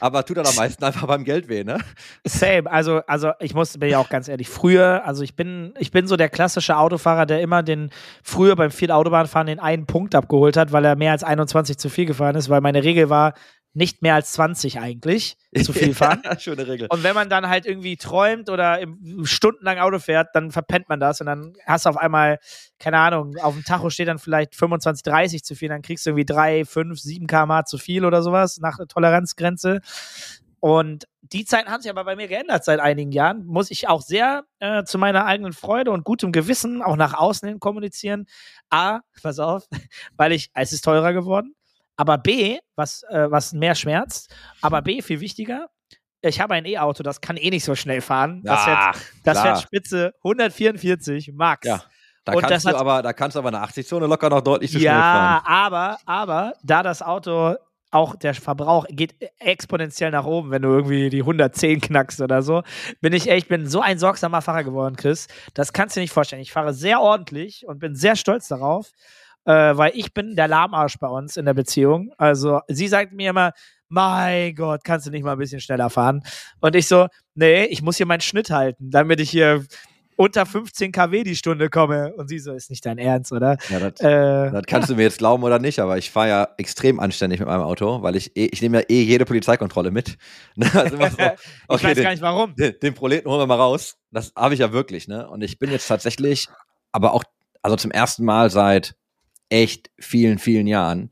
aber 0.00 0.24
tut 0.24 0.38
dann 0.38 0.46
am 0.46 0.56
meisten 0.56 0.82
einfach 0.84 1.06
beim 1.06 1.22
Geld 1.22 1.48
weh, 1.48 1.62
ne? 1.62 1.78
Same. 2.26 2.68
Also, 2.68 3.02
also 3.06 3.30
ich 3.38 3.54
muss, 3.54 3.78
bin 3.78 3.88
ja 3.88 3.98
auch 3.98 4.08
ganz 4.08 4.26
ehrlich, 4.26 4.48
früher, 4.48 5.02
also 5.06 5.22
ich 5.22 5.36
bin, 5.36 5.74
ich 5.78 5.92
bin 5.92 6.08
so 6.08 6.16
der 6.16 6.28
klassische 6.28 6.76
Autofahrer, 6.76 7.24
der 7.24 7.40
immer 7.40 7.62
den, 7.62 7.90
früher 8.24 8.56
beim 8.56 8.72
viel 8.72 8.90
Autobahnfahren 8.90 9.46
den 9.46 9.60
einen 9.60 9.86
Punkt 9.86 10.16
abgeholt 10.16 10.56
hat, 10.56 10.72
weil 10.72 10.84
er 10.84 10.96
mehr 10.96 11.12
als 11.12 11.22
21 11.22 11.78
zu 11.78 11.88
viel 11.88 12.06
gefahren 12.06 12.34
ist, 12.34 12.48
weil 12.48 12.60
meine 12.60 12.82
Regel 12.82 13.10
war, 13.10 13.34
nicht 13.74 14.02
mehr 14.02 14.14
als 14.14 14.32
20 14.32 14.78
eigentlich 14.78 15.36
zu 15.62 15.72
viel 15.72 15.94
fahren. 15.94 16.22
Ja, 16.24 16.38
schöne 16.38 16.66
Regel. 16.66 16.86
Und 16.90 17.02
wenn 17.02 17.14
man 17.14 17.28
dann 17.28 17.48
halt 17.48 17.66
irgendwie 17.66 17.96
träumt 17.96 18.48
oder 18.48 18.78
im, 18.78 19.24
stundenlang 19.26 19.78
Auto 19.78 19.98
fährt, 19.98 20.28
dann 20.34 20.52
verpennt 20.52 20.88
man 20.88 21.00
das 21.00 21.20
und 21.20 21.26
dann 21.26 21.54
hast 21.66 21.84
du 21.84 21.90
auf 21.90 21.96
einmal, 21.96 22.38
keine 22.78 22.98
Ahnung, 22.98 23.36
auf 23.38 23.54
dem 23.54 23.64
Tacho 23.64 23.90
steht 23.90 24.08
dann 24.08 24.18
vielleicht 24.18 24.54
25, 24.54 25.02
30 25.02 25.44
zu 25.44 25.54
viel, 25.56 25.68
dann 25.68 25.82
kriegst 25.82 26.06
du 26.06 26.10
irgendwie 26.10 26.24
3, 26.24 26.64
5, 26.64 26.98
7 26.98 27.26
km 27.26 27.66
zu 27.66 27.78
viel 27.78 28.04
oder 28.04 28.22
sowas 28.22 28.58
nach 28.60 28.76
der 28.76 28.86
Toleranzgrenze. 28.86 29.80
Und 30.60 31.06
die 31.20 31.44
Zeiten 31.44 31.68
haben 31.68 31.82
sich 31.82 31.90
aber 31.90 32.04
bei 32.04 32.16
mir 32.16 32.26
geändert 32.26 32.64
seit 32.64 32.80
einigen 32.80 33.12
Jahren. 33.12 33.44
Muss 33.44 33.70
ich 33.70 33.86
auch 33.88 34.00
sehr 34.00 34.44
äh, 34.60 34.84
zu 34.84 34.96
meiner 34.96 35.26
eigenen 35.26 35.52
Freude 35.52 35.90
und 35.90 36.04
gutem 36.04 36.32
Gewissen 36.32 36.80
auch 36.80 36.96
nach 36.96 37.12
außen 37.12 37.46
hin 37.46 37.60
kommunizieren. 37.60 38.24
A, 38.70 39.00
pass 39.22 39.38
auf, 39.40 39.68
weil 40.16 40.32
ich, 40.32 40.50
es 40.54 40.72
ist 40.72 40.82
teurer 40.82 41.12
geworden. 41.12 41.54
Aber 41.96 42.18
B, 42.18 42.58
was, 42.76 43.04
äh, 43.04 43.30
was 43.30 43.52
mehr 43.52 43.74
schmerzt, 43.74 44.34
aber 44.60 44.82
B, 44.82 45.00
viel 45.00 45.20
wichtiger, 45.20 45.68
ich 46.22 46.40
habe 46.40 46.54
ein 46.54 46.64
E-Auto, 46.64 47.02
das 47.02 47.20
kann 47.20 47.36
eh 47.36 47.50
nicht 47.50 47.64
so 47.64 47.74
schnell 47.74 48.00
fahren. 48.00 48.40
Das, 48.44 48.64
fährt, 48.64 48.78
Ach, 48.80 49.00
das 49.24 49.40
fährt 49.40 49.60
Spitze 49.60 50.14
144 50.24 51.32
Max. 51.34 51.66
Ja. 51.66 51.84
Da 52.24 52.32
Und 52.32 52.40
kannst 52.40 52.64
das 52.66 52.72
du 52.72 52.78
aber, 52.78 53.02
da 53.02 53.12
kannst 53.12 53.34
du 53.34 53.38
aber 53.40 53.48
eine 53.48 53.62
80-Zone 53.62 54.06
locker 54.06 54.30
noch 54.30 54.40
deutlich 54.40 54.70
zu 54.70 54.78
schnell 54.78 54.92
ja, 54.92 55.42
fahren. 55.42 55.42
aber, 55.44 55.98
aber, 56.06 56.52
da 56.62 56.82
das 56.82 57.02
Auto 57.02 57.56
auch 57.90 58.16
der 58.16 58.34
Verbrauch 58.34 58.86
geht 58.88 59.14
exponentiell 59.38 60.10
nach 60.10 60.24
oben, 60.24 60.50
wenn 60.50 60.62
du 60.62 60.68
irgendwie 60.68 61.10
die 61.10 61.20
110 61.20 61.80
knackst 61.80 62.20
oder 62.20 62.42
so. 62.42 62.62
Bin 63.00 63.12
ich 63.12 63.30
echt, 63.30 63.48
bin 63.48 63.68
so 63.68 63.80
ein 63.80 63.98
sorgsamer 63.98 64.42
Fahrer 64.42 64.64
geworden, 64.64 64.96
Chris. 64.96 65.28
Das 65.54 65.72
kannst 65.72 65.94
du 65.94 66.00
dir 66.00 66.02
nicht 66.02 66.12
vorstellen. 66.12 66.42
Ich 66.42 66.50
fahre 66.50 66.74
sehr 66.74 67.00
ordentlich 67.00 67.64
und 67.68 67.78
bin 67.78 67.94
sehr 67.94 68.16
stolz 68.16 68.48
darauf, 68.48 68.90
äh, 69.44 69.52
weil 69.76 69.92
ich 69.94 70.12
bin 70.14 70.36
der 70.36 70.48
Lahmarsch 70.48 70.98
bei 70.98 71.08
uns 71.08 71.36
in 71.36 71.44
der 71.46 71.54
Beziehung. 71.54 72.10
Also 72.18 72.60
sie 72.68 72.88
sagt 72.88 73.12
mir 73.12 73.30
immer, 73.30 73.52
mein 73.88 74.54
Gott, 74.54 74.82
kannst 74.84 75.06
du 75.06 75.10
nicht 75.10 75.22
mal 75.24 75.32
ein 75.32 75.38
bisschen 75.38 75.60
schneller 75.60 75.90
fahren? 75.90 76.22
Und 76.60 76.74
ich 76.74 76.88
so, 76.88 77.06
nee, 77.34 77.64
ich 77.66 77.82
muss 77.82 77.96
hier 77.96 78.06
meinen 78.06 78.20
Schnitt 78.22 78.50
halten, 78.50 78.90
damit 78.90 79.20
ich 79.20 79.30
hier 79.30 79.64
unter 80.16 80.46
15 80.46 80.92
kW 80.92 81.24
die 81.24 81.34
Stunde 81.36 81.68
komme. 81.68 82.14
Und 82.14 82.28
sie 82.28 82.38
so, 82.38 82.52
ist 82.52 82.70
nicht 82.70 82.86
dein 82.86 82.98
Ernst, 82.98 83.32
oder? 83.32 83.56
Ja, 83.68 83.80
das, 83.80 84.00
Äh, 84.00 84.50
das 84.52 84.62
kannst 84.66 84.88
du 84.88 84.94
mir 84.94 85.02
jetzt 85.02 85.18
glauben 85.18 85.42
oder 85.42 85.58
nicht, 85.58 85.80
aber 85.80 85.98
ich 85.98 86.10
fahre 86.12 86.28
ja 86.28 86.48
extrem 86.56 87.00
anständig 87.00 87.40
mit 87.40 87.48
meinem 87.48 87.62
Auto, 87.62 88.00
weil 88.02 88.14
ich 88.14 88.36
eh, 88.36 88.46
ich 88.46 88.62
nehme 88.62 88.78
ja 88.80 88.84
eh 88.88 89.02
jede 89.02 89.24
Polizeikontrolle 89.24 89.90
mit. 89.90 90.16
Ne, 90.56 90.70
also 90.72 90.96
so, 90.96 91.02
ich 91.02 91.10
okay, 91.66 91.84
weiß 91.86 91.94
den- 91.96 92.02
gar 92.04 92.10
nicht 92.12 92.22
warum. 92.22 92.54
den, 92.54 92.74
den 92.80 92.94
Proleten 92.94 93.28
holen 93.28 93.40
wir 93.40 93.46
mal 93.46 93.56
raus. 93.56 93.96
Das 94.12 94.32
habe 94.36 94.54
ich 94.54 94.60
ja 94.60 94.72
wirklich, 94.72 95.08
ne? 95.08 95.28
Und 95.28 95.42
ich 95.42 95.58
bin 95.58 95.70
jetzt 95.72 95.88
tatsächlich, 95.88 96.46
aber 96.92 97.12
auch, 97.12 97.24
also 97.62 97.74
zum 97.76 97.90
ersten 97.90 98.24
Mal 98.24 98.50
seit 98.50 98.94
echt 99.48 99.90
vielen, 99.98 100.38
vielen 100.38 100.66
Jahren, 100.66 101.10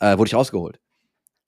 äh, 0.00 0.16
wurde 0.18 0.28
ich 0.28 0.34
rausgeholt. 0.34 0.78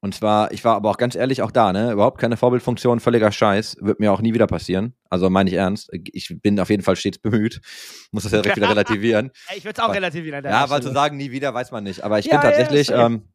Und 0.00 0.14
zwar, 0.14 0.52
ich 0.52 0.62
war 0.66 0.76
aber 0.76 0.90
auch 0.90 0.98
ganz 0.98 1.14
ehrlich 1.14 1.40
auch 1.40 1.50
da, 1.50 1.72
ne? 1.72 1.90
Überhaupt 1.92 2.20
keine 2.20 2.36
Vorbildfunktion, 2.36 3.00
völliger 3.00 3.32
Scheiß. 3.32 3.78
Wird 3.80 4.00
mir 4.00 4.12
auch 4.12 4.20
nie 4.20 4.34
wieder 4.34 4.46
passieren. 4.46 4.94
Also 5.08 5.30
meine 5.30 5.48
ich 5.48 5.56
ernst. 5.56 5.88
Ich 6.12 6.34
bin 6.42 6.60
auf 6.60 6.68
jeden 6.68 6.82
Fall 6.82 6.94
stets 6.96 7.16
bemüht. 7.18 7.62
Muss 8.12 8.24
das 8.24 8.32
ja 8.32 8.42
direkt 8.42 8.58
wieder 8.58 8.68
relativieren. 8.68 9.30
Ich 9.56 9.64
würde 9.64 9.78
es 9.78 9.82
auch 9.82 9.88
Weil- 9.88 9.94
relativieren. 9.96 10.44
Ja, 10.44 10.68
weil 10.68 10.82
zu 10.82 10.92
sagen, 10.92 11.16
nie 11.16 11.30
wieder, 11.30 11.54
weiß 11.54 11.70
man 11.70 11.84
nicht. 11.84 12.02
Aber 12.04 12.18
ich 12.18 12.26
Ja, 12.26 12.32
bin 12.38 12.50
ja, 12.50 12.56
tatsächlich, 12.56 12.88
safe. 12.88 13.00
ähm, 13.14 13.28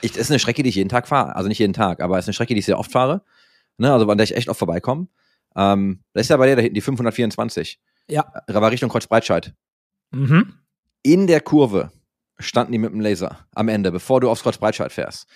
ich, 0.00 0.12
das 0.12 0.20
ist 0.22 0.30
eine 0.30 0.38
Strecke, 0.38 0.62
die 0.62 0.68
ich 0.68 0.76
jeden 0.76 0.88
Tag 0.90 1.08
fahre. 1.08 1.34
Also 1.34 1.48
nicht 1.48 1.58
jeden 1.58 1.72
Tag, 1.72 2.00
aber 2.00 2.18
es 2.18 2.24
ist 2.26 2.28
eine 2.28 2.34
Strecke, 2.34 2.54
die 2.54 2.60
ich 2.60 2.66
sehr 2.66 2.78
oft 2.78 2.92
fahre. 2.92 3.24
Ne? 3.78 3.92
Also 3.92 4.08
an 4.08 4.16
der 4.16 4.24
ich 4.24 4.36
echt 4.36 4.48
oft 4.48 4.58
vorbeikomme. 4.60 5.08
Ähm, 5.56 6.04
das 6.12 6.26
ist 6.26 6.28
ja 6.28 6.36
bei 6.36 6.46
dir 6.46 6.54
da 6.54 6.62
hinten 6.62 6.74
die 6.76 6.82
524. 6.82 7.80
Ja. 8.08 8.30
Äh, 8.46 8.54
war 8.54 8.70
Richtung 8.70 8.90
Kreuzbreitscheid. 8.90 9.54
Mhm. 10.12 10.54
In 11.02 11.26
der 11.26 11.40
Kurve 11.40 11.90
standen 12.38 12.72
die 12.72 12.78
mit 12.78 12.92
dem 12.92 13.00
Laser 13.00 13.46
am 13.54 13.68
Ende, 13.68 13.90
bevor 13.92 14.20
du 14.20 14.30
aufs 14.30 14.42
Kreuzbreitscheid 14.42 14.92
fährst. 14.92 15.26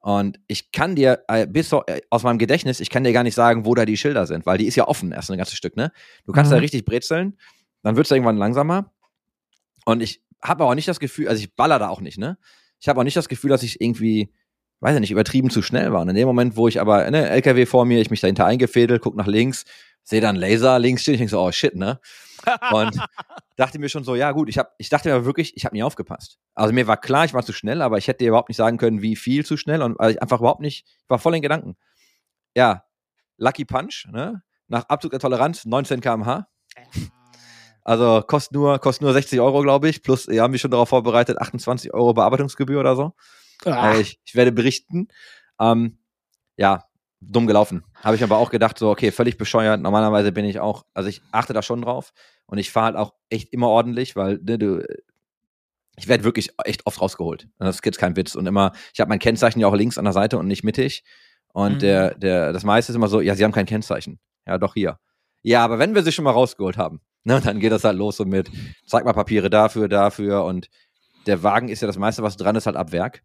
Und 0.00 0.40
ich 0.46 0.72
kann 0.72 0.96
dir, 0.96 1.22
äh, 1.28 1.46
bis 1.46 1.68
so, 1.68 1.84
äh, 1.86 2.00
aus 2.08 2.22
meinem 2.22 2.38
Gedächtnis, 2.38 2.80
ich 2.80 2.88
kann 2.90 3.04
dir 3.04 3.12
gar 3.12 3.22
nicht 3.22 3.34
sagen, 3.34 3.66
wo 3.66 3.74
da 3.74 3.84
die 3.84 3.98
Schilder 3.98 4.26
sind, 4.26 4.46
weil 4.46 4.56
die 4.58 4.66
ist 4.66 4.74
ja 4.76 4.88
offen 4.88 5.12
erst 5.12 5.30
ein 5.30 5.36
ganzes 5.36 5.56
Stück, 5.56 5.76
ne? 5.76 5.92
Du 6.24 6.32
kannst 6.32 6.50
Mhm. 6.50 6.54
da 6.56 6.60
richtig 6.60 6.84
brezeln, 6.86 7.38
dann 7.82 7.96
wird's 7.96 8.10
irgendwann 8.10 8.38
langsamer. 8.38 8.92
Und 9.84 10.02
ich 10.02 10.22
habe 10.42 10.64
auch 10.64 10.74
nicht 10.74 10.88
das 10.88 11.00
Gefühl, 11.00 11.28
also 11.28 11.42
ich 11.42 11.54
baller 11.54 11.78
da 11.78 11.88
auch 11.90 12.00
nicht, 12.00 12.18
ne? 12.18 12.38
Ich 12.80 12.88
habe 12.88 12.98
auch 12.98 13.04
nicht 13.04 13.16
das 13.16 13.28
Gefühl, 13.28 13.50
dass 13.50 13.62
ich 13.62 13.80
irgendwie, 13.82 14.32
weiß 14.80 14.94
ich 14.94 15.00
nicht, 15.00 15.10
übertrieben 15.10 15.50
zu 15.50 15.60
schnell 15.60 15.92
war. 15.92 16.00
Und 16.00 16.08
in 16.08 16.14
dem 16.14 16.26
Moment, 16.26 16.56
wo 16.56 16.66
ich 16.66 16.80
aber, 16.80 17.10
ne, 17.10 17.28
LKW 17.28 17.66
vor 17.66 17.84
mir, 17.84 18.00
ich 18.00 18.08
mich 18.10 18.20
dahinter 18.22 18.46
eingefädelt, 18.46 19.02
guck 19.02 19.16
nach 19.16 19.26
links, 19.26 19.66
sehe 20.02 20.22
dann 20.22 20.34
Laser 20.36 20.78
links 20.78 21.02
stehen, 21.02 21.14
ich 21.14 21.18
denke 21.20 21.30
so, 21.32 21.42
oh 21.42 21.52
shit, 21.52 21.76
ne? 21.76 22.00
Und 22.72 22.96
dachte 23.56 23.78
mir 23.78 23.88
schon 23.88 24.04
so, 24.04 24.14
ja 24.14 24.32
gut, 24.32 24.48
ich 24.48 24.58
hab, 24.58 24.74
ich 24.78 24.88
dachte 24.88 25.08
mir 25.08 25.24
wirklich, 25.24 25.56
ich 25.56 25.64
habe 25.64 25.74
nie 25.74 25.82
aufgepasst. 25.82 26.38
Also 26.54 26.72
mir 26.72 26.86
war 26.86 26.96
klar, 26.96 27.24
ich 27.24 27.34
war 27.34 27.44
zu 27.44 27.52
schnell, 27.52 27.82
aber 27.82 27.98
ich 27.98 28.08
hätte 28.08 28.18
dir 28.18 28.28
überhaupt 28.28 28.48
nicht 28.48 28.56
sagen 28.56 28.78
können, 28.78 29.02
wie 29.02 29.16
viel 29.16 29.44
zu 29.44 29.56
schnell 29.56 29.82
und 29.82 29.98
weil 29.98 30.12
ich 30.12 30.22
einfach 30.22 30.40
überhaupt 30.40 30.60
nicht, 30.60 30.86
ich 30.86 31.10
war 31.10 31.18
voll 31.18 31.34
in 31.34 31.42
Gedanken. 31.42 31.76
Ja, 32.54 32.84
Lucky 33.36 33.64
Punch, 33.64 34.06
ne? 34.10 34.42
Nach 34.68 34.84
Abzug 34.88 35.10
der 35.10 35.20
Toleranz 35.20 35.64
19 35.64 36.00
km/h. 36.00 36.46
Also 37.82 38.22
kostet 38.22 38.52
nur, 38.52 38.78
kostet 38.78 39.02
nur 39.02 39.12
60 39.12 39.40
Euro, 39.40 39.62
glaube 39.62 39.88
ich. 39.88 40.02
Plus, 40.02 40.28
wir 40.28 40.42
haben 40.42 40.50
mich 40.50 40.60
schon 40.60 40.70
darauf 40.70 40.90
vorbereitet, 40.90 41.40
28 41.40 41.92
Euro 41.94 42.12
Bearbeitungsgebühr 42.14 42.78
oder 42.78 42.94
so. 42.94 43.14
Ah, 43.64 43.72
Aber 43.72 43.98
ich, 43.98 44.20
ich 44.24 44.34
werde 44.34 44.52
berichten. 44.52 45.08
Ähm, 45.58 45.98
ja, 46.56 46.84
dumm 47.20 47.46
gelaufen. 47.46 47.84
Habe 47.96 48.16
ich 48.16 48.22
aber 48.24 48.38
auch 48.38 48.50
gedacht, 48.50 48.78
so, 48.78 48.90
okay, 48.90 49.12
völlig 49.12 49.36
bescheuert. 49.38 49.80
Normalerweise 49.80 50.32
bin 50.32 50.44
ich 50.44 50.58
auch, 50.60 50.84
also 50.94 51.08
ich 51.08 51.20
achte 51.32 51.52
da 51.52 51.62
schon 51.62 51.82
drauf. 51.82 52.12
Und 52.46 52.58
ich 52.58 52.70
fahre 52.70 52.86
halt 52.86 52.96
auch 52.96 53.14
echt 53.28 53.52
immer 53.52 53.68
ordentlich, 53.68 54.16
weil 54.16 54.38
ne, 54.42 54.58
du, 54.58 54.84
ich 55.96 56.08
werde 56.08 56.24
wirklich 56.24 56.50
echt 56.64 56.86
oft 56.86 57.00
rausgeholt. 57.00 57.44
Und 57.58 57.66
Das 57.66 57.76
ist 57.76 57.84
jetzt 57.84 57.98
kein 57.98 58.16
Witz. 58.16 58.34
Und 58.34 58.46
immer, 58.46 58.72
ich 58.94 59.00
habe 59.00 59.08
mein 59.08 59.18
Kennzeichen 59.18 59.60
ja 59.60 59.66
auch 59.66 59.74
links 59.74 59.98
an 59.98 60.04
der 60.04 60.14
Seite 60.14 60.38
und 60.38 60.46
nicht 60.46 60.64
mittig. 60.64 61.04
Und 61.52 61.74
Mhm. 61.74 61.78
der, 61.80 62.14
der, 62.14 62.52
das 62.52 62.64
meiste 62.64 62.92
ist 62.92 62.96
immer 62.96 63.08
so, 63.08 63.20
ja, 63.20 63.34
sie 63.34 63.44
haben 63.44 63.52
kein 63.52 63.66
Kennzeichen. 63.66 64.18
Ja, 64.46 64.56
doch 64.58 64.74
hier. 64.74 64.98
Ja, 65.42 65.64
aber 65.64 65.78
wenn 65.78 65.94
wir 65.94 66.02
sie 66.02 66.12
schon 66.12 66.24
mal 66.24 66.30
rausgeholt 66.32 66.76
haben, 66.78 67.00
ne, 67.24 67.40
dann 67.44 67.60
geht 67.60 67.72
das 67.72 67.84
halt 67.84 67.98
los 67.98 68.16
so 68.16 68.24
mit, 68.24 68.50
zeig 68.86 69.04
mal 69.04 69.12
Papiere 69.12 69.50
dafür, 69.50 69.88
dafür 69.88 70.44
und 70.44 70.68
der 71.26 71.42
Wagen 71.42 71.68
ist 71.68 71.82
ja 71.82 71.86
das 71.86 71.98
meiste, 71.98 72.22
was 72.22 72.36
dran 72.38 72.56
ist, 72.56 72.66
halt 72.66 72.76
ab 72.76 72.92
Werk. 72.92 73.22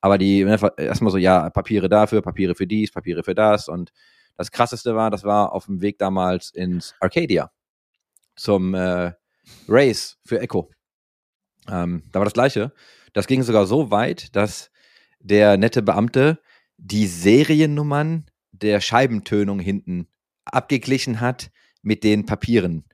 Aber 0.00 0.18
die, 0.18 0.44
ne, 0.44 0.58
erstmal 0.78 1.10
so, 1.12 1.18
ja, 1.18 1.50
Papiere 1.50 1.88
dafür, 1.88 2.22
Papiere 2.22 2.54
für 2.54 2.66
dies, 2.66 2.90
Papiere 2.90 3.22
für 3.22 3.34
das 3.34 3.68
und 3.68 3.92
das 4.36 4.50
krasseste 4.50 4.94
war, 4.94 5.10
das 5.10 5.24
war 5.24 5.52
auf 5.52 5.66
dem 5.66 5.82
Weg 5.82 5.98
damals 5.98 6.50
ins 6.50 6.94
Arcadia 7.00 7.50
zum 8.36 8.74
äh, 8.74 9.12
Race 9.68 10.18
für 10.24 10.40
Echo. 10.40 10.70
Ähm, 11.68 12.04
da 12.10 12.20
war 12.20 12.24
das 12.24 12.32
gleiche. 12.32 12.72
Das 13.12 13.26
ging 13.26 13.42
sogar 13.42 13.66
so 13.66 13.90
weit, 13.90 14.34
dass 14.34 14.70
der 15.18 15.56
nette 15.58 15.82
Beamte 15.82 16.38
die 16.78 17.06
Seriennummern 17.06 18.26
der 18.52 18.80
Scheibentönung 18.80 19.60
hinten 19.60 20.08
abgeglichen 20.46 21.20
hat 21.20 21.50
mit 21.82 22.02
den 22.04 22.24
Papieren. 22.24 22.84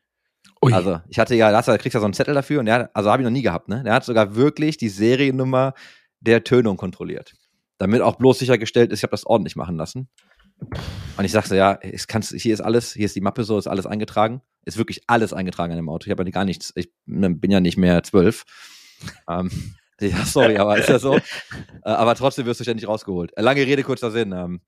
Ui. 0.62 0.72
Also, 0.72 1.00
ich 1.08 1.18
hatte 1.18 1.34
ja, 1.34 1.52
da 1.52 1.62
kriegst 1.76 1.94
du 1.94 1.98
ja 1.98 2.00
so 2.00 2.06
einen 2.06 2.14
Zettel 2.14 2.34
dafür 2.34 2.60
und 2.60 2.66
der, 2.66 2.74
hat- 2.74 2.90
also 2.94 3.10
habe 3.10 3.22
ich 3.22 3.24
noch 3.24 3.30
nie 3.32 3.42
gehabt, 3.42 3.68
ne? 3.68 3.82
Der 3.84 3.92
hat 3.94 4.04
sogar 4.04 4.34
wirklich 4.34 4.76
die 4.78 4.88
Seriennummer 4.88 5.74
der 6.26 6.44
Tönung 6.44 6.76
kontrolliert. 6.76 7.34
Damit 7.78 8.02
auch 8.02 8.16
bloß 8.16 8.38
sichergestellt 8.38 8.92
ist, 8.92 9.00
ich 9.00 9.02
habe 9.02 9.10
das 9.10 9.26
ordentlich 9.26 9.56
machen 9.56 9.76
lassen. 9.76 10.08
Und 11.16 11.24
ich 11.24 11.32
sagte, 11.32 11.56
ja, 11.56 11.78
es 11.82 12.06
kannst, 12.06 12.32
hier 12.34 12.54
ist 12.54 12.62
alles, 12.62 12.92
hier 12.92 13.04
ist 13.04 13.14
die 13.14 13.20
Mappe 13.20 13.44
so, 13.44 13.58
ist 13.58 13.66
alles 13.66 13.86
eingetragen. 13.86 14.40
Ist 14.64 14.78
wirklich 14.78 15.02
alles 15.06 15.32
eingetragen 15.32 15.72
an 15.72 15.76
dem 15.76 15.88
Auto. 15.88 16.06
Ich 16.06 16.10
habe 16.10 16.24
ja 16.24 16.30
gar 16.30 16.44
nichts, 16.44 16.72
ich 16.74 16.90
ne, 17.04 17.30
bin 17.30 17.50
ja 17.50 17.60
nicht 17.60 17.76
mehr 17.76 18.02
zwölf. 18.02 18.44
Ähm, 19.28 19.50
Ja, 20.00 20.24
sorry, 20.24 20.58
aber 20.58 20.78
ist 20.78 20.88
ja 20.88 20.98
so. 20.98 21.16
Äh, 21.16 21.20
aber 21.82 22.14
trotzdem 22.14 22.46
wirst 22.46 22.60
du 22.60 22.64
ständig 22.64 22.86
rausgeholt. 22.86 23.32
Äh, 23.36 23.42
Lange 23.42 23.60
Rede, 23.60 23.82
kurzer 23.82 24.10
Sinn. 24.10 24.32
Ähm, 24.32 24.60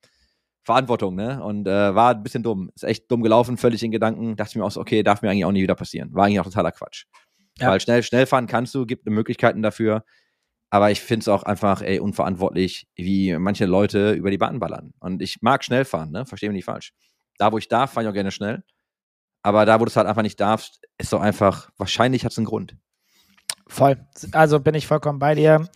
Verantwortung, 0.64 1.14
ne? 1.14 1.42
Und 1.42 1.66
äh, 1.66 1.94
war 1.94 2.14
ein 2.14 2.22
bisschen 2.22 2.42
dumm. 2.42 2.70
Ist 2.74 2.84
echt 2.84 3.10
dumm 3.10 3.22
gelaufen, 3.22 3.56
völlig 3.56 3.82
in 3.82 3.90
Gedanken. 3.90 4.36
Dachte 4.36 4.50
ich 4.50 4.56
mir 4.56 4.64
auch 4.64 4.70
so, 4.70 4.80
okay, 4.80 5.02
darf 5.02 5.22
mir 5.22 5.30
eigentlich 5.30 5.44
auch 5.44 5.52
nie 5.52 5.62
wieder 5.62 5.74
passieren. 5.74 6.14
War 6.14 6.26
eigentlich 6.26 6.40
auch 6.40 6.44
totaler 6.44 6.72
Quatsch. 6.72 7.04
Ja. 7.58 7.70
Weil 7.70 7.80
schnell, 7.80 8.02
schnell 8.02 8.26
fahren 8.26 8.46
kannst 8.46 8.74
du, 8.74 8.86
gibt 8.86 9.06
Möglichkeiten 9.06 9.62
dafür. 9.62 10.04
Aber 10.70 10.90
ich 10.90 11.00
finde 11.00 11.22
es 11.24 11.28
auch 11.28 11.42
einfach, 11.44 11.80
ey, 11.80 11.98
unverantwortlich, 11.98 12.86
wie 12.96 13.36
manche 13.38 13.64
Leute 13.66 14.12
über 14.12 14.30
die 14.30 14.36
Bahn 14.38 14.58
ballern. 14.58 14.92
Und 15.00 15.22
ich 15.22 15.38
mag 15.40 15.64
schnell 15.64 15.84
fahren, 15.86 16.10
ne? 16.10 16.26
Verstehe 16.26 16.50
mich 16.50 16.56
nicht 16.56 16.64
falsch. 16.66 16.92
Da, 17.38 17.52
wo 17.52 17.58
ich 17.58 17.68
darf, 17.68 17.92
fahre 17.92 18.04
ich 18.04 18.10
auch 18.10 18.14
gerne 18.14 18.30
schnell. 18.32 18.62
Aber 19.42 19.64
da, 19.64 19.80
wo 19.80 19.84
du 19.84 19.88
es 19.90 19.96
halt 19.96 20.06
einfach 20.06 20.22
nicht 20.22 20.40
darfst, 20.40 20.80
ist 20.98 21.12
doch 21.12 21.20
einfach, 21.22 21.70
wahrscheinlich 21.78 22.24
hat 22.24 22.32
es 22.32 22.38
einen 22.38 22.44
Grund. 22.46 22.76
Voll. 23.66 23.96
Also 24.32 24.60
bin 24.60 24.74
ich 24.74 24.86
vollkommen 24.86 25.18
bei 25.18 25.34
dir. 25.34 25.68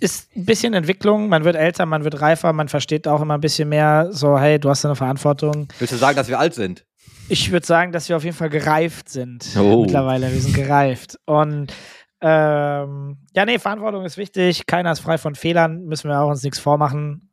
Ist 0.00 0.36
ein 0.36 0.44
bisschen 0.44 0.74
Entwicklung, 0.74 1.28
man 1.30 1.44
wird 1.44 1.56
älter, 1.56 1.86
man 1.86 2.04
wird 2.04 2.20
reifer, 2.20 2.52
man 2.52 2.68
versteht 2.68 3.08
auch 3.08 3.22
immer 3.22 3.34
ein 3.34 3.40
bisschen 3.40 3.68
mehr, 3.70 4.08
so, 4.10 4.38
hey, 4.38 4.58
du 4.58 4.68
hast 4.68 4.84
eine 4.84 4.96
Verantwortung. 4.96 5.68
Willst 5.78 5.92
du 5.94 5.96
sagen, 5.96 6.16
dass 6.16 6.28
wir 6.28 6.38
alt 6.38 6.54
sind? 6.54 6.84
Ich 7.30 7.50
würde 7.50 7.66
sagen, 7.66 7.92
dass 7.92 8.08
wir 8.08 8.16
auf 8.16 8.24
jeden 8.24 8.36
Fall 8.36 8.50
gereift 8.50 9.08
sind 9.08 9.46
Oh. 9.58 9.82
mittlerweile. 9.82 10.30
Wir 10.30 10.40
sind 10.40 10.54
gereift. 10.54 11.18
Und 11.24 11.72
ähm, 12.20 13.18
ja, 13.34 13.44
nee, 13.44 13.58
Verantwortung 13.58 14.04
ist 14.04 14.16
wichtig. 14.16 14.66
Keiner 14.66 14.92
ist 14.92 15.00
frei 15.00 15.18
von 15.18 15.34
Fehlern, 15.34 15.84
müssen 15.84 16.08
wir 16.08 16.20
auch 16.20 16.30
uns 16.30 16.42
nichts 16.42 16.58
vormachen. 16.58 17.30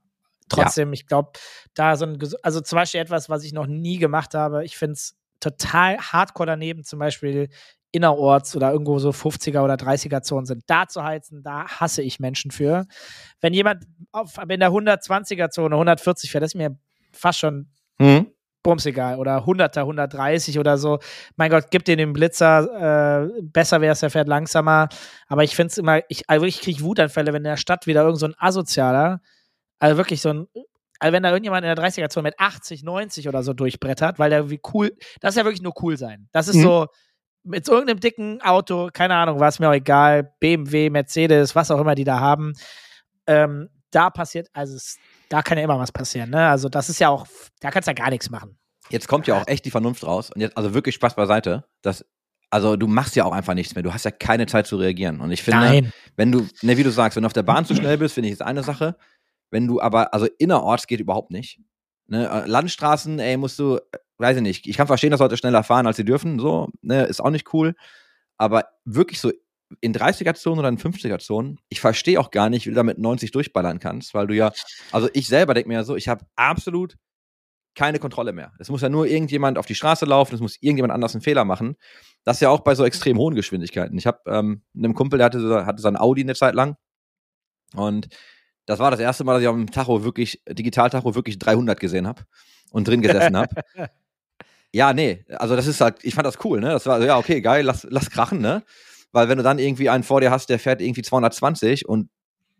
Trotzdem, 0.50 0.94
ich 0.94 1.08
glaube, 1.08 1.32
da 1.74 1.96
so 1.96 2.06
ein, 2.06 2.20
also 2.44 2.62
zum 2.62 2.76
Beispiel 2.78 3.00
etwas, 3.00 3.30
was 3.30 3.44
ich 3.44 3.54
noch 3.54 3.66
nie 3.66 3.98
gemacht 3.98 4.34
habe, 4.34 4.64
ich 4.66 4.78
finde 4.78 4.94
es 4.94 5.16
total 5.40 5.98
hardcore 5.98 6.48
daneben, 6.48 6.84
zum 6.84 7.00
Beispiel 7.00 7.50
innerorts 7.92 8.56
oder 8.56 8.72
irgendwo 8.72 9.00
so 9.00 9.12
50er 9.12 9.64
oder 9.64 9.76
30er 9.76 10.22
Zonen 10.22 10.46
sind, 10.46 10.64
da 10.68 10.88
zu 10.88 11.04
heizen, 11.04 11.44
da 11.44 11.66
hasse 11.68 12.02
ich 12.02 12.20
Menschen 12.20 12.52
für. 12.52 12.86
Wenn 13.40 13.54
jemand 13.54 13.86
auf, 14.12 14.38
in 14.38 14.60
der 14.60 14.72
120er 14.72 15.50
Zone 15.50 15.76
140 15.76 16.32
fährt, 16.32 16.44
das 16.44 16.52
ist 16.52 16.56
mir 16.56 16.78
fast 17.12 17.40
schon 17.40 17.70
Hm? 18.00 18.33
Bums 18.64 18.86
egal. 18.86 19.18
Oder 19.20 19.46
100er, 19.46 19.82
130 19.82 20.58
oder 20.60 20.78
so. 20.78 21.00
Mein 21.36 21.52
Gott, 21.52 21.66
gib 21.70 21.86
den 21.86 21.98
den 21.98 22.14
Blitzer. 22.14 23.28
Äh, 23.38 23.42
besser 23.44 23.82
wäre 23.82 23.94
es, 23.94 24.02
er 24.04 24.10
fährt 24.10 24.28
langsamer. 24.28 24.90
Aber 25.28 25.44
ich 25.44 25.56
finde 25.56 25.72
es 25.72 25.78
immer, 25.78 26.02
ich, 26.10 26.30
also 26.30 26.46
ich 26.46 26.62
kriege 26.62 26.82
Wutanfälle, 26.82 27.34
wenn 27.34 27.42
in 27.42 27.44
der 27.44 27.58
Stadt 27.58 27.86
wieder 27.88 28.02
irgend 28.04 28.20
so 28.20 28.26
ein 28.28 28.36
Asozialer, 28.38 29.22
also 29.80 29.98
wirklich 29.98 30.22
so 30.22 30.30
ein, 30.30 30.48
also 31.00 31.14
wenn 31.14 31.24
da 31.24 31.30
irgendjemand 31.30 31.66
in 31.66 31.76
der 31.76 31.84
30er-Zone 31.84 32.24
mit 32.24 32.36
80, 32.40 32.84
90 32.84 33.28
oder 33.28 33.44
so 33.44 33.54
durchbrettert, 33.54 34.20
weil 34.20 34.30
der 34.30 34.50
wie 34.50 34.62
cool, 34.74 34.92
das 35.20 35.32
ist 35.36 35.38
ja 35.38 35.44
wirklich 35.46 35.62
nur 35.62 35.74
cool 35.82 35.98
sein. 35.98 36.30
Das 36.32 36.48
ist 36.48 36.56
Mhm. 36.58 36.62
so, 36.64 36.88
mit 37.44 37.66
so 37.66 37.74
irgendeinem 37.74 38.00
dicken 38.00 38.42
Auto, 38.42 38.90
keine 38.94 39.16
Ahnung, 39.16 39.40
war 39.42 39.50
es 39.50 39.60
mir 39.60 39.68
auch 39.70 39.74
egal, 39.74 40.32
BMW, 40.40 40.90
Mercedes, 40.90 41.56
was 41.56 41.72
auch 41.72 41.80
immer 41.82 41.96
die 41.96 42.06
da 42.06 42.22
haben, 42.22 42.54
ähm, 43.28 43.70
da 43.92 44.10
passiert, 44.10 44.48
also 44.54 44.76
es, 44.76 44.98
da 45.30 45.42
kann 45.42 45.58
ja 45.58 45.64
immer 45.64 45.80
was 45.80 45.92
passieren, 45.92 46.30
ne? 46.30 46.48
Also 46.48 46.70
das 46.70 46.90
ist 46.90 47.00
ja 47.00 47.10
auch, 47.10 47.28
da 47.60 47.72
kannst 47.72 47.88
du 47.88 47.92
ja 47.92 47.96
gar 47.96 48.10
nichts 48.10 48.30
machen. 48.30 48.58
Jetzt 48.90 49.08
kommt 49.08 49.28
ja 49.28 49.42
auch 49.42 49.48
echt 49.48 49.66
die 49.66 49.72
Vernunft 49.72 50.06
raus. 50.06 50.32
Und 50.32 50.42
jetzt, 50.42 50.58
also 50.58 50.74
wirklich 50.74 50.96
Spaß 50.96 51.16
beiseite. 51.16 51.66
Das, 51.82 52.06
also 52.50 52.76
du 52.76 52.88
machst 52.88 53.16
ja 53.16 53.26
auch 53.26 53.32
einfach 53.32 53.54
nichts 53.54 53.74
mehr. 53.76 53.84
Du 53.84 53.94
hast 53.94 54.06
ja 54.06 54.12
keine 54.12 54.46
Zeit 54.46 54.68
zu 54.68 54.78
reagieren. 54.78 55.22
Und 55.22 55.32
ich 55.32 55.42
finde, 55.42 55.60
Nein. 55.60 55.94
wenn 56.16 56.32
du, 56.32 56.48
ne, 56.62 56.78
wie 56.78 56.84
du 56.84 56.92
sagst, 56.92 57.16
wenn 57.16 57.24
du 57.24 57.28
auf 57.28 57.34
der 57.34 57.44
Bahn 57.44 57.66
zu 57.66 57.76
schnell 57.76 57.98
bist, 57.98 58.14
finde 58.14 58.28
ich, 58.28 58.34
ist 58.34 58.42
eine 58.42 58.64
Sache. 58.64 58.96
Wenn 59.50 59.68
du 59.68 59.82
aber, 59.82 60.14
also 60.14 60.28
innerorts 60.38 60.88
geht 60.88 61.00
überhaupt 61.00 61.32
nicht. 61.32 61.60
Ne, 62.08 62.30
äh, 62.30 62.48
Landstraßen, 62.48 63.20
ey, 63.20 63.38
musst 63.38 63.58
du, 63.58 63.80
weiß 64.18 64.38
ich 64.38 64.44
nicht, 64.44 64.68
ich 64.68 64.78
kann 64.78 64.88
verstehen, 64.88 65.12
dass 65.12 65.20
Leute 65.20 65.38
schneller 65.38 65.64
fahren, 65.64 65.88
als 65.88 65.98
sie 65.98 66.06
dürfen, 66.06 66.40
so, 66.40 66.70
ne, 66.82 67.04
ist 67.04 67.22
auch 67.22 67.30
nicht 67.30 67.54
cool. 67.54 67.76
Aber 68.38 68.66
wirklich 68.84 69.20
so 69.20 69.32
in 69.82 69.94
30er-Zonen 69.94 70.60
oder 70.60 70.70
in 70.70 70.78
50er-Zonen, 70.78 71.60
ich 71.70 71.82
verstehe 71.82 72.20
auch 72.20 72.32
gar 72.32 72.50
nicht, 72.50 72.66
wie 72.66 72.70
du 72.70 72.76
da 72.76 72.84
mit 72.84 72.98
90 72.98 73.32
durchballern 73.32 73.80
kannst, 73.80 74.14
weil 74.14 74.28
du 74.28 74.36
ja, 74.36 74.52
also 74.92 75.10
ich 75.14 75.28
selber 75.28 75.54
denke 75.54 75.70
mir 75.70 75.76
ja 75.76 75.84
so, 75.84 75.96
ich 75.96 76.08
habe 76.08 76.26
absolut 76.36 76.96
keine 77.76 78.00
Kontrolle 78.00 78.34
mehr. 78.34 78.52
Es 78.60 78.70
muss 78.70 78.82
ja 78.82 78.90
nur 78.90 79.08
irgendjemand 79.08 79.58
auf 79.58 79.66
die 79.66 79.76
Straße 79.76 80.06
laufen, 80.06 80.36
es 80.36 80.42
muss 80.42 80.58
irgendjemand 80.62 80.94
anders 80.94 81.16
einen 81.16 81.24
Fehler 81.24 81.44
machen. 81.44 81.76
Das 82.24 82.38
ist 82.38 82.42
ja 82.42 82.50
auch 82.50 82.60
bei 82.60 82.76
so 82.76 82.86
extrem 82.86 83.18
hohen 83.18 83.36
Geschwindigkeiten. 83.36 83.98
Ich 83.98 84.06
habe 84.06 84.20
ähm, 84.28 84.62
einem 84.76 84.94
Kumpel, 84.94 85.18
der 85.18 85.26
hatte, 85.26 85.66
hatte 85.66 85.82
sein 85.82 85.98
Audi 85.98 86.22
eine 86.22 86.36
Zeit 86.36 86.54
lang 86.54 86.78
und 87.76 88.10
das 88.66 88.80
war 88.80 88.92
das 88.92 89.00
erste 89.00 89.24
Mal, 89.24 89.34
dass 89.34 89.42
ich 89.42 89.48
auf 89.48 89.56
dem 89.56 89.72
Tacho 89.72 90.04
wirklich, 90.04 90.42
Digital-Tacho 90.48 91.16
wirklich 91.16 91.38
300 91.40 91.80
gesehen 91.80 92.08
habe 92.08 92.24
und 92.72 92.88
drin 92.88 93.02
gesessen 93.02 93.38
habe. 93.38 93.56
Ja, 94.76 94.92
nee, 94.92 95.24
also 95.30 95.56
das 95.56 95.68
ist 95.68 95.82
halt, 95.82 96.04
ich 96.04 96.16
fand 96.16 96.26
das 96.26 96.44
cool, 96.44 96.60
ne? 96.60 96.70
Das 96.70 96.88
war, 96.88 97.00
so, 97.00 97.06
ja, 97.06 97.20
okay, 97.20 97.42
geil, 97.42 97.64
lass, 97.64 97.86
lass 97.92 98.10
krachen, 98.10 98.42
ne? 98.42 98.64
Weil 99.14 99.30
wenn 99.30 99.38
du 99.38 99.44
dann 99.44 99.60
irgendwie 99.60 99.90
einen 99.90 100.04
vor 100.04 100.20
dir 100.20 100.30
hast, 100.32 100.50
der 100.50 100.60
fährt 100.60 100.82
irgendwie 100.82 101.02
220 101.04 101.88
und 101.88 102.10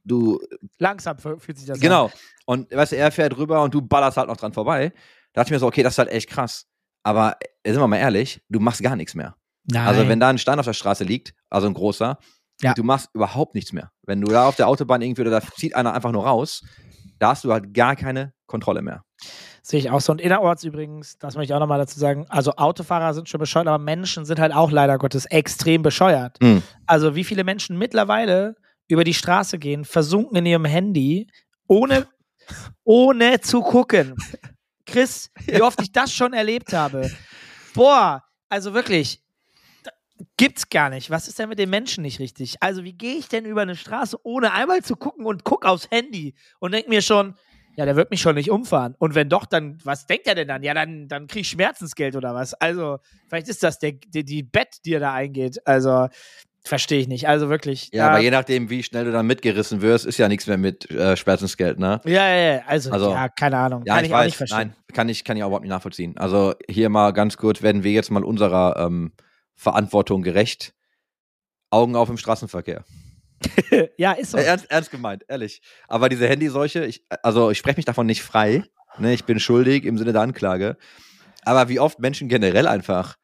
du 0.06 0.40
Langsam 0.80 1.18
fü- 1.18 1.40
fühlt 1.40 1.58
sich 1.58 1.68
das 1.68 1.78
an. 1.78 1.82
Genau. 1.82 2.12
Und 2.46 2.72
weißt 2.72 2.94
du, 2.94 2.96
er 2.98 3.12
fährt 3.12 3.36
rüber 3.38 3.62
und 3.64 3.74
du 3.74 3.82
ballerst 3.82 4.16
halt 4.18 4.28
noch 4.30 4.38
dran 4.38 4.54
vorbei. 4.54 4.90
Da 5.34 5.42
dachte 5.42 5.50
ich 5.50 5.52
mir 5.56 5.60
so, 5.60 5.68
okay, 5.68 5.84
das 5.84 5.96
ist 5.96 5.98
halt 5.98 6.10
echt 6.10 6.30
krass. 6.30 6.66
Aber 7.04 7.36
äh, 7.64 7.72
sind 7.72 7.82
wir 7.82 7.88
mal 7.88 7.98
ehrlich, 7.98 8.42
du 8.50 8.60
machst 8.60 8.82
gar 8.82 8.96
nichts 8.96 9.16
mehr. 9.16 9.36
Nein. 9.66 9.88
Also 9.88 10.08
wenn 10.08 10.20
da 10.20 10.30
ein 10.30 10.38
Stein 10.38 10.60
auf 10.60 10.66
der 10.66 10.74
Straße 10.74 11.04
liegt, 11.04 11.34
also 11.50 11.68
ein 11.68 11.74
großer, 11.74 12.18
Ja. 12.62 12.74
du 12.74 12.84
machst 12.84 13.10
überhaupt 13.14 13.56
nichts 13.56 13.72
mehr. 13.74 13.92
Wenn 14.04 14.22
du 14.22 14.28
da 14.32 14.48
auf 14.48 14.56
der 14.56 14.68
Autobahn 14.68 15.02
irgendwie 15.02 15.22
oder 15.22 15.32
da 15.32 15.42
zieht 15.42 15.76
einer 15.76 15.94
einfach 15.94 16.12
nur 16.12 16.26
raus, 16.26 16.64
da 17.20 17.30
hast 17.30 17.44
du 17.46 17.52
halt 17.52 17.74
gar 17.74 17.96
keine 17.96 18.34
Kontrolle 18.46 18.82
mehr. 18.82 19.04
Sehe 19.66 19.80
ich 19.80 19.90
auch 19.90 20.02
so. 20.02 20.12
Und 20.12 20.20
innerorts 20.20 20.66
übrigens, 20.66 21.18
das 21.18 21.36
möchte 21.36 21.54
ich 21.54 21.56
auch 21.56 21.60
nochmal 21.62 21.80
dazu 21.80 21.98
sagen, 21.98 22.26
also 22.28 22.52
Autofahrer 22.58 23.14
sind 23.14 23.30
schon 23.30 23.40
bescheuert, 23.40 23.68
aber 23.68 23.82
Menschen 23.82 24.26
sind 24.26 24.38
halt 24.38 24.54
auch 24.54 24.72
leider 24.72 24.98
Gottes 24.98 25.26
extrem 25.26 25.82
bescheuert. 25.82 26.38
Hm. 26.44 26.62
Also 26.86 27.16
wie 27.16 27.24
viele 27.24 27.46
Menschen 27.46 27.78
mittlerweile 27.78 28.56
über 28.90 29.06
die 29.06 29.14
Straße 29.14 29.58
gehen, 29.60 29.86
versunken 29.86 30.36
in 30.36 30.46
ihrem 30.46 30.66
Handy, 30.66 31.28
ohne, 31.66 32.08
ohne 32.84 33.40
zu 33.40 33.62
gucken. 33.62 34.16
Chris, 34.86 35.32
wie 35.46 35.62
oft 35.62 35.82
ich 35.82 35.94
das 35.94 36.14
schon 36.14 36.34
erlebt 36.34 36.74
habe. 36.74 37.10
Boah, 37.74 38.22
also 38.50 38.74
wirklich, 38.74 39.24
gibt's 40.36 40.68
gar 40.68 40.90
nicht. 40.90 41.10
Was 41.10 41.30
ist 41.30 41.40
denn 41.40 41.48
mit 41.48 41.58
den 41.58 41.70
Menschen 41.70 42.02
nicht 42.02 42.20
richtig? 42.20 42.58
Also 42.60 42.84
wie 42.84 42.94
gehe 42.94 43.16
ich 43.16 43.30
denn 43.30 43.46
über 43.46 43.62
eine 43.62 43.78
Straße, 43.78 44.18
ohne 44.24 44.52
einmal 44.52 44.84
zu 44.84 44.98
gucken 44.98 45.26
und 45.26 45.46
guck 45.46 45.66
aufs 45.66 45.90
Handy 45.90 46.36
und 46.60 46.74
denk 46.74 46.90
mir 46.90 47.02
schon, 47.02 47.36
ja, 47.76 47.86
der 47.86 47.96
wird 47.96 48.12
mich 48.12 48.22
schon 48.22 48.36
nicht 48.36 48.52
umfahren. 48.52 48.96
Und 49.00 49.16
wenn 49.16 49.30
doch, 49.30 49.46
dann, 49.46 49.78
was 49.84 50.06
denkt 50.06 50.28
er 50.28 50.36
denn 50.36 50.48
dann? 50.48 50.64
Ja, 50.64 50.74
dann, 50.74 51.08
dann 51.08 51.28
krieg 51.28 51.42
ich 51.42 51.50
Schmerzensgeld 51.50 52.16
oder 52.16 52.36
was. 52.36 52.54
Also, 52.54 53.00
vielleicht 53.28 53.48
ist 53.48 53.64
das 53.64 53.80
der, 53.80 53.94
die, 53.94 54.24
die 54.24 54.44
Bett, 54.44 54.78
die 54.86 54.94
er 54.94 55.00
da 55.00 55.14
eingeht. 55.14 55.66
Also, 55.66 56.08
verstehe 56.64 57.00
ich 57.00 57.08
nicht. 57.08 57.28
Also 57.28 57.50
wirklich. 57.50 57.90
Ja, 57.92 58.10
aber 58.10 58.20
je 58.20 58.32
nachdem, 58.32 58.70
wie 58.70 58.84
schnell 58.84 59.06
du 59.06 59.12
dann 59.12 59.28
mitgerissen 59.28 59.82
wirst, 59.82 60.06
ist 60.06 60.18
ja 60.18 60.28
nichts 60.28 60.48
mehr 60.48 60.58
mit 60.58 60.90
äh, 60.92 61.18
Schmerzensgeld, 61.18 61.80
ne? 61.80 62.00
ja, 62.06 62.28
ja, 62.28 62.54
ja. 62.56 62.62
Also, 62.66 62.92
Also, 62.92 63.12
ja, 63.12 63.28
keine 63.30 63.58
Ahnung. 63.58 63.84
Ja, 63.86 63.96
Kann 63.96 64.06
ich, 64.06 64.10
ich, 64.10 64.16
auch 64.16 64.20
weiß. 64.20 64.26
nicht 64.28 64.38
verstehen. 64.38 64.58
Nein, 64.58 64.76
kann 64.94 65.10
ich, 65.10 65.24
kann 65.24 65.38
ich 65.38 65.44
auch 65.44 65.48
überhaupt 65.48 65.64
nicht 65.64 65.72
nachvollziehen. 65.72 66.18
Also 66.18 66.54
hier 66.70 66.90
mal 66.90 67.12
ganz 67.12 67.38
kurz, 67.38 67.62
werden 67.62 67.84
wir 67.84 67.92
jetzt 67.92 68.12
mal 68.12 68.24
unserer 68.24 68.78
ähm, 68.78 69.12
Verantwortung 69.56 70.22
gerecht. 70.22 70.74
Augen 71.70 71.96
auf 71.96 72.10
im 72.10 72.18
Straßenverkehr. 72.18 72.86
ja, 73.98 74.14
ist 74.14 74.32
so. 74.32 74.38
Ernst, 74.38 74.70
ernst 74.70 74.92
gemeint, 74.92 75.24
ehrlich. 75.28 75.62
Aber 75.88 76.10
diese 76.10 76.28
Handyseuche, 76.28 76.86
ich, 76.86 77.06
also 77.22 77.52
ich 77.52 77.58
spreche 77.58 77.78
mich 77.78 77.86
davon 77.86 78.06
nicht 78.06 78.24
frei. 78.24 78.64
Ne, 79.00 79.14
ich 79.14 79.26
bin 79.26 79.40
schuldig 79.40 79.86
im 79.86 79.98
Sinne 79.98 80.14
der 80.14 80.22
Anklage. 80.22 80.78
Aber 81.44 81.70
wie 81.70 81.80
oft 81.80 82.00
Menschen 82.00 82.30
generell 82.30 82.68
einfach 82.68 83.18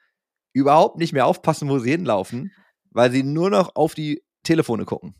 überhaupt 0.54 0.98
nicht 0.98 1.14
mehr 1.14 1.26
aufpassen, 1.26 1.70
wo 1.70 1.80
sie 1.80 1.92
hinlaufen, 1.92 2.52
weil 2.92 3.12
sie 3.12 3.24
nur 3.24 3.50
noch 3.50 3.76
auf 3.76 3.94
die 3.94 4.24
Telefone 4.44 4.86
gucken. 4.86 5.16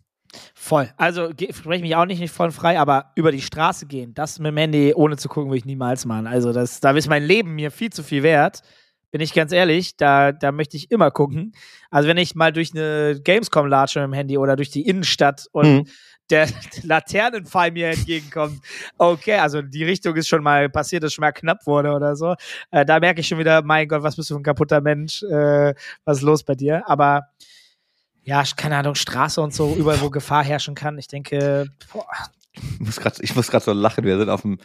Voll. 0.54 0.92
Also 0.98 1.30
spreche 1.32 1.82
mich 1.82 1.96
auch 1.96 2.06
nicht, 2.06 2.20
nicht 2.20 2.34
von 2.34 2.52
frei, 2.52 2.80
aber 2.80 3.12
über 3.16 3.32
die 3.32 3.42
Straße 3.42 3.88
gehen, 3.88 4.14
das 4.14 4.40
mit 4.40 4.52
dem 4.52 4.58
Handy 4.58 4.94
ohne 4.94 5.18
zu 5.18 5.28
gucken, 5.28 5.50
würde 5.50 5.60
ich 5.60 5.66
niemals 5.66 6.06
machen. 6.06 6.28
Also 6.28 6.54
das, 6.54 6.80
da 6.80 6.92
ist 6.92 7.10
mein 7.10 7.24
Leben 7.24 7.56
mir 7.56 7.72
viel 7.72 7.90
zu 7.90 8.04
viel 8.04 8.24
wert. 8.24 8.62
Bin 9.12 9.22
ich 9.22 9.34
ganz 9.34 9.52
ehrlich, 9.52 9.98
da, 9.98 10.32
da 10.32 10.52
möchte 10.52 10.78
ich 10.78 10.92
immer 10.92 11.10
gucken. 11.12 11.54
Also 11.90 12.08
wenn 12.08 12.18
ich 12.18 12.36
mal 12.36 12.54
durch 12.54 12.74
eine 12.76 13.20
Gamescom 13.24 13.68
latsche 13.68 14.00
mit 14.02 14.08
dem 14.10 14.14
Handy 14.14 14.38
oder 14.38 14.56
durch 14.56 14.70
die 14.70 14.86
Innenstadt 14.88 15.48
und 15.52 15.66
Mhm. 15.68 15.88
der 16.30 16.48
Laternenpfeil 16.84 17.72
mir 17.72 17.90
entgegenkommt, 17.90 18.60
okay, 19.00 19.36
also 19.40 19.62
die 19.64 19.84
Richtung 19.84 20.16
ist 20.16 20.28
schon 20.28 20.44
mal 20.44 20.70
passiert, 20.70 21.02
dass 21.04 21.14
schon 21.14 21.24
mal 21.24 21.32
knapp 21.32 21.66
wurde 21.66 21.92
oder 21.94 22.16
so. 22.16 22.36
Äh, 22.70 22.86
da 22.86 23.00
merke 23.00 23.22
ich 23.22 23.28
schon 23.28 23.40
wieder, 23.40 23.64
mein 23.64 23.88
Gott, 23.88 24.04
was 24.04 24.16
bist 24.16 24.30
du 24.30 24.36
für 24.36 24.40
ein 24.40 24.44
kaputter 24.44 24.80
Mensch? 24.82 25.24
Äh, 25.24 25.74
was 26.06 26.18
ist 26.18 26.24
los 26.24 26.44
bei 26.44 26.54
dir? 26.54 26.88
Aber 26.88 27.30
ja, 28.24 28.44
keine 28.56 28.78
Ahnung, 28.78 28.94
Straße 28.94 29.42
und 29.42 29.56
so, 29.56 29.74
überall, 29.76 30.02
wo 30.02 30.12
Gefahr 30.12 30.44
herrschen 30.44 30.76
kann. 30.76 31.00
Ich 31.00 31.08
denke, 31.08 31.66
boah, 31.92 32.06
Ich 32.54 32.80
muss 32.80 32.98
grad, 33.00 33.20
ich 33.22 33.36
muss 33.36 33.50
gerade 33.50 33.66
so 33.66 33.74
lachen. 33.74 34.04
Wir 34.04 34.20
sind 34.20 34.30
auf 34.30 34.42
dem, 34.42 34.60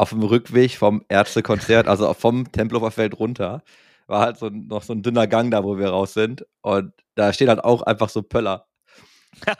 auf 0.00 0.10
dem 0.10 0.22
Rückweg 0.22 0.76
vom 0.76 1.04
Ärztekonzert, 1.08 1.86
also 1.86 2.12
vom 2.14 2.50
Tempelhofer 2.50 2.90
Feld 2.90 3.18
runter. 3.18 3.62
War 4.06 4.22
halt 4.22 4.38
so 4.38 4.48
noch 4.48 4.82
so 4.82 4.94
ein 4.94 5.02
dünner 5.02 5.26
Gang 5.26 5.50
da, 5.50 5.62
wo 5.62 5.76
wir 5.76 5.90
raus 5.90 6.14
sind. 6.14 6.46
Und 6.62 6.92
da 7.16 7.34
steht 7.34 7.48
halt 7.48 7.62
auch 7.62 7.82
einfach 7.82 8.08
so 8.08 8.22
Pöller. 8.22 8.66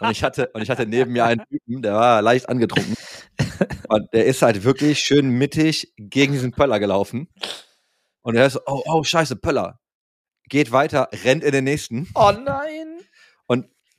Und 0.00 0.10
ich 0.10 0.24
hatte, 0.24 0.48
und 0.54 0.62
ich 0.62 0.70
hatte 0.70 0.86
neben 0.86 1.12
mir 1.12 1.24
einen 1.26 1.44
Typen, 1.46 1.82
der 1.82 1.94
war 1.94 2.22
leicht 2.22 2.48
angetrunken. 2.48 2.96
Und 3.88 4.12
der 4.14 4.24
ist 4.24 4.40
halt 4.42 4.64
wirklich 4.64 4.98
schön 5.00 5.28
mittig 5.30 5.92
gegen 5.96 6.32
diesen 6.32 6.52
Pöller 6.52 6.80
gelaufen. 6.80 7.28
Und 8.22 8.36
er 8.36 8.46
ist 8.46 8.54
so, 8.54 8.60
oh, 8.66 8.82
oh, 8.86 9.04
scheiße, 9.04 9.36
Pöller. 9.36 9.78
Geht 10.48 10.72
weiter, 10.72 11.08
rennt 11.24 11.44
in 11.44 11.52
den 11.52 11.64
nächsten. 11.64 12.08
oh 12.14 12.32
nein. 12.32 13.00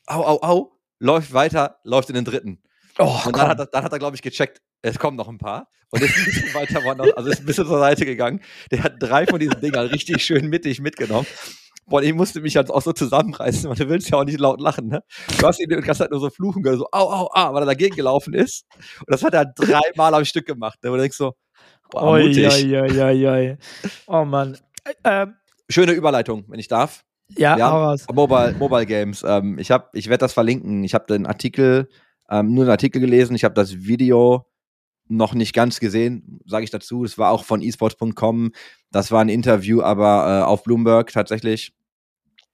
Au, 0.08 0.24
au, 0.24 0.42
au. 0.42 0.72
läuft 1.00 1.34
weiter, 1.34 1.80
läuft 1.84 2.10
in 2.10 2.16
den 2.16 2.26
dritten. 2.26 2.62
Oh, 2.98 3.18
Und 3.26 3.38
dann 3.38 3.48
hat, 3.48 3.60
er, 3.60 3.66
dann 3.68 3.84
hat 3.84 3.92
er, 3.92 4.00
glaube 4.00 4.16
ich, 4.16 4.22
gecheckt, 4.22 4.62
es 4.82 5.00
kommen 5.00 5.18
noch 5.18 5.28
ein 5.30 5.38
paar. 5.38 5.68
Und 5.94 6.02
ist 6.02 6.18
ein 6.18 6.26
bisschen 6.26 6.54
weiter 6.54 6.84
woanders, 6.86 7.12
also 7.18 7.30
ist 7.30 7.40
ein 7.42 7.46
bisschen 7.46 7.66
zur 7.68 7.80
Seite 7.80 8.06
gegangen. 8.06 8.40
Der 8.72 8.82
hat 8.84 8.94
drei 9.00 9.26
von 9.28 9.40
diesen 9.40 9.60
Dingern 9.60 9.88
richtig 9.88 10.24
schön 10.24 10.48
mittig 10.48 10.80
mitgenommen. 10.80 11.28
Boah, 11.86 12.02
ich 12.02 12.14
musste 12.14 12.40
mich 12.40 12.54
jetzt 12.54 12.72
auch 12.72 12.82
so 12.82 12.94
zusammenreißen, 12.94 13.70
weil 13.70 13.76
du 13.76 13.90
willst 13.90 14.10
ja 14.10 14.18
auch 14.20 14.24
nicht 14.24 14.40
laut 14.40 14.62
lachen, 14.62 14.88
ne? 14.88 15.04
Du 15.38 15.46
hast 15.46 15.60
ihn 15.60 15.68
die 15.68 15.76
ganze 15.76 16.00
Zeit 16.04 16.12
nur 16.12 16.22
so 16.22 16.30
fluchen 16.30 16.64
gehört, 16.64 16.80
so 16.80 16.88
au, 16.94 17.10
au, 17.12 17.30
au, 17.34 17.54
weil 17.54 17.64
er 17.64 17.66
dagegen 17.66 17.96
gelaufen 17.96 18.34
ist. 18.34 18.66
Und 19.00 19.10
das 19.10 19.22
hat 19.24 19.34
er 19.34 19.46
dreimal 19.46 20.14
am 20.14 20.24
Stück 20.24 20.46
gemacht, 20.46 20.80
ne? 20.82 20.92
Und 20.92 20.98
du 20.98 21.02
denkst 21.02 21.18
so, 21.18 21.34
boah, 21.90 22.04
Oi, 22.04 22.28
mutig. 22.28 22.48
oi, 22.48 22.80
oi, 22.80 23.02
oi, 23.02 23.28
oi. 23.28 23.58
Oh 24.08 24.24
Mann. 24.24 24.58
Ähm, 25.04 25.36
Schöne 25.68 25.92
Überleitung, 25.92 26.46
wenn 26.48 26.60
ich 26.60 26.70
darf. 26.70 27.04
ja, 27.38 27.58
Ja. 27.58 27.96
Mobile, 28.14 28.54
Mobile 28.58 28.86
Games. 28.86 29.26
Ähm, 29.28 29.58
ich 29.60 29.72
hab, 29.72 29.94
ich 29.94 30.08
werde 30.08 30.20
das 30.22 30.32
verlinken. 30.32 30.86
Ich 30.86 30.94
habe 30.94 31.06
den 31.08 31.26
Artikel, 31.26 31.90
ähm, 32.30 32.54
nur 32.54 32.64
den 32.64 32.72
Artikel 32.72 33.02
gelesen. 33.02 33.36
Ich 33.36 33.44
habe 33.44 33.56
das 33.56 33.76
Video 33.84 34.46
noch 35.12 35.34
nicht 35.34 35.54
ganz 35.54 35.80
gesehen, 35.80 36.40
sage 36.46 36.64
ich 36.64 36.70
dazu. 36.70 37.04
Das 37.04 37.18
war 37.18 37.32
auch 37.32 37.44
von 37.44 37.62
esports.com. 37.62 38.52
Das 38.92 39.12
war 39.12 39.22
ein 39.22 39.30
Interview, 39.30 39.82
aber 39.82 40.42
äh, 40.42 40.44
auf 40.44 40.64
Bloomberg 40.64 41.12
tatsächlich. 41.12 41.74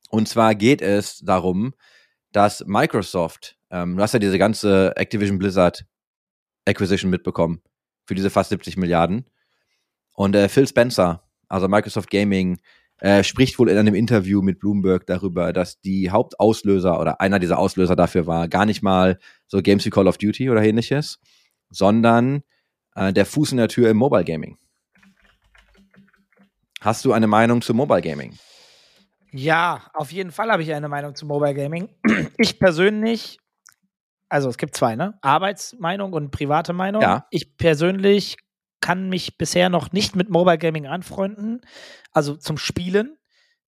Und 0.09 0.27
zwar 0.27 0.55
geht 0.55 0.81
es 0.81 1.19
darum, 1.19 1.73
dass 2.31 2.65
Microsoft, 2.65 3.57
ähm, 3.69 3.97
du 3.97 4.03
hast 4.03 4.13
ja 4.13 4.19
diese 4.19 4.37
ganze 4.37 4.95
Activision 4.95 5.37
Blizzard 5.37 5.85
Acquisition 6.65 7.09
mitbekommen 7.09 7.61
für 8.05 8.15
diese 8.15 8.29
fast 8.29 8.49
70 8.49 8.77
Milliarden. 8.77 9.25
Und 10.13 10.35
äh, 10.35 10.49
Phil 10.49 10.67
Spencer, 10.67 11.23
also 11.47 11.67
Microsoft 11.67 12.09
Gaming, 12.09 12.59
äh, 12.99 13.23
spricht 13.23 13.59
wohl 13.59 13.69
in 13.69 13.77
einem 13.77 13.93
Interview 13.93 14.41
mit 14.41 14.59
Bloomberg 14.59 15.05
darüber, 15.05 15.53
dass 15.53 15.79
die 15.81 16.09
Hauptauslöser 16.09 16.99
oder 16.99 17.21
einer 17.21 17.39
dieser 17.39 17.59
Auslöser 17.59 17.95
dafür 17.95 18.25
war 18.25 18.47
gar 18.47 18.65
nicht 18.65 18.81
mal 18.81 19.19
so 19.45 19.61
Games 19.61 19.85
wie 19.85 19.91
Call 19.91 20.07
of 20.07 20.17
Duty 20.17 20.49
oder 20.49 20.63
ähnliches, 20.63 21.19
sondern 21.69 22.43
äh, 22.95 23.13
der 23.13 23.25
Fuß 23.25 23.51
in 23.51 23.57
der 23.57 23.67
Tür 23.67 23.89
im 23.89 23.97
Mobile 23.97 24.23
Gaming. 24.23 24.57
Hast 26.81 27.05
du 27.05 27.13
eine 27.13 27.27
Meinung 27.27 27.61
zu 27.61 27.73
Mobile 27.73 28.01
Gaming? 28.01 28.37
Ja, 29.31 29.89
auf 29.93 30.11
jeden 30.11 30.31
Fall 30.31 30.51
habe 30.51 30.63
ich 30.63 30.73
eine 30.73 30.87
Meinung 30.87 31.15
zu 31.15 31.25
Mobile 31.25 31.53
Gaming. 31.53 31.89
Ich 32.37 32.59
persönlich, 32.59 33.39
also 34.29 34.49
es 34.49 34.57
gibt 34.57 34.75
zwei, 34.75 34.95
ne? 34.95 35.17
Arbeitsmeinung 35.21 36.13
und 36.13 36.31
private 36.31 36.73
Meinung. 36.73 37.01
Ja. 37.01 37.25
Ich 37.31 37.57
persönlich 37.57 38.37
kann 38.79 39.09
mich 39.09 39.37
bisher 39.37 39.69
noch 39.69 39.91
nicht 39.91 40.15
mit 40.15 40.29
Mobile 40.29 40.57
Gaming 40.57 40.87
anfreunden, 40.87 41.61
also 42.11 42.35
zum 42.35 42.57
Spielen. 42.57 43.16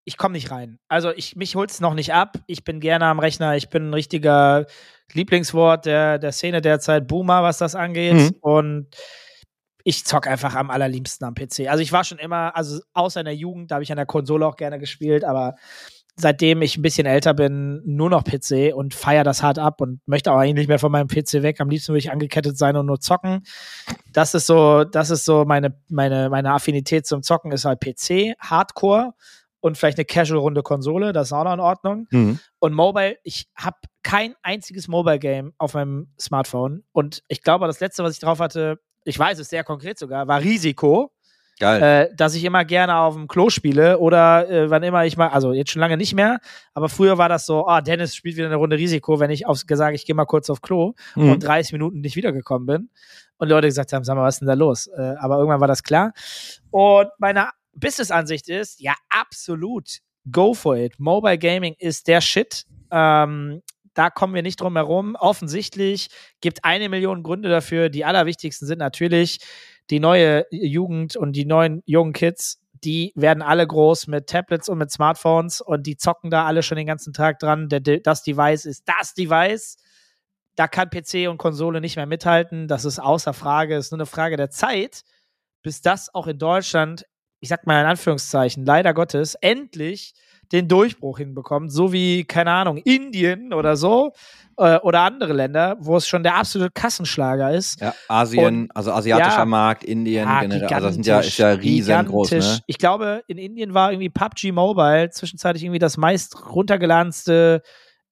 Ich 0.09 0.17
komme 0.17 0.31
nicht 0.31 0.49
rein. 0.49 0.79
Also 0.87 1.11
ich, 1.11 1.35
mich 1.35 1.55
holt 1.55 1.69
es 1.69 1.81
noch 1.81 1.93
nicht 1.93 2.15
ab. 2.15 2.39
Ich 2.47 2.63
bin 2.63 2.79
gerne 2.79 3.05
am 3.05 3.19
Rechner. 3.19 3.55
Ich 3.55 3.69
bin 3.69 3.91
ein 3.91 3.93
richtiger 3.93 4.65
Lieblingswort 5.13 5.85
der, 5.85 6.17
der 6.17 6.31
Szene 6.31 6.61
derzeit, 6.61 7.07
Boomer, 7.07 7.43
was 7.43 7.59
das 7.59 7.75
angeht. 7.75 8.15
Mhm. 8.15 8.35
Und 8.41 8.87
ich 9.83 10.05
zock 10.05 10.25
einfach 10.25 10.55
am 10.55 10.71
allerliebsten 10.71 11.27
am 11.27 11.35
PC. 11.35 11.67
Also 11.69 11.83
ich 11.83 11.91
war 11.91 12.03
schon 12.03 12.17
immer, 12.17 12.55
also 12.55 12.79
außer 12.93 13.19
in 13.19 13.25
der 13.25 13.35
Jugend, 13.35 13.69
da 13.69 13.75
habe 13.75 13.83
ich 13.83 13.91
an 13.91 13.97
der 13.97 14.07
Konsole 14.07 14.47
auch 14.47 14.55
gerne 14.55 14.79
gespielt, 14.79 15.23
aber 15.23 15.53
seitdem 16.15 16.63
ich 16.63 16.75
ein 16.75 16.81
bisschen 16.81 17.05
älter 17.05 17.35
bin, 17.35 17.83
nur 17.85 18.09
noch 18.09 18.23
PC 18.23 18.73
und 18.73 18.95
feiere 18.95 19.23
das 19.23 19.43
hart 19.43 19.59
ab 19.59 19.79
und 19.79 20.01
möchte 20.07 20.31
auch 20.31 20.37
eigentlich 20.37 20.55
nicht 20.55 20.69
mehr 20.69 20.79
von 20.79 20.91
meinem 20.91 21.07
PC 21.07 21.43
weg. 21.43 21.61
Am 21.61 21.69
liebsten 21.69 21.89
würde 21.89 21.99
ich 21.99 22.11
angekettet 22.11 22.57
sein 22.57 22.75
und 22.75 22.87
nur 22.87 22.99
zocken. 22.99 23.43
Das 24.11 24.33
ist 24.33 24.47
so, 24.47 24.85
das 24.85 25.11
ist 25.11 25.23
so 25.23 25.45
meine, 25.45 25.75
meine, 25.87 26.31
meine 26.31 26.51
Affinität 26.51 27.05
zum 27.05 27.21
Zocken 27.21 27.51
ist 27.51 27.65
halt 27.65 27.79
PC, 27.79 28.33
Hardcore 28.39 29.13
und 29.61 29.77
vielleicht 29.77 29.97
eine 29.97 30.05
Casual-Runde 30.05 30.61
Konsole, 30.63 31.11
das 31.13 31.27
ist 31.27 31.33
auch 31.33 31.43
noch 31.43 31.53
in 31.53 31.59
Ordnung. 31.59 32.07
Und 32.59 32.73
Mobile, 32.73 33.17
ich 33.23 33.47
habe 33.55 33.77
kein 34.03 34.33
einziges 34.41 34.87
Mobile-Game 34.87 35.53
auf 35.57 35.73
meinem 35.73 36.13
Smartphone. 36.19 36.83
Und 36.91 37.23
ich 37.27 37.41
glaube, 37.43 37.67
das 37.67 37.79
letzte, 37.79 38.03
was 38.03 38.13
ich 38.13 38.19
drauf 38.19 38.39
hatte, 38.39 38.79
ich 39.03 39.17
weiß 39.17 39.39
es 39.39 39.49
sehr 39.49 39.63
konkret 39.63 39.97
sogar, 39.99 40.27
war 40.27 40.41
Risiko, 40.41 41.11
Geil. 41.59 41.81
äh, 42.11 42.15
dass 42.15 42.35
ich 42.35 42.45
immer 42.45 42.63
gerne 42.63 42.95
auf 42.97 43.15
dem 43.15 43.27
Klo 43.27 43.49
spiele 43.49 43.99
oder 43.99 44.49
äh, 44.49 44.69
wann 44.69 44.81
immer 44.83 45.05
ich 45.05 45.17
mal, 45.17 45.27
also 45.27 45.51
jetzt 45.51 45.71
schon 45.71 45.81
lange 45.81 45.97
nicht 45.97 46.13
mehr, 46.13 46.39
aber 46.73 46.87
früher 46.87 47.17
war 47.17 47.27
das 47.27 47.45
so, 47.45 47.67
ah, 47.67 47.81
Dennis 47.81 48.15
spielt 48.15 48.37
wieder 48.37 48.47
eine 48.47 48.55
Runde 48.55 48.77
Risiko, 48.77 49.19
wenn 49.19 49.29
ich 49.29 49.45
aufs 49.45 49.67
gesagt, 49.67 49.93
ich 49.95 50.05
gehe 50.05 50.15
mal 50.15 50.25
kurz 50.25 50.49
auf 50.49 50.61
Klo 50.61 50.93
Mhm. 51.15 51.31
und 51.31 51.43
30 51.43 51.73
Minuten 51.73 51.99
nicht 51.99 52.15
wiedergekommen 52.15 52.65
bin. 52.65 52.89
Und 53.37 53.47
Leute 53.49 53.67
gesagt 53.67 53.91
haben, 53.93 54.03
sag 54.03 54.15
mal, 54.15 54.23
was 54.23 54.35
ist 54.35 54.39
denn 54.39 54.47
da 54.49 54.53
los? 54.53 54.87
Äh, 54.87 55.15
aber 55.19 55.37
irgendwann 55.37 55.61
war 55.61 55.67
das 55.67 55.83
klar. 55.83 56.11
Und 56.71 57.07
meine 57.19 57.49
Business-Ansicht 57.79 58.49
ist, 58.49 58.79
ja, 58.79 58.95
absolut, 59.09 59.99
go 60.31 60.53
for 60.53 60.77
it. 60.77 60.99
Mobile 60.99 61.37
Gaming 61.37 61.75
ist 61.79 62.07
der 62.07 62.21
Shit. 62.21 62.65
Ähm, 62.91 63.61
da 63.93 64.09
kommen 64.09 64.33
wir 64.33 64.43
nicht 64.43 64.61
drum 64.61 64.75
herum. 64.75 65.15
Offensichtlich 65.19 66.09
gibt 66.41 66.63
eine 66.63 66.89
Million 66.89 67.23
Gründe 67.23 67.49
dafür. 67.49 67.89
Die 67.89 68.05
allerwichtigsten 68.05 68.67
sind 68.67 68.79
natürlich 68.79 69.39
die 69.89 69.99
neue 69.99 70.45
Jugend 70.51 71.15
und 71.15 71.33
die 71.33 71.45
neuen 71.45 71.81
jungen 71.85 72.13
Kids. 72.13 72.61
Die 72.83 73.11
werden 73.15 73.43
alle 73.43 73.67
groß 73.67 74.07
mit 74.07 74.27
Tablets 74.27 74.69
und 74.69 74.77
mit 74.77 74.91
Smartphones 74.91 75.59
und 75.59 75.85
die 75.85 75.97
zocken 75.97 76.29
da 76.29 76.45
alle 76.45 76.63
schon 76.63 76.77
den 76.77 76.87
ganzen 76.87 77.13
Tag 77.13 77.39
dran. 77.39 77.67
Das 77.67 78.23
Device 78.23 78.65
ist 78.65 78.83
das 78.85 79.13
Device. 79.13 79.77
Da 80.55 80.67
kann 80.67 80.89
PC 80.89 81.29
und 81.29 81.37
Konsole 81.37 81.81
nicht 81.81 81.95
mehr 81.95 82.05
mithalten. 82.05 82.67
Das 82.67 82.85
ist 82.85 82.99
außer 82.99 83.33
Frage. 83.33 83.75
Es 83.75 83.87
ist 83.87 83.91
nur 83.91 83.99
eine 83.99 84.05
Frage 84.05 84.37
der 84.37 84.49
Zeit, 84.49 85.03
bis 85.61 85.81
das 85.81 86.13
auch 86.13 86.27
in 86.27 86.37
Deutschland, 86.37 87.05
ich 87.39 87.49
sag 87.49 87.65
mal 87.65 87.81
in 87.81 87.87
Anführungszeichen, 87.87 88.65
leider 88.65 88.93
Gottes, 88.93 89.35
endlich 89.35 90.13
den 90.51 90.67
Durchbruch 90.67 91.19
hinbekommt, 91.19 91.71
so 91.71 91.93
wie, 91.93 92.23
keine 92.25 92.51
Ahnung, 92.51 92.77
Indien 92.77 93.53
oder 93.53 93.75
so 93.77 94.13
äh, 94.57 94.77
oder 94.79 95.01
andere 95.01 95.33
Länder, 95.33 95.77
wo 95.79 95.95
es 95.95 96.07
schon 96.07 96.23
der 96.23 96.35
absolute 96.35 96.71
Kassenschlager 96.73 97.53
ist. 97.53 97.79
Ja, 97.79 97.93
Asien, 98.07 98.67
also 98.73 98.91
asiatischer 98.91 99.37
Ja. 99.39 99.45
Markt, 99.45 99.83
Indien, 99.83 100.27
Ja, 100.27 100.41
generell, 100.41 100.73
also 100.73 100.87
das 100.87 100.95
sind 100.95 101.05
ja, 101.05 101.19
ist 101.19 101.37
ja 101.37 101.51
riesengroß, 101.51 102.31
ne? 102.31 102.59
Ich 102.65 102.79
glaube, 102.79 103.23
in 103.27 103.37
Indien 103.37 103.75
war 103.75 103.91
irgendwie 103.91 104.09
PUBG 104.09 104.51
Mobile 104.51 105.11
zwischenzeitlich 105.11 105.63
irgendwie 105.63 105.79
das 105.79 105.97
meist 105.97 106.49
runtergeladene 106.49 107.61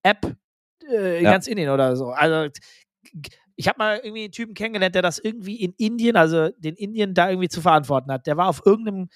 App 0.03 0.35
äh, 0.87 1.17
in 1.17 1.25
Ja. 1.25 1.31
ganz 1.31 1.47
Indien 1.47 1.71
oder 1.71 1.95
so. 1.95 2.11
Also 2.11 2.49
ich 3.57 3.67
habe 3.67 3.79
mal 3.79 3.99
irgendwie 4.01 4.23
einen 4.25 4.31
Typen 4.31 4.53
kennengelernt, 4.53 4.95
der 4.95 5.01
das 5.01 5.17
irgendwie 5.17 5.55
in 5.55 5.73
Indien, 5.77 6.15
also 6.15 6.49
den 6.57 6.75
Indien 6.75 7.13
da 7.13 7.29
irgendwie 7.29 7.49
zu 7.49 7.61
verantworten 7.61 8.11
hat. 8.11 8.27
Der 8.27 8.37
war 8.37 8.47
auf 8.47 8.61
irgendeinem 8.65 9.09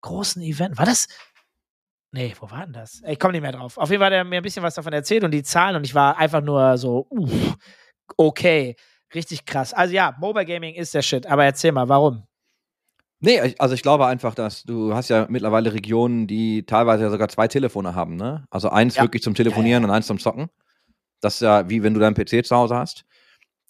großen 0.00 0.40
Event. 0.42 0.78
War 0.78 0.86
das? 0.86 1.08
Nee, 2.12 2.34
wo 2.40 2.50
war 2.50 2.64
denn 2.64 2.72
das? 2.72 3.02
Ich 3.06 3.18
komme 3.18 3.32
nicht 3.32 3.42
mehr 3.42 3.52
drauf. 3.52 3.76
Auf 3.76 3.90
jeden 3.90 4.00
Fall 4.00 4.06
hat 4.06 4.14
er 4.14 4.24
mir 4.24 4.38
ein 4.38 4.42
bisschen 4.42 4.62
was 4.62 4.74
davon 4.74 4.92
erzählt 4.92 5.24
und 5.24 5.32
die 5.32 5.42
Zahlen 5.42 5.76
und 5.76 5.84
ich 5.84 5.94
war 5.94 6.18
einfach 6.18 6.40
nur 6.40 6.78
so, 6.78 7.06
uff, 7.10 7.56
okay, 8.16 8.76
richtig 9.14 9.44
krass. 9.44 9.72
Also 9.74 9.92
ja, 9.94 10.16
Mobile 10.18 10.46
Gaming 10.46 10.74
ist 10.74 10.94
der 10.94 11.02
Shit, 11.02 11.26
aber 11.26 11.44
erzähl 11.44 11.72
mal, 11.72 11.88
warum? 11.88 12.24
Nee, 13.20 13.54
also 13.58 13.74
ich 13.74 13.82
glaube 13.82 14.06
einfach, 14.06 14.34
dass 14.34 14.62
du 14.62 14.94
hast 14.94 15.10
ja 15.10 15.26
mittlerweile 15.28 15.72
Regionen, 15.74 16.26
die 16.26 16.64
teilweise 16.64 17.02
ja 17.04 17.10
sogar 17.10 17.28
zwei 17.28 17.48
Telefone 17.48 17.94
haben, 17.94 18.16
ne? 18.16 18.46
Also 18.50 18.70
eins 18.70 18.94
Ja. 18.96 19.02
wirklich 19.02 19.22
zum 19.22 19.34
Telefonieren 19.34 19.84
und 19.84 19.90
eins 19.90 20.06
zum 20.06 20.18
Zocken. 20.18 20.48
Das 21.20 21.34
ist 21.34 21.40
ja 21.42 21.68
wie 21.68 21.82
wenn 21.82 21.92
du 21.92 22.00
deinen 22.00 22.14
PC 22.14 22.46
zu 22.46 22.56
Hause 22.56 22.76
hast. 22.76 23.04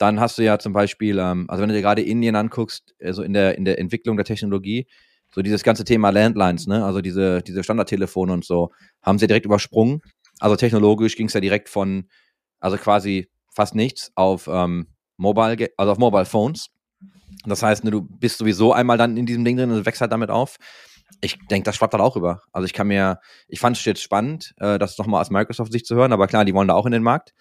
Dann 0.00 0.18
hast 0.18 0.38
du 0.38 0.42
ja 0.42 0.58
zum 0.58 0.72
Beispiel, 0.72 1.18
ähm, 1.18 1.44
also 1.48 1.60
wenn 1.60 1.68
du 1.68 1.74
dir 1.74 1.82
gerade 1.82 2.00
Indien 2.00 2.34
anguckst, 2.34 2.94
also 3.04 3.22
in 3.22 3.34
der, 3.34 3.58
in 3.58 3.66
der 3.66 3.78
Entwicklung 3.78 4.16
der 4.16 4.24
Technologie, 4.24 4.86
so 5.30 5.42
dieses 5.42 5.62
ganze 5.62 5.84
Thema 5.84 6.08
Landlines, 6.08 6.66
ne? 6.66 6.82
Also 6.82 7.02
diese, 7.02 7.42
diese 7.42 7.62
Standardtelefone 7.62 8.32
und 8.32 8.42
so, 8.42 8.70
haben 9.02 9.18
sie 9.18 9.26
direkt 9.26 9.44
übersprungen. 9.44 10.00
Also 10.40 10.56
technologisch 10.56 11.16
ging 11.16 11.26
es 11.26 11.34
ja 11.34 11.40
direkt 11.40 11.68
von, 11.68 12.08
also 12.60 12.78
quasi 12.78 13.28
fast 13.50 13.74
nichts 13.74 14.10
auf 14.14 14.48
ähm, 14.50 14.86
Mobile, 15.18 15.68
also 15.76 15.92
auf 15.92 15.98
Mobile 15.98 16.24
Phones. 16.24 16.70
Das 17.44 17.62
heißt, 17.62 17.84
ne, 17.84 17.90
du 17.90 18.00
bist 18.00 18.38
sowieso 18.38 18.72
einmal 18.72 18.96
dann 18.96 19.18
in 19.18 19.26
diesem 19.26 19.44
Ding 19.44 19.58
drin 19.58 19.70
und 19.70 19.84
wächst 19.84 20.00
halt 20.00 20.12
damit 20.12 20.30
auf. 20.30 20.56
Ich 21.20 21.38
denke, 21.50 21.64
das 21.66 21.76
schwappt 21.76 21.92
halt 21.92 22.02
auch 22.02 22.16
rüber. 22.16 22.40
Also 22.52 22.64
ich 22.64 22.72
kann 22.72 22.86
mir, 22.88 23.20
ich 23.48 23.60
fand 23.60 23.76
es 23.76 23.84
jetzt 23.84 24.02
spannend, 24.02 24.54
äh, 24.56 24.78
das 24.78 24.96
nochmal 24.96 25.20
aus 25.20 25.28
Microsoft-Sicht 25.30 25.84
zu 25.84 25.94
hören, 25.94 26.14
aber 26.14 26.26
klar, 26.26 26.46
die 26.46 26.54
wollen 26.54 26.68
da 26.68 26.74
auch 26.74 26.86
in 26.86 26.92
den 26.92 27.02
Markt. 27.02 27.34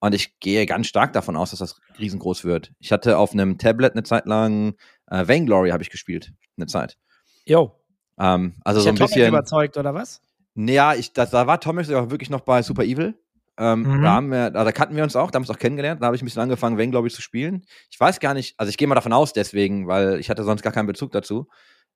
Und 0.00 0.14
ich 0.14 0.38
gehe 0.40 0.64
ganz 0.66 0.86
stark 0.86 1.12
davon 1.12 1.36
aus, 1.36 1.50
dass 1.50 1.58
das 1.60 1.80
riesengroß 1.98 2.44
wird. 2.44 2.72
Ich 2.78 2.90
hatte 2.90 3.18
auf 3.18 3.32
einem 3.32 3.58
Tablet 3.58 3.92
eine 3.92 4.02
Zeit 4.02 4.26
lang 4.26 4.74
äh, 5.06 5.28
Vainglory 5.28 5.70
habe 5.70 5.82
ich 5.82 5.90
gespielt, 5.90 6.32
eine 6.56 6.66
Zeit. 6.66 6.96
Jo. 7.44 7.72
Ähm, 8.18 8.54
also 8.64 8.78
Ist 8.78 8.84
so 8.84 8.90
ein 8.90 8.94
bisschen. 8.96 9.28
überzeugt, 9.28 9.76
oder 9.76 9.94
was? 9.94 10.22
Naja, 10.54 10.94
ich, 10.94 11.12
das, 11.12 11.30
da 11.30 11.46
war 11.46 11.60
Thomas 11.60 11.86
sogar 11.86 12.10
wirklich 12.10 12.30
noch 12.30 12.40
bei 12.40 12.62
Super 12.62 12.84
Evil. 12.84 13.14
Ähm, 13.58 13.82
Mhm. 13.82 14.02
da, 14.02 14.12
haben 14.12 14.30
wir, 14.30 14.50
da, 14.50 14.64
da 14.64 14.72
kannten 14.72 14.96
wir 14.96 15.02
uns 15.04 15.16
auch, 15.16 15.30
da 15.30 15.36
haben 15.36 15.44
wir 15.44 15.50
uns 15.50 15.56
auch 15.56 15.60
kennengelernt. 15.60 16.00
Da 16.00 16.06
habe 16.06 16.16
ich 16.16 16.22
ein 16.22 16.24
bisschen 16.24 16.40
angefangen, 16.42 16.90
glaube 16.90 17.08
ich, 17.08 17.14
zu 17.14 17.20
spielen. 17.20 17.66
Ich 17.90 18.00
weiß 18.00 18.18
gar 18.20 18.32
nicht, 18.32 18.54
also 18.58 18.70
ich 18.70 18.78
gehe 18.78 18.88
mal 18.88 18.94
davon 18.94 19.12
aus, 19.12 19.34
deswegen, 19.34 19.86
weil 19.86 20.18
ich 20.18 20.30
hatte 20.30 20.44
sonst 20.44 20.62
gar 20.62 20.72
keinen 20.72 20.86
Bezug 20.86 21.12
dazu. 21.12 21.46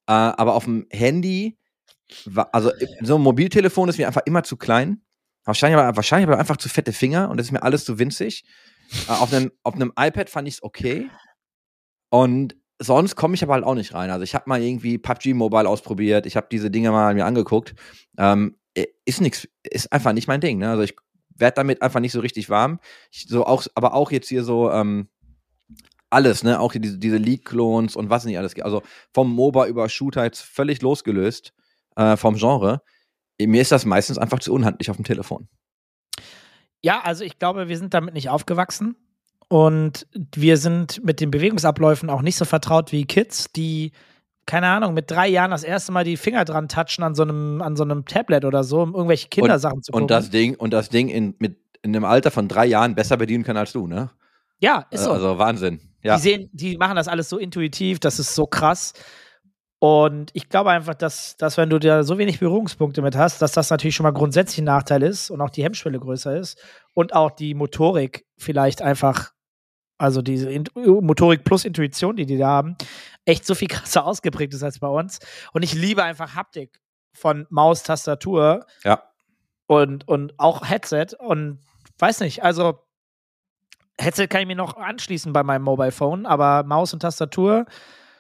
Äh, 0.07 0.13
aber 0.13 0.55
auf 0.55 0.65
dem 0.65 0.87
Handy, 0.91 1.57
also 2.53 2.71
so 3.01 3.15
ein 3.17 3.23
Mobiltelefon 3.23 3.89
ist 3.89 3.97
mir 3.97 4.07
einfach 4.07 4.23
immer 4.27 4.43
zu 4.43 4.59
klein. 4.59 5.01
Wahrscheinlich 5.45 5.79
aber, 5.79 5.97
wahrscheinlich 5.97 6.29
aber 6.29 6.39
einfach 6.39 6.57
zu 6.57 6.69
fette 6.69 6.93
Finger 6.93 7.31
und 7.31 7.37
das 7.37 7.49
ist 7.49 7.53
mir 7.53 7.63
alles 7.63 7.85
zu 7.85 7.99
winzig. 7.99 8.45
Äh, 9.09 9.13
auf, 9.13 9.33
einem, 9.33 9.53
auf 9.63 9.75
einem 9.75 9.93
iPad 9.99 10.31
fand 10.31 10.49
ich 10.49 10.55
es 10.55 10.63
okay. 10.63 11.09
Und 12.11 12.57
sonst 12.79 13.17
komme 13.17 13.35
ich 13.35 13.43
aber 13.43 13.55
halt 13.55 13.65
auch 13.65 13.75
nicht 13.75 13.95
rein. 13.95 14.11
Also 14.11 14.25
ich 14.25 14.35
habe 14.35 14.49
mal 14.49 14.63
irgendwie 14.63 14.99
PUBG 14.99 15.35
Mobile 15.35 15.69
ausprobiert, 15.69 16.27
ich 16.27 16.37
habe 16.37 16.47
diese 16.51 16.71
Dinge 16.71 16.91
mal 16.91 17.15
mir 17.15 17.27
angeguckt. 17.27 17.75
Ähm, 18.19 18.57
äh, 18.75 18.87
ist 19.05 19.21
nichts, 19.21 19.49
ist 19.63 19.93
einfach 19.93 20.13
nicht 20.13 20.29
mein 20.29 20.41
Ding. 20.41 20.59
Ne? 20.59 20.71
Also 20.71 20.83
ich 20.83 20.95
werde 21.37 21.57
damit 21.57 21.83
einfach 21.83 22.01
nicht 22.01 22.13
so 22.13 22.21
richtig 22.21 22.49
warm. 22.51 22.79
Ich, 23.11 23.27
so 23.29 23.45
auch, 23.47 23.65
aber 23.75 23.95
auch 23.95 24.11
jetzt 24.11 24.29
hier 24.29 24.45
so 24.45 24.71
ähm, 24.71 25.09
alles, 26.11 26.45
ne? 26.45 26.61
Auch 26.61 26.73
diese, 26.73 26.99
diese 26.99 27.17
League-Clones 27.17 27.97
und 27.97 28.09
was 28.09 28.25
nicht 28.25 28.39
alles. 28.39 28.55
Also 28.61 28.83
vom 29.13 29.35
MOBA 29.35 29.67
über 29.67 29.89
Shooter 29.89 30.25
jetzt 30.25 30.43
völlig 30.43 30.81
losgelöst 30.81 31.53
äh, 31.97 32.17
vom 32.17 32.37
Genre. 32.37 32.83
Mir 33.41 33.61
ist 33.61 33.73
das 33.73 33.85
meistens 33.85 34.19
einfach 34.19 34.39
zu 34.39 34.53
unhandlich 34.53 34.91
auf 34.91 34.97
dem 34.97 35.05
Telefon. 35.05 35.49
Ja, 36.83 37.01
also 37.03 37.25
ich 37.25 37.39
glaube, 37.39 37.69
wir 37.69 37.79
sind 37.79 37.95
damit 37.95 38.15
nicht 38.15 38.29
aufgewachsen. 38.29 38.97
Und 39.49 40.07
wir 40.35 40.57
sind 40.57 41.05
mit 41.05 41.21
den 41.21 41.31
Bewegungsabläufen 41.31 42.11
auch 42.11 42.23
nicht 42.23 42.37
so 42.37 42.45
vertraut 42.45 42.93
wie 42.93 43.05
Kids, 43.05 43.53
die, 43.53 43.93
keine 44.47 44.69
Ahnung, 44.69 44.95
mit 44.95 45.11
drei 45.11 45.29
Jahren 45.29 45.51
das 45.51 45.65
erste 45.65 45.93
Mal 45.93 46.05
die 46.05 46.17
Finger 46.17 46.45
dran 46.45 46.69
touchen 46.69 47.05
an 47.05 47.15
so 47.15 47.23
einem, 47.23 47.61
an 47.63 47.77
so 47.77 47.85
einem 47.85 48.05
Tablet 48.05 48.45
oder 48.45 48.65
so, 48.65 48.81
um 48.81 48.95
irgendwelche 48.95 49.29
Kindersachen 49.29 49.77
und, 49.77 49.85
zu 49.85 49.93
gucken. 49.93 50.05
Und 50.05 50.11
das 50.11 50.31
Ding, 50.31 50.55
und 50.57 50.73
das 50.73 50.89
Ding 50.89 51.09
in, 51.09 51.35
mit, 51.39 51.59
in 51.83 51.95
einem 51.95 52.05
Alter 52.05 52.31
von 52.31 52.49
drei 52.49 52.67
Jahren 52.67 52.95
besser 52.95 53.17
bedienen 53.17 53.45
kann 53.45 53.57
als 53.57 53.73
du, 53.73 53.87
ne? 53.87 54.11
Ja, 54.61 54.87
ist 54.91 55.05
so. 55.05 55.13
Also 55.13 55.39
Wahnsinn. 55.39 55.81
Ja. 56.03 56.17
Die 56.17 56.23
sehen, 56.23 56.51
die 56.53 56.77
machen 56.77 56.97
das 56.97 57.09
alles 57.09 57.29
so 57.29 57.39
intuitiv, 57.39 58.01
das 58.01 58.19
ist 58.19 58.35
so 58.35 58.47
krass. 58.47 58.93
Und 59.85 60.31
ich 60.33 60.49
glaube 60.49 60.71
einfach, 60.71 60.95
dass, 60.95 61.37
dass 61.37 61.59
wenn 61.59 61.69
du 61.69 61.79
da 61.79 62.05
so 62.05 62.17
wenig 62.17 62.41
Berührungspunkte 62.41 63.03
mit 63.03 63.17
hast, 63.17 63.43
dass 63.43 63.53
das 63.53 63.69
natürlich 63.69 63.95
schon 63.95 64.05
mal 64.05 64.15
grundsätzlich 64.15 64.63
ein 64.63 64.65
Nachteil 64.65 65.03
ist 65.03 65.29
und 65.29 65.43
auch 65.43 65.51
die 65.51 65.63
Hemmschwelle 65.63 66.01
größer 66.01 66.35
ist 66.39 66.59
und 66.95 67.15
auch 67.15 67.31
die 67.31 67.53
Motorik 67.53 68.25
vielleicht 68.39 68.81
einfach, 68.81 69.33
also 69.99 70.23
diese 70.23 70.49
Motorik 70.75 71.45
plus 71.45 71.67
Intuition, 71.67 72.17
die 72.17 72.25
die 72.25 72.39
da 72.39 72.47
haben, 72.49 72.77
echt 73.27 73.45
so 73.45 73.55
viel 73.55 73.69
krasser 73.77 74.07
ausgeprägt 74.07 74.55
ist 74.55 74.63
als 74.63 74.79
bei 74.79 74.89
uns. 74.89 75.19
Und 75.53 75.63
ich 75.63 75.75
liebe 75.75 76.03
einfach 76.03 76.35
Haptik 76.35 76.81
von 77.13 77.47
Maus, 77.51 77.83
Tastatur 77.83 78.65
Ja. 78.85 79.03
und, 79.67 80.09
und 80.09 80.33
auch 80.39 80.67
Headset 80.67 81.09
und 81.19 81.59
weiß 81.99 82.21
nicht, 82.21 82.43
also 82.43 82.79
Headset 83.99 84.29
kann 84.29 84.41
ich 84.41 84.47
mir 84.47 84.57
noch 84.57 84.79
anschließen 84.79 85.35
bei 85.35 85.43
meinem 85.43 85.63
Mobile 85.63 85.93
Phone, 85.93 86.25
aber 86.25 86.63
Maus 86.63 86.95
und 86.95 87.01
Tastatur, 87.01 87.67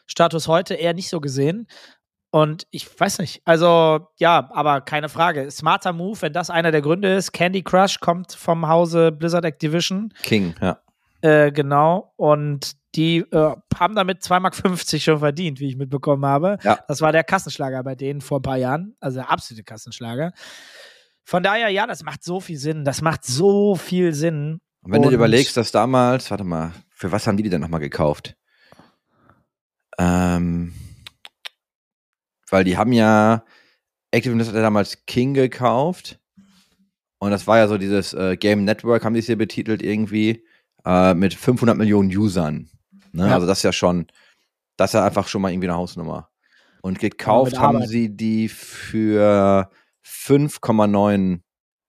Status 0.06 0.48
heute 0.48 0.74
eher 0.74 0.94
nicht 0.94 1.08
so 1.08 1.20
gesehen. 1.20 1.66
Und 2.30 2.66
ich 2.72 2.88
weiß 2.98 3.18
nicht, 3.18 3.42
also 3.44 4.08
ja, 4.18 4.48
aber 4.52 4.80
keine 4.80 5.08
Frage. 5.08 5.50
Smarter 5.52 5.92
Move, 5.92 6.20
wenn 6.22 6.32
das 6.32 6.50
einer 6.50 6.72
der 6.72 6.82
Gründe 6.82 7.14
ist. 7.14 7.32
Candy 7.32 7.62
Crush 7.62 8.00
kommt 8.00 8.32
vom 8.32 8.66
Hause 8.66 9.12
Blizzard 9.12 9.44
Activision. 9.44 10.12
King, 10.24 10.54
ja. 10.60 10.80
Äh, 11.20 11.52
genau. 11.52 12.12
Und 12.16 12.72
die 12.96 13.18
äh, 13.18 13.54
haben 13.78 13.94
damit 13.94 14.22
2,50 14.22 14.40
Mark 14.40 14.54
schon 15.00 15.18
verdient, 15.20 15.60
wie 15.60 15.68
ich 15.68 15.76
mitbekommen 15.76 16.26
habe. 16.26 16.58
Ja. 16.64 16.80
Das 16.88 17.00
war 17.00 17.12
der 17.12 17.24
Kassenschlager 17.24 17.82
bei 17.84 17.94
denen 17.94 18.20
vor 18.20 18.40
ein 18.40 18.42
paar 18.42 18.56
Jahren. 18.58 18.96
Also 19.00 19.20
der 19.20 19.30
absolute 19.30 19.62
Kassenschlager. 19.64 20.32
Von 21.22 21.42
daher, 21.42 21.68
ja, 21.70 21.86
das 21.86 22.02
macht 22.02 22.22
so 22.24 22.40
viel 22.40 22.58
Sinn. 22.58 22.84
Das 22.84 23.00
macht 23.00 23.24
so 23.24 23.76
viel 23.76 24.12
Sinn. 24.12 24.60
Und 24.82 24.92
wenn 24.92 25.02
du 25.02 25.06
Und- 25.08 25.12
dir 25.12 25.16
überlegst, 25.18 25.56
dass 25.56 25.70
damals, 25.70 26.30
warte 26.30 26.44
mal, 26.44 26.72
für 26.90 27.10
was 27.12 27.26
haben 27.26 27.36
die 27.36 27.42
die 27.44 27.50
denn 27.50 27.60
nochmal 27.60 27.80
gekauft? 27.80 28.34
Ähm, 29.98 30.74
weil 32.50 32.64
die 32.64 32.76
haben 32.76 32.92
ja, 32.92 33.44
Activision 34.10 34.46
hat 34.46 34.54
ja 34.54 34.62
damals 34.62 35.06
King 35.06 35.34
gekauft. 35.34 36.20
Und 37.18 37.30
das 37.30 37.46
war 37.46 37.58
ja 37.58 37.68
so 37.68 37.78
dieses 37.78 38.12
äh, 38.12 38.36
Game 38.36 38.64
Network, 38.64 39.04
haben 39.04 39.14
die 39.14 39.20
es 39.20 39.26
hier 39.26 39.38
betitelt 39.38 39.82
irgendwie, 39.82 40.44
äh, 40.84 41.14
mit 41.14 41.34
500 41.34 41.76
Millionen 41.76 42.14
Usern. 42.14 42.68
Ne? 43.12 43.28
Ja. 43.28 43.34
Also 43.34 43.46
das 43.46 43.58
ist 43.58 43.64
ja 43.64 43.72
schon, 43.72 44.06
das 44.76 44.90
ist 44.90 44.94
ja 44.94 45.04
einfach 45.04 45.28
schon 45.28 45.42
mal 45.42 45.50
irgendwie 45.52 45.68
eine 45.68 45.76
Hausnummer. 45.76 46.30
Und 46.82 46.98
gekauft 46.98 47.58
haben 47.58 47.86
sie 47.86 48.14
die 48.14 48.48
für 48.48 49.70
5,9 50.04 51.40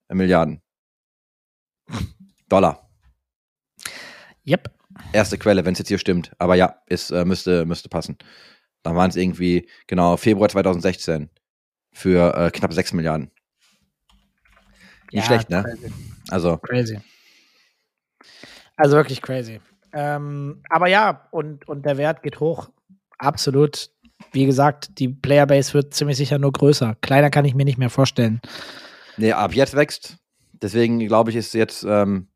Milliarden 0.08 0.62
Dollar. 2.48 2.88
Yep. 4.46 4.75
Erste 5.12 5.38
Quelle, 5.38 5.64
wenn 5.64 5.72
es 5.72 5.78
jetzt 5.78 5.88
hier 5.88 5.98
stimmt. 5.98 6.32
Aber 6.38 6.54
ja, 6.54 6.82
es 6.86 7.10
äh, 7.10 7.24
müsste, 7.24 7.64
müsste 7.64 7.88
passen. 7.88 8.16
Dann 8.82 8.96
waren 8.96 9.10
es 9.10 9.16
irgendwie, 9.16 9.68
genau, 9.86 10.16
Februar 10.16 10.48
2016 10.48 11.30
für 11.92 12.36
äh, 12.36 12.50
knapp 12.50 12.72
6 12.72 12.92
Milliarden. 12.92 13.30
Nicht 15.12 15.26
schlecht, 15.26 15.50
ne? 15.50 15.62
Crazy. 15.62 15.92
Also, 16.28 16.56
crazy. 16.58 16.98
Also 18.76 18.96
wirklich 18.96 19.22
crazy. 19.22 19.60
Ähm, 19.92 20.62
aber 20.68 20.88
ja, 20.88 21.28
und, 21.30 21.66
und 21.68 21.86
der 21.86 21.96
Wert 21.96 22.22
geht 22.22 22.40
hoch. 22.40 22.68
Absolut. 23.18 23.90
Wie 24.32 24.46
gesagt, 24.46 24.98
die 24.98 25.08
Playerbase 25.08 25.74
wird 25.74 25.94
ziemlich 25.94 26.16
sicher 26.16 26.38
nur 26.38 26.52
größer. 26.52 26.96
Kleiner 27.00 27.30
kann 27.30 27.44
ich 27.44 27.54
mir 27.54 27.64
nicht 27.64 27.78
mehr 27.78 27.90
vorstellen. 27.90 28.40
nee, 29.16 29.32
ab 29.32 29.54
jetzt 29.54 29.74
wächst. 29.74 30.18
Deswegen 30.52 30.98
glaube 31.06 31.30
ich, 31.30 31.36
ist 31.36 31.54
jetzt 31.54 31.84
ähm, 31.84 32.28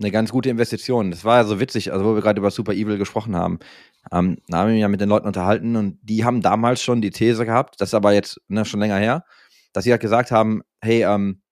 eine 0.00 0.10
ganz 0.10 0.30
gute 0.30 0.48
Investition. 0.48 1.10
Das 1.10 1.24
war 1.24 1.38
ja 1.38 1.44
so 1.44 1.60
witzig, 1.60 1.92
also 1.92 2.04
wo 2.04 2.14
wir 2.14 2.22
gerade 2.22 2.40
über 2.40 2.50
Super 2.50 2.72
Evil 2.72 2.98
gesprochen 2.98 3.36
haben. 3.36 3.58
Ähm, 4.12 4.38
da 4.48 4.58
haben 4.58 4.70
wir 4.70 4.76
ja 4.76 4.88
mit 4.88 5.00
den 5.00 5.08
Leuten 5.08 5.26
unterhalten 5.26 5.76
und 5.76 5.98
die 6.02 6.24
haben 6.24 6.40
damals 6.40 6.82
schon 6.82 7.00
die 7.00 7.10
These 7.10 7.44
gehabt, 7.44 7.80
das 7.80 7.90
ist 7.90 7.94
aber 7.94 8.12
jetzt 8.12 8.40
ne, 8.48 8.64
schon 8.64 8.80
länger 8.80 8.96
her, 8.96 9.24
dass 9.72 9.84
sie 9.84 9.92
halt 9.92 10.00
gesagt 10.00 10.30
haben, 10.30 10.62
hey, 10.80 11.04
ähm, 11.04 11.42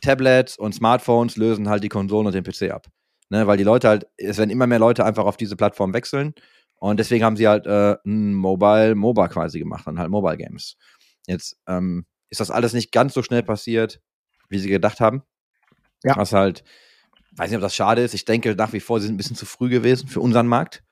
Tablets 0.00 0.58
und 0.58 0.74
Smartphones 0.74 1.36
lösen 1.36 1.68
halt 1.68 1.84
die 1.84 1.88
Konsolen 1.88 2.26
und 2.26 2.34
den 2.34 2.44
PC 2.44 2.72
ab. 2.72 2.86
Ne, 3.30 3.46
weil 3.46 3.58
die 3.58 3.64
Leute 3.64 3.88
halt, 3.88 4.06
es 4.16 4.38
werden 4.38 4.50
immer 4.50 4.66
mehr 4.66 4.78
Leute 4.78 5.04
einfach 5.04 5.26
auf 5.26 5.36
diese 5.36 5.56
Plattform 5.56 5.92
wechseln 5.92 6.34
und 6.76 6.98
deswegen 6.98 7.24
haben 7.24 7.36
sie 7.36 7.46
halt 7.46 7.66
äh, 7.66 7.96
ein 8.06 8.34
Mobile, 8.34 8.94
MOBA 8.94 9.28
quasi 9.28 9.58
gemacht 9.58 9.86
und 9.86 9.98
halt 9.98 10.10
Mobile 10.10 10.36
Games. 10.36 10.76
Jetzt 11.26 11.58
ähm, 11.66 12.06
ist 12.30 12.40
das 12.40 12.50
alles 12.50 12.72
nicht 12.72 12.92
ganz 12.92 13.14
so 13.14 13.22
schnell 13.22 13.42
passiert, 13.42 14.00
wie 14.48 14.58
sie 14.58 14.68
gedacht 14.68 15.00
haben. 15.00 15.22
Ja. 16.04 16.16
Was 16.16 16.32
halt, 16.32 16.64
weiß 17.36 17.50
nicht, 17.50 17.56
ob 17.56 17.62
das 17.62 17.74
schade 17.74 18.02
ist. 18.02 18.14
Ich 18.14 18.24
denke 18.24 18.54
nach 18.54 18.72
wie 18.72 18.80
vor, 18.80 19.00
sie 19.00 19.06
sind 19.06 19.14
ein 19.14 19.18
bisschen 19.18 19.36
zu 19.36 19.46
früh 19.46 19.68
gewesen 19.68 20.08
für 20.08 20.20
unseren 20.20 20.46
Markt. 20.46 20.82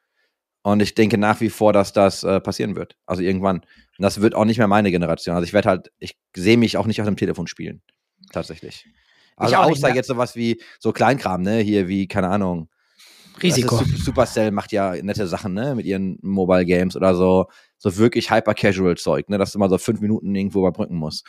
Und 0.62 0.80
ich 0.82 0.94
denke 0.94 1.16
nach 1.16 1.40
wie 1.40 1.50
vor, 1.50 1.72
dass 1.72 1.92
das 1.92 2.24
äh, 2.24 2.40
passieren 2.40 2.74
wird. 2.74 2.96
Also 3.06 3.22
irgendwann. 3.22 3.58
Und 3.58 4.02
das 4.02 4.20
wird 4.20 4.34
auch 4.34 4.44
nicht 4.44 4.58
mehr 4.58 4.66
meine 4.66 4.90
Generation. 4.90 5.36
Also 5.36 5.46
ich 5.46 5.52
werde 5.52 5.68
halt, 5.68 5.92
ich 5.98 6.18
sehe 6.34 6.56
mich 6.56 6.76
auch 6.76 6.86
nicht 6.86 7.00
auf 7.00 7.06
dem 7.06 7.16
Telefon 7.16 7.46
spielen. 7.46 7.82
Tatsächlich. 8.32 8.86
Also 9.36 9.56
auch 9.56 9.66
nicht 9.68 9.78
außer 9.78 9.88
mehr. 9.88 9.96
jetzt 9.96 10.08
sowas 10.08 10.34
wie 10.34 10.60
so 10.80 10.92
Kleinkram, 10.92 11.42
ne? 11.42 11.58
Hier 11.60 11.86
wie, 11.88 12.08
keine 12.08 12.28
Ahnung. 12.28 12.68
Risiko. 13.42 13.76
Ist, 13.80 13.90
Sup- 13.90 13.98
Supercell 13.98 14.50
macht 14.50 14.72
ja 14.72 14.94
nette 15.02 15.26
Sachen, 15.28 15.54
ne? 15.54 15.74
Mit 15.74 15.86
ihren 15.86 16.18
Mobile 16.22 16.64
Games 16.64 16.96
oder 16.96 17.14
so. 17.14 17.46
So 17.78 17.96
wirklich 17.96 18.30
hyper-casual-Zeug, 18.30 19.28
ne? 19.28 19.38
Dass 19.38 19.52
du 19.52 19.58
mal 19.58 19.68
so 19.68 19.78
fünf 19.78 20.00
Minuten 20.00 20.34
irgendwo 20.34 20.60
überbrücken 20.60 20.96
musst. 20.96 21.26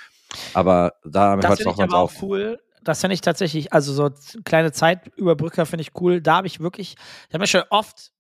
Aber 0.54 0.94
da 1.04 1.36
hört 1.36 1.60
es 1.60 1.68
auch 1.68 1.78
ich 1.78 1.84
auch 1.92 1.94
auf. 1.94 2.24
cool. 2.24 2.60
Das 2.88 3.02
finde 3.02 3.14
ich 3.16 3.22
tatsächlich, 3.22 3.74
also 3.74 3.94
so 3.94 4.10
kleine 4.46 4.72
Zeitüberbrücker 4.72 5.66
finde 5.66 5.82
ich 5.82 5.92
cool. 6.00 6.22
Da 6.22 6.38
habe 6.38 6.48
ich 6.48 6.60
wirklich, 6.60 6.96
ich 7.28 7.34
habe 7.34 7.40
mir 7.42 7.48
schon 7.48 7.64
oft 7.70 8.12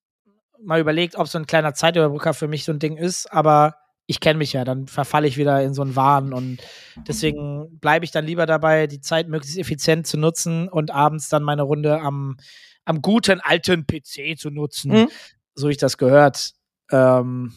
mal 0.61 0.79
überlegt, 0.79 1.15
ob 1.15 1.27
so 1.27 1.37
ein 1.37 1.45
kleiner 1.47 1.73
Zeitüberbrücker 1.73 2.33
für 2.33 2.47
mich 2.47 2.63
so 2.65 2.71
ein 2.71 2.79
Ding 2.79 2.97
ist, 2.97 3.31
aber 3.31 3.75
ich 4.07 4.19
kenne 4.19 4.37
mich 4.37 4.53
ja, 4.53 4.63
dann 4.63 4.87
verfalle 4.87 5.27
ich 5.27 5.37
wieder 5.37 5.61
in 5.63 5.73
so 5.73 5.81
einen 5.81 5.95
Wahn 5.95 6.33
und 6.33 6.59
deswegen 7.07 7.77
bleibe 7.79 8.05
ich 8.05 8.11
dann 8.11 8.25
lieber 8.25 8.45
dabei, 8.45 8.87
die 8.87 9.01
Zeit 9.01 9.27
möglichst 9.27 9.57
effizient 9.57 10.07
zu 10.07 10.17
nutzen 10.17 10.69
und 10.69 10.91
abends 10.91 11.27
dann 11.29 11.43
meine 11.43 11.63
Runde 11.63 11.99
am, 11.99 12.37
am 12.85 13.01
guten 13.01 13.41
alten 13.41 13.85
PC 13.85 14.37
zu 14.37 14.49
nutzen, 14.49 14.91
Mhm. 14.91 15.09
so 15.55 15.67
ich 15.67 15.77
das 15.77 15.97
gehört. 15.97 16.51
Ähm, 16.89 17.53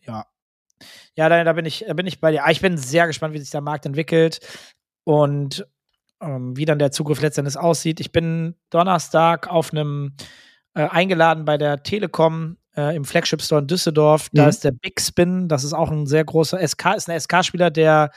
ja. 0.00 0.26
Ja, 1.16 1.28
da, 1.30 1.42
da 1.42 1.52
bin 1.54 1.64
ich, 1.64 1.84
da 1.88 1.94
bin 1.94 2.06
ich 2.06 2.20
bei 2.20 2.32
dir. 2.32 2.44
Ah, 2.44 2.50
Ich 2.50 2.60
bin 2.60 2.76
sehr 2.76 3.06
gespannt, 3.06 3.32
wie 3.34 3.38
sich 3.38 3.50
der 3.50 3.62
Markt 3.62 3.86
entwickelt 3.86 4.40
und 5.04 5.66
ähm, 6.24 6.56
wie 6.56 6.64
dann 6.64 6.78
der 6.78 6.90
Zugriff 6.90 7.20
letztendlich 7.20 7.56
aussieht. 7.58 8.00
Ich 8.00 8.12
bin 8.12 8.54
Donnerstag 8.70 9.48
auf 9.48 9.72
einem 9.72 10.14
äh, 10.74 10.88
eingeladen 10.88 11.44
bei 11.44 11.56
der 11.58 11.82
Telekom 11.82 12.56
äh, 12.76 12.96
im 12.96 13.04
Flagship 13.04 13.42
Store 13.42 13.60
in 13.60 13.66
Düsseldorf. 13.68 14.28
Da 14.32 14.44
Mhm. 14.44 14.48
ist 14.48 14.64
der 14.64 14.72
Big 14.72 15.00
Spin. 15.00 15.48
Das 15.48 15.62
ist 15.64 15.72
auch 15.72 15.90
ein 15.90 16.06
sehr 16.06 16.24
großer 16.24 16.58
SK, 16.66 16.94
ist 16.96 17.08
ein 17.08 17.18
SK-Spieler, 17.20 17.70
der 17.70 18.10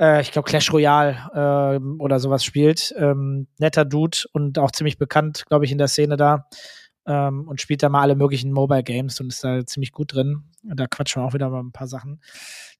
äh, 0.00 0.20
ich 0.20 0.32
glaube 0.32 0.48
Clash 0.48 0.72
Royale 0.72 1.16
ähm, 1.34 2.00
oder 2.00 2.18
sowas 2.20 2.44
spielt. 2.44 2.92
Ähm, 2.98 3.46
netter 3.58 3.84
Dude 3.84 4.18
und 4.32 4.58
auch 4.58 4.72
ziemlich 4.72 4.98
bekannt, 4.98 5.44
glaube 5.48 5.64
ich, 5.64 5.72
in 5.72 5.78
der 5.78 5.88
Szene 5.88 6.16
da. 6.16 6.46
Ähm, 7.06 7.46
und 7.46 7.60
spielt 7.60 7.82
da 7.82 7.90
mal 7.90 8.00
alle 8.00 8.16
möglichen 8.16 8.50
Mobile 8.50 8.82
Games 8.82 9.20
und 9.20 9.28
ist 9.28 9.44
da 9.44 9.64
ziemlich 9.66 9.92
gut 9.92 10.14
drin. 10.14 10.44
Und 10.68 10.80
da 10.80 10.86
quatschen 10.86 11.20
wir 11.22 11.26
auch 11.28 11.34
wieder 11.34 11.50
mal 11.50 11.60
ein 11.60 11.70
paar 11.72 11.86
Sachen. 11.86 12.20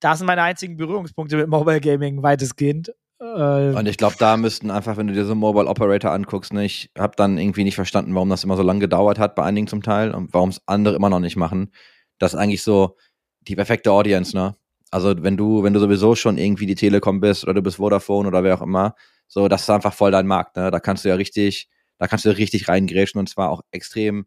Da 0.00 0.16
sind 0.16 0.26
meine 0.26 0.40
einzigen 0.42 0.76
Berührungspunkte 0.78 1.36
mit 1.36 1.46
Mobile 1.48 1.80
Gaming 1.80 2.22
weitestgehend. 2.22 2.92
Äh, 3.20 3.74
Und 3.78 3.86
ich 3.86 3.96
glaube, 3.96 4.16
da 4.18 4.36
müssten 4.36 4.70
einfach, 4.70 4.96
wenn 4.96 5.06
du 5.06 5.14
dir 5.14 5.24
so 5.24 5.34
Mobile 5.34 5.66
Operator 5.68 6.12
anguckst, 6.12 6.52
ne, 6.52 6.64
ich 6.64 6.90
habe 6.98 7.14
dann 7.16 7.38
irgendwie 7.38 7.64
nicht 7.64 7.74
verstanden, 7.76 8.14
warum 8.14 8.28
das 8.30 8.44
immer 8.44 8.56
so 8.56 8.62
lange 8.62 8.80
gedauert 8.80 9.18
hat 9.18 9.34
bei 9.34 9.44
einigen 9.44 9.66
zum 9.66 9.82
Teil 9.82 10.12
und 10.14 10.32
warum 10.32 10.50
es 10.50 10.60
andere 10.66 10.96
immer 10.96 11.10
noch 11.10 11.20
nicht 11.20 11.36
machen. 11.36 11.72
Das 12.18 12.34
ist 12.34 12.38
eigentlich 12.40 12.62
so 12.62 12.96
die 13.42 13.56
perfekte 13.56 13.90
Audience, 13.92 14.36
ne? 14.36 14.56
Also 14.90 15.22
wenn 15.22 15.36
du, 15.36 15.62
wenn 15.64 15.72
du 15.72 15.80
sowieso 15.80 16.14
schon 16.14 16.38
irgendwie 16.38 16.66
die 16.66 16.76
Telekom 16.76 17.20
bist 17.20 17.44
oder 17.44 17.54
du 17.54 17.62
bist 17.62 17.78
Vodafone 17.78 18.28
oder 18.28 18.44
wer 18.44 18.54
auch 18.56 18.62
immer, 18.62 18.94
so, 19.26 19.48
das 19.48 19.62
ist 19.62 19.70
einfach 19.70 19.92
voll 19.94 20.12
dein 20.12 20.26
Markt, 20.26 20.56
ne? 20.56 20.70
Da 20.70 20.80
kannst 20.80 21.04
du 21.04 21.08
ja 21.08 21.16
richtig, 21.16 21.68
da 21.98 22.06
kannst 22.06 22.24
du 22.24 22.30
richtig 22.36 22.68
reingrätschen 22.68 23.18
und 23.18 23.28
zwar 23.28 23.50
auch 23.50 23.62
extrem 23.72 24.26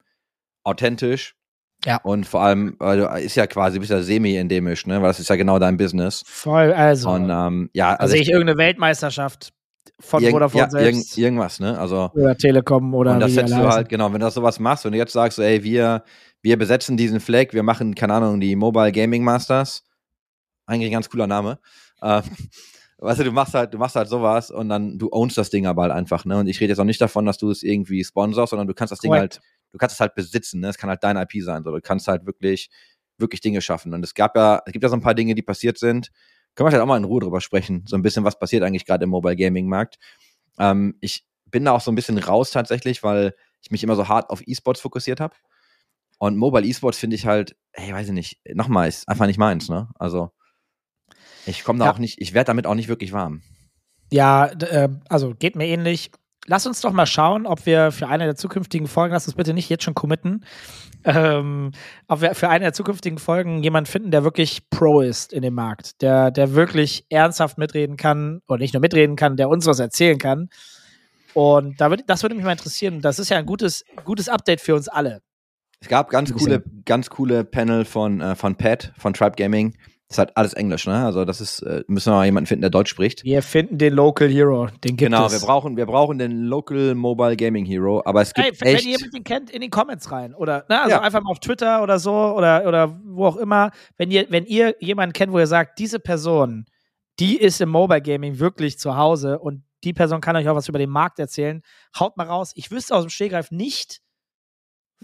authentisch. 0.66 1.37
Ja. 1.88 2.02
Und 2.04 2.26
vor 2.26 2.42
allem, 2.42 2.76
weil 2.80 2.98
du 3.00 3.06
ist 3.06 3.36
ja 3.36 3.48
quasi, 3.48 3.80
bist 3.80 3.92
ja 3.92 4.02
semi-endemisch, 4.02 4.86
ne? 4.88 5.02
Weil 5.02 5.08
das 5.08 5.22
ist 5.22 5.30
ja 5.30 5.38
genau 5.38 5.58
dein 5.58 5.78
Business. 5.78 6.22
voll, 6.26 6.74
also. 6.74 7.10
Und 7.12 7.30
ähm, 7.30 7.70
ja, 7.74 7.96
also 7.96 8.12
sehe 8.12 8.22
ich, 8.22 8.28
ich 8.28 8.34
irgendeine 8.34 8.58
Weltmeisterschaft 8.58 9.54
von 10.00 10.22
Irgend- 10.22 10.34
Vodafone 10.34 10.64
ja, 10.64 10.70
selbst 10.70 11.18
irgendwas, 11.18 11.62
ne? 11.62 11.80
Also, 11.80 12.12
oder 12.14 12.36
Telekom 12.36 12.94
oder 12.94 13.14
und 13.14 13.22
das 13.22 13.34
setzt 13.34 13.54
du 13.54 13.68
halt, 13.68 13.88
genau, 13.88 14.08
wenn 14.08 14.20
du 14.20 14.26
das 14.26 14.34
sowas 14.34 14.60
machst 14.60 14.86
und 14.86 14.94
jetzt 14.94 15.14
sagst 15.14 15.38
du, 15.38 15.44
ey, 15.44 15.64
wir, 15.64 16.04
wir 16.42 16.58
besetzen 16.58 16.98
diesen 16.98 17.22
Flag, 17.22 17.54
wir 17.54 17.64
machen, 17.64 17.96
keine 17.96 18.16
Ahnung, 18.16 18.42
die 18.42 18.56
Mobile 18.58 18.92
Gaming 18.92 19.24
Masters. 19.24 19.84
Eigentlich 20.66 20.90
ein 20.90 20.94
ganz 20.94 21.10
cooler 21.10 21.28
Name. 21.28 21.58
Äh, 22.02 22.22
weißt 23.00 23.22
du, 23.22 23.24
du 23.24 23.32
machst 23.32 23.54
halt, 23.54 23.74
du 23.74 23.78
machst 23.78 23.96
halt 23.96 24.10
sowas 24.10 24.52
und 24.52 24.68
dann, 24.68 24.98
du 24.98 25.08
ownst 25.12 25.38
das 25.38 25.50
Ding 25.50 25.66
aber 25.66 25.84
halt 25.84 25.94
einfach, 25.94 26.26
ne? 26.26 26.38
Und 26.38 26.48
ich 26.48 26.60
rede 26.60 26.72
jetzt 26.74 26.80
auch 26.80 26.84
nicht 26.84 27.00
davon, 27.00 27.26
dass 27.26 27.38
du 27.38 27.50
es 27.50 27.64
irgendwie 27.64 28.04
sponsorst, 28.04 28.50
sondern 28.50 28.68
du 28.68 28.74
kannst 28.74 28.92
das 28.92 29.00
Ding 29.00 29.12
Korrekt. 29.12 29.36
halt, 29.38 29.46
du 29.72 29.78
kannst 29.78 29.96
es 29.96 30.00
halt 30.00 30.16
besitzen, 30.16 30.60
ne? 30.62 30.70
Es 30.70 30.78
kann 30.78 30.90
halt 30.90 31.04
dein 31.04 31.18
IP 31.18 31.42
sein, 31.44 31.64
so. 31.64 31.72
Du 31.72 31.82
kannst 31.82 32.08
halt 32.08 32.26
wirklich, 32.26 32.70
wirklich 33.18 33.42
Dinge 33.42 33.62
schaffen. 33.62 33.94
Und 33.94 34.04
es 34.04 34.14
gab 34.14 34.36
ja, 34.36 34.62
es 34.66 34.72
gibt 34.74 34.84
ja 34.84 34.90
so 34.90 34.96
ein 34.96 35.02
paar 35.02 35.16
Dinge, 35.16 35.36
die 35.36 35.42
passiert 35.42 35.78
sind. 35.78 36.12
Können 36.56 36.68
wir 36.68 36.72
vielleicht 36.72 36.84
auch 36.84 36.88
mal 36.88 36.98
in 36.98 37.04
Ruhe 37.04 37.22
drüber 37.22 37.42
sprechen. 37.42 37.84
So 37.88 37.96
ein 37.96 38.02
bisschen, 38.02 38.24
was 38.24 38.40
passiert 38.40 38.64
eigentlich 38.64 38.86
gerade 38.86 39.04
im 39.04 39.10
Mobile 39.10 39.36
Gaming 39.36 39.68
Markt. 39.68 39.98
Ähm, 40.60 40.96
ich 41.02 41.26
bin 41.46 41.66
da 41.66 41.72
auch 41.72 41.82
so 41.82 41.92
ein 41.92 41.96
bisschen 41.96 42.18
raus 42.18 42.52
tatsächlich, 42.52 43.04
weil 43.04 43.36
ich 43.62 43.72
mich 43.72 43.84
immer 43.84 43.96
so 43.96 44.08
hart 44.08 44.30
auf 44.30 44.42
E-Sports 44.46 44.82
fokussiert 44.82 45.20
habe. 45.20 45.36
Und 46.20 46.36
Mobile 46.38 46.66
E-Sports 46.66 46.98
finde 46.98 47.16
ich 47.16 47.26
halt, 47.26 47.56
ey, 47.74 47.94
weiß 47.94 48.08
ich 48.08 48.14
nicht, 48.14 48.40
nochmal, 48.54 48.88
ist 48.88 49.08
einfach 49.08 49.28
nicht 49.28 49.38
meins, 49.38 49.70
ne? 49.70 49.90
Also, 50.00 50.32
ich 51.46 51.64
komme 51.64 51.80
da 51.80 51.86
Ja. 51.86 51.92
auch 51.94 52.00
nicht, 52.00 52.20
ich 52.20 52.34
werde 52.34 52.48
damit 52.48 52.66
auch 52.66 52.74
nicht 52.76 52.88
wirklich 52.88 53.12
warm. 53.14 53.44
Ja, 54.12 54.48
äh, 54.48 54.90
also 55.10 55.36
geht 55.36 55.56
mir 55.56 55.68
ähnlich. 55.68 56.12
Lass 56.50 56.66
uns 56.66 56.80
doch 56.80 56.94
mal 56.94 57.06
schauen, 57.06 57.46
ob 57.46 57.66
wir 57.66 57.92
für 57.92 58.08
eine 58.08 58.24
der 58.24 58.36
zukünftigen 58.36 58.88
Folgen, 58.88 59.14
lass 59.14 59.28
uns 59.28 59.36
bitte 59.36 59.54
nicht 59.54 59.70
jetzt 59.70 59.84
schon 59.84 59.96
committen, 59.96 60.46
ähm, 61.04 61.72
ob 62.08 62.22
wir 62.22 62.36
für 62.36 62.48
eine 62.48 62.66
der 62.66 62.74
zukünftigen 62.74 63.20
Folgen 63.20 63.62
jemanden 63.64 63.90
finden, 63.90 64.12
der 64.12 64.24
wirklich 64.24 64.70
Pro 64.70 65.02
ist 65.02 65.34
in 65.34 65.42
dem 65.42 65.56
Markt, 65.56 66.02
der, 66.02 66.32
der 66.32 66.54
wirklich 66.56 67.06
ernsthaft 67.10 67.58
mitreden 67.58 67.98
kann 67.98 68.42
und 68.48 68.60
nicht 68.60 68.74
nur 68.74 68.82
mitreden 68.82 69.18
kann, 69.18 69.36
der 69.36 69.50
uns 69.50 69.66
was 69.66 69.80
erzählen 69.80 70.18
kann. 70.18 70.50
Und 71.34 71.80
da 71.82 71.90
würd, 71.90 72.04
das 72.08 72.24
würde 72.24 72.36
mich 72.36 72.46
mal 72.46 72.54
interessieren. 72.54 73.02
Das 73.02 73.20
ist 73.20 73.30
ja 73.30 73.38
ein 73.38 73.46
gutes, 73.46 73.84
gutes 74.06 74.30
Update 74.30 74.62
für 74.62 74.74
uns 74.74 74.88
alle. 74.88 75.22
Es 75.80 75.90
gab 75.90 76.10
ganz 76.10 76.34
coole, 76.34 76.64
ganz 76.86 77.10
coole 77.10 77.44
Panel 77.44 77.86
von, 77.86 78.22
äh, 78.22 78.36
von 78.36 78.56
Pat, 78.56 78.94
von 78.98 79.14
Tribe 79.14 79.36
Gaming. 79.36 79.78
Das 80.10 80.16
ist 80.16 80.20
halt 80.20 80.38
alles 80.38 80.54
Englisch, 80.54 80.88
ne? 80.88 81.04
Also, 81.06 81.26
das 81.26 81.42
ist, 81.42 81.62
äh, 81.64 81.84
müssen 81.88 82.12
wir 82.14 82.16
mal 82.16 82.26
jemanden 82.26 82.48
finden, 82.48 82.62
der 82.62 82.70
Deutsch 82.70 82.90
spricht. 82.90 83.26
Wir 83.26 83.42
finden 83.42 83.78
den 83.78 83.94
Local 83.94 84.30
Hero, 84.30 84.68
den 84.68 84.96
gibt 84.96 85.00
genau, 85.00 85.26
es. 85.26 85.34
wir 85.34 85.46
brauchen, 85.46 85.76
wir 85.76 85.86
brauchen 85.86 86.18
den 86.18 86.44
Local 86.46 86.96
Mobile 86.96 87.36
Gaming 87.36 87.66
Hero, 87.66 88.02
aber 88.06 88.22
es 88.22 88.34
gibt 88.34 88.48
Ey, 88.48 88.54
wenn 88.62 88.76
echt. 88.76 88.86
jemand 88.86 89.14
den 89.14 89.24
kennt, 89.26 89.50
in 89.50 89.60
die 89.60 89.70
Comments 89.70 90.10
rein. 90.10 90.34
Oder 90.34 90.66
ne, 90.70 90.80
also 90.80 90.92
Ja. 90.92 91.02
einfach 91.02 91.22
mal 91.22 91.32
auf 91.32 91.40
Twitter 91.42 91.84
oder 91.84 92.00
so 92.00 92.14
oder, 92.14 92.66
oder 92.66 92.98
wo 93.04 93.26
auch 93.26 93.36
immer. 93.36 93.72
Wenn 93.98 94.10
ihr, 94.10 94.28
wenn 94.30 94.46
ihr 94.46 94.76
jemanden 94.80 95.12
kennt, 95.12 95.34
wo 95.34 95.40
ihr 95.40 95.48
sagt, 95.48 95.78
diese 95.78 96.00
Person, 96.00 96.66
die 97.20 97.36
ist 97.38 97.60
im 97.60 97.68
Mobile 97.68 98.02
Gaming 98.02 98.40
wirklich 98.40 98.80
zu 98.80 98.96
Hause 98.96 99.40
und 99.40 99.64
die 99.84 99.92
Person 99.92 100.22
kann 100.22 100.38
euch 100.38 100.48
auch 100.48 100.56
was 100.56 100.70
über 100.70 100.80
den 100.80 100.90
Markt 100.90 101.20
erzählen, 101.20 101.62
haut 102.00 102.16
mal 102.16 102.28
raus. 102.28 102.54
Ich 102.56 102.72
wüsste 102.72 102.96
aus 102.96 103.04
dem 103.04 103.10
Stehgreif 103.10 103.52
nicht, 103.52 104.00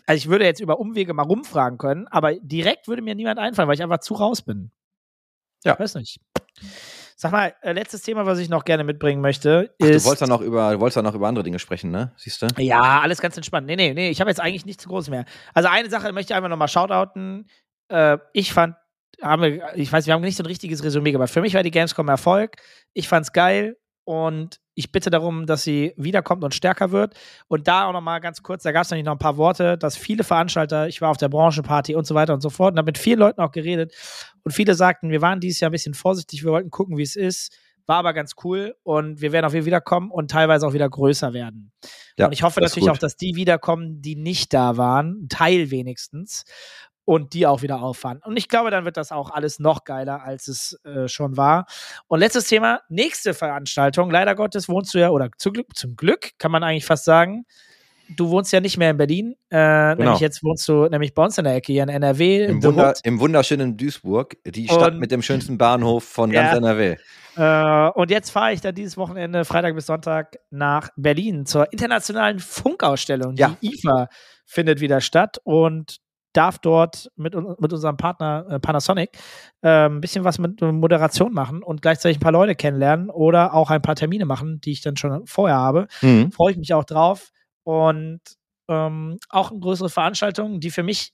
also 0.05 0.17
ich 0.17 0.29
würde 0.29 0.45
jetzt 0.45 0.61
über 0.61 0.79
Umwege 0.79 1.13
mal 1.13 1.23
rumfragen 1.23 1.77
können, 1.77 2.07
aber 2.07 2.35
direkt 2.35 2.87
würde 2.87 3.01
mir 3.01 3.15
niemand 3.15 3.37
einfallen, 3.39 3.67
weil 3.67 3.75
ich 3.75 3.83
einfach 3.83 3.99
zu 3.99 4.13
raus 4.13 4.41
bin. 4.41 4.71
Ja. 5.63 5.79
Weiß 5.79 5.95
nicht. 5.95 6.19
Sag 7.15 7.31
mal, 7.31 7.53
äh, 7.61 7.71
letztes 7.71 8.01
Thema, 8.01 8.25
was 8.25 8.39
ich 8.39 8.49
noch 8.49 8.65
gerne 8.65 8.83
mitbringen 8.83 9.21
möchte, 9.21 9.69
Ach, 9.81 9.85
ist. 9.85 10.03
du 10.03 10.09
wolltest 10.09 10.23
dann 10.23 10.29
noch 10.29 10.41
über, 10.41 10.79
wolltest 10.79 10.97
dann 10.97 11.05
noch 11.05 11.15
über 11.15 11.27
andere 11.27 11.43
Dinge 11.43 11.59
sprechen, 11.59 11.89
ne? 11.91 12.11
Siehst 12.17 12.41
du? 12.41 12.47
Ja, 12.57 13.01
alles 13.01 13.21
ganz 13.21 13.37
entspannt. 13.37 13.67
Nee, 13.67 13.75
nee, 13.75 13.93
nee, 13.93 14.09
ich 14.09 14.19
habe 14.19 14.29
jetzt 14.29 14.41
eigentlich 14.41 14.65
nichts 14.65 14.85
Großes 14.85 15.09
mehr. 15.09 15.25
Also 15.53 15.69
eine 15.69 15.89
Sache 15.89 16.11
möchte 16.11 16.33
ich 16.33 16.35
einfach 16.35 16.49
nochmal 16.49 16.67
shoutouten. 16.67 17.47
Äh, 17.89 18.17
ich 18.33 18.51
fand, 18.51 18.75
haben 19.21 19.41
wir, 19.41 19.75
ich 19.75 19.91
weiß, 19.91 20.05
wir 20.05 20.13
haben 20.13 20.21
nicht 20.21 20.35
so 20.35 20.43
ein 20.43 20.47
richtiges 20.47 20.83
Resümee 20.83 21.11
gemacht. 21.11 21.29
Für 21.29 21.41
mich 21.41 21.53
war 21.53 21.63
die 21.63 21.71
Gamescom 21.71 22.09
Erfolg. 22.09 22.57
Ich 22.93 23.07
fand's 23.07 23.31
geil 23.31 23.77
und 24.05 24.59
ich 24.75 24.91
bitte 24.91 25.09
darum, 25.09 25.45
dass 25.45 25.63
sie 25.63 25.93
wiederkommt 25.97 26.43
und 26.43 26.53
stärker 26.55 26.91
wird. 26.91 27.13
Und 27.47 27.67
da 27.67 27.87
auch 27.87 27.93
nochmal 27.93 28.21
ganz 28.21 28.41
kurz, 28.41 28.63
da 28.63 28.71
gab 28.71 28.83
es 28.83 28.91
nämlich 28.91 29.05
noch 29.05 29.13
ein 29.13 29.19
paar 29.19 29.37
Worte, 29.37 29.77
dass 29.77 29.97
viele 29.97 30.23
Veranstalter, 30.23 30.87
ich 30.87 31.01
war 31.01 31.09
auf 31.09 31.17
der 31.17 31.29
Branchenparty 31.29 31.95
und 31.95 32.05
so 32.05 32.15
weiter 32.15 32.33
und 32.33 32.41
so 32.41 32.49
fort 32.49 32.73
und 32.73 32.77
habe 32.77 32.87
mit 32.87 32.97
vielen 32.97 33.19
Leuten 33.19 33.41
auch 33.41 33.51
geredet 33.51 33.93
und 34.43 34.51
viele 34.51 34.75
sagten, 34.75 35.09
wir 35.09 35.21
waren 35.21 35.39
dieses 35.39 35.59
Jahr 35.59 35.69
ein 35.69 35.73
bisschen 35.73 35.93
vorsichtig, 35.93 36.43
wir 36.43 36.51
wollten 36.51 36.71
gucken, 36.71 36.97
wie 36.97 37.03
es 37.03 37.15
ist. 37.15 37.55
War 37.85 37.97
aber 37.97 38.13
ganz 38.13 38.35
cool 38.45 38.75
und 38.83 39.19
wir 39.19 39.33
werden 39.33 39.45
auch 39.45 39.51
wieder 39.51 39.65
wiederkommen 39.65 40.09
und 40.09 40.31
teilweise 40.31 40.65
auch 40.65 40.71
wieder 40.71 40.89
größer 40.89 41.33
werden. 41.33 41.73
Ja, 42.17 42.27
und 42.27 42.31
ich 42.31 42.41
hoffe 42.41 42.61
natürlich 42.61 42.87
gut. 42.87 42.95
auch, 42.95 42.97
dass 42.97 43.17
die 43.17 43.35
wiederkommen, 43.35 44.01
die 44.01 44.15
nicht 44.15 44.53
da 44.53 44.77
waren, 44.77 45.23
ein 45.23 45.27
Teil 45.27 45.69
wenigstens, 45.69 46.45
und 47.05 47.33
die 47.33 47.45
auch 47.47 47.61
wieder 47.61 47.81
auffahren. 47.81 48.19
Und 48.23 48.37
ich 48.37 48.47
glaube, 48.47 48.71
dann 48.71 48.85
wird 48.85 48.97
das 48.97 49.11
auch 49.11 49.29
alles 49.31 49.59
noch 49.59 49.83
geiler, 49.83 50.23
als 50.23 50.47
es 50.47 50.79
äh, 50.85 51.07
schon 51.07 51.35
war. 51.37 51.65
Und 52.07 52.19
letztes 52.19 52.47
Thema, 52.47 52.81
nächste 52.89 53.33
Veranstaltung. 53.33 54.09
Leider 54.09 54.35
Gottes 54.35 54.69
wohnst 54.69 54.93
du 54.93 54.99
ja, 54.99 55.09
oder 55.09 55.29
zu 55.37 55.51
Glück, 55.51 55.75
zum 55.75 55.95
Glück 55.95 56.31
kann 56.37 56.51
man 56.51 56.63
eigentlich 56.63 56.85
fast 56.85 57.05
sagen, 57.05 57.45
du 58.15 58.29
wohnst 58.29 58.51
ja 58.53 58.59
nicht 58.59 58.77
mehr 58.77 58.91
in 58.91 58.97
Berlin. 58.97 59.35
Äh, 59.49 59.95
Nämlich 59.95 60.19
jetzt 60.19 60.43
wohnst 60.43 60.67
du 60.67 60.87
nämlich 60.87 61.13
bei 61.13 61.23
uns 61.23 61.37
in 61.37 61.45
der 61.45 61.55
Ecke 61.55 61.71
hier 61.73 61.83
in 61.83 61.89
NRW. 61.89 62.45
Im, 62.45 62.63
Wunder. 62.63 62.93
Im 63.03 63.19
wunderschönen 63.19 63.77
Duisburg, 63.77 64.35
die 64.45 64.65
Stadt 64.67 64.93
Und- 64.93 64.99
mit 64.99 65.11
dem 65.11 65.21
schönsten 65.21 65.57
Bahnhof 65.57 66.03
von 66.03 66.31
Ja. 66.31 66.43
ganz 66.43 66.57
NRW. 66.57 66.95
Äh, 67.35 67.89
und 67.99 68.11
jetzt 68.11 68.29
fahre 68.29 68.53
ich 68.53 68.61
dann 68.61 68.75
dieses 68.75 68.95
Wochenende, 68.97 69.43
Freitag 69.45 69.73
bis 69.75 69.87
Sonntag, 69.87 70.37
nach 70.51 70.89
Berlin 70.95 71.45
zur 71.45 71.71
internationalen 71.73 72.39
Funkausstellung. 72.39 73.35
Ja. 73.35 73.57
Die 73.61 73.73
IFA 73.73 74.07
findet 74.45 74.81
wieder 74.81 75.01
statt 75.01 75.39
und 75.43 75.97
darf 76.33 76.59
dort 76.59 77.11
mit, 77.15 77.35
mit 77.35 77.73
unserem 77.73 77.97
Partner 77.97 78.45
äh, 78.49 78.59
Panasonic 78.59 79.11
äh, 79.61 79.85
ein 79.87 80.01
bisschen 80.01 80.23
was 80.23 80.39
mit 80.39 80.61
Moderation 80.61 81.33
machen 81.33 81.63
und 81.63 81.81
gleichzeitig 81.81 82.17
ein 82.17 82.21
paar 82.21 82.31
Leute 82.31 82.55
kennenlernen 82.55 83.09
oder 83.09 83.53
auch 83.53 83.69
ein 83.69 83.81
paar 83.81 83.95
Termine 83.95 84.25
machen, 84.25 84.59
die 84.61 84.71
ich 84.71 84.81
dann 84.81 84.97
schon 84.97 85.25
vorher 85.25 85.57
habe. 85.57 85.87
Mhm. 86.01 86.31
Freue 86.31 86.51
ich 86.51 86.57
mich 86.57 86.73
auch 86.73 86.83
drauf. 86.83 87.31
Und 87.63 88.19
ähm, 88.67 89.19
auch 89.29 89.51
eine 89.51 89.59
größere 89.59 89.89
Veranstaltung, 89.89 90.59
die 90.59 90.71
für 90.71 90.83
mich 90.83 91.13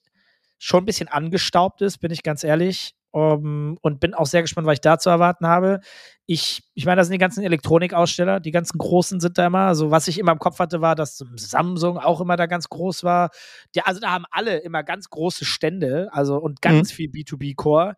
schon 0.58 0.84
ein 0.84 0.86
bisschen 0.86 1.08
angestaubt 1.08 1.82
ist, 1.82 2.00
bin 2.00 2.12
ich 2.12 2.24
ganz 2.24 2.44
ehrlich. 2.44 2.96
Um, 3.12 3.80
und 3.82 4.00
bin 4.00 4.14
auch 4.14 4.28
sehr 4.28 4.44
gespannt, 4.44 4.68
was 4.68 4.76
ich 4.76 4.82
da 4.82 5.00
zu 5.00 5.10
erwarten 5.10 5.48
habe. 5.48 5.80
Ich, 6.28 6.62
ich 6.76 6.86
meine, 6.86 6.98
das 6.98 7.08
sind 7.08 7.14
die 7.14 7.20
ganzen 7.20 7.44
Elektronikaussteller, 7.44 8.40
die 8.40 8.52
ganzen 8.52 8.78
großen 8.78 9.20
sind 9.20 9.40
da 9.40 9.48
immer. 9.48 9.66
Also, 9.66 9.90
was 9.90 10.08
ich 10.08 10.20
immer 10.20 10.32
im 10.32 10.38
Kopf 10.38 10.60
hatte, 10.60 10.80
war, 10.80 10.94
dass 10.94 11.18
Samsung 11.36 11.98
auch 11.98 12.22
immer 12.22 12.36
da 12.36 12.46
ganz 12.46 12.70
groß 12.70 13.04
war. 13.04 13.32
Ja, 13.74 13.84
also, 13.86 14.00
da 14.00 14.12
haben 14.12 14.26
alle 14.30 14.58
immer 14.58 14.84
ganz 14.84 15.10
große 15.10 15.44
Stände, 15.44 16.10
also 16.12 16.38
und 16.38 16.62
ganz 16.62 16.92
viel 16.92 17.10
B2B-Core. 17.10 17.96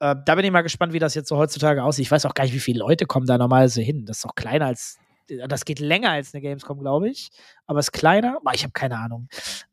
Äh, 0.00 0.16
da 0.24 0.34
bin 0.34 0.44
ich 0.44 0.50
mal 0.50 0.62
gespannt, 0.62 0.92
wie 0.92 0.98
das 0.98 1.14
jetzt 1.14 1.28
so 1.28 1.38
heutzutage 1.38 1.82
aussieht. 1.82 2.04
Ich 2.06 2.10
weiß 2.10 2.26
auch 2.26 2.34
gar 2.34 2.44
nicht, 2.44 2.54
wie 2.54 2.60
viele 2.60 2.80
Leute 2.80 3.06
kommen 3.06 3.26
da 3.26 3.38
normalerweise 3.38 3.82
hin. 3.82 4.04
Das 4.06 4.18
ist 4.18 4.24
doch 4.24 4.34
kleiner 4.34 4.66
als, 4.66 4.98
das 5.48 5.64
geht 5.64 5.78
länger 5.80 6.10
als 6.10 6.34
eine 6.34 6.42
Gamescom, 6.42 6.78
glaube 6.80 7.08
ich. 7.08 7.30
Aber 7.66 7.78
es 7.78 7.86
ist 7.86 7.92
kleiner. 7.92 8.38
Aber 8.40 8.54
ich 8.54 8.62
habe 8.62 8.72
keine 8.72 8.98
Ahnung. 8.98 9.28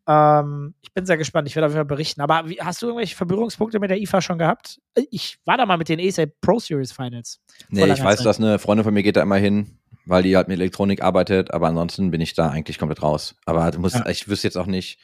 Ähm, 0.08 0.74
ich 0.82 0.94
bin 0.94 1.06
sehr 1.06 1.18
gespannt. 1.18 1.48
Ich 1.48 1.56
werde 1.56 1.68
auf 1.68 1.72
jeden 1.72 1.80
Fall 1.80 1.86
berichten. 1.86 2.22
Aber 2.22 2.48
wie, 2.50 2.60
hast 2.62 2.82
du 2.82 2.88
irgendwelche 2.88 3.26
Berührungspunkte 3.26 3.80
mit 3.80 3.90
der 3.90 3.98
IFA 4.00 4.22
schon 4.22 4.38
gehabt? 4.38 4.80
Ich 5.12 5.40
war 5.46 5.58
da 5.58 5.66
mal 5.66 5.78
mit 5.78 5.90
den 5.90 6.00
ESA 6.00 6.26
Pro 6.42 6.60
Series 6.60 6.92
Finals. 6.92 7.40
Nee, 7.70 7.86
ich 7.86 8.04
weiß, 8.04 8.18
Zeit. 8.18 8.26
dass 8.26 8.40
eine 8.40 8.60
Freundin 8.60 8.84
von 8.84 8.94
mir 8.94 9.04
geht 9.04 9.16
da 9.18 9.22
immer 9.22 9.38
hin, 9.38 9.80
weil 10.06 10.24
die 10.24 10.36
halt 10.36 10.48
mit 10.48 10.58
Elektronik 10.58 11.02
arbeitet, 11.02 11.52
aber 11.52 11.68
ansonsten 11.68 12.12
bin 12.12 12.22
ich 12.22 12.34
da 12.34 12.50
eigentlich 12.50 12.80
komplett 12.80 13.04
raus. 13.04 13.36
Aber 13.46 13.70
du 13.72 13.80
musst, 13.80 13.96
Ja. 13.96 14.08
ich 14.08 14.28
wüsste 14.28 14.48
jetzt 14.48 14.58
auch 14.58 14.68
nicht, 14.68 15.00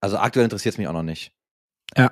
also 0.00 0.18
aktuell 0.18 0.44
interessiert 0.44 0.74
es 0.74 0.78
mich 0.78 0.88
auch 0.88 0.92
noch 0.92 1.02
nicht. 1.02 1.32
Ja. 1.96 2.10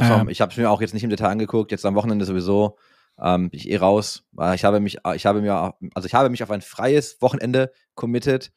Auch, 0.00 0.26
ich 0.28 0.40
habe 0.40 0.50
es 0.50 0.56
mir 0.56 0.70
auch 0.70 0.80
jetzt 0.80 0.94
nicht 0.94 1.04
im 1.04 1.10
Detail 1.10 1.28
angeguckt, 1.28 1.70
jetzt 1.70 1.84
am 1.84 1.94
Wochenende 1.94 2.24
sowieso. 2.24 2.78
Ähm, 3.20 3.50
bin 3.50 3.58
ich 3.60 3.68
eh 3.70 3.76
raus, 3.76 4.24
ich 4.54 4.64
habe 4.64 4.80
mich, 4.80 4.98
ich 5.14 5.26
habe 5.26 5.40
mir, 5.42 5.56
auch- 5.56 5.74
also 5.94 6.06
ich 6.06 6.14
habe 6.14 6.30
mich 6.30 6.42
auf 6.42 6.50
ein 6.50 6.62
freies 6.62 7.20
Wochenende 7.20 7.72
committed 7.94 8.52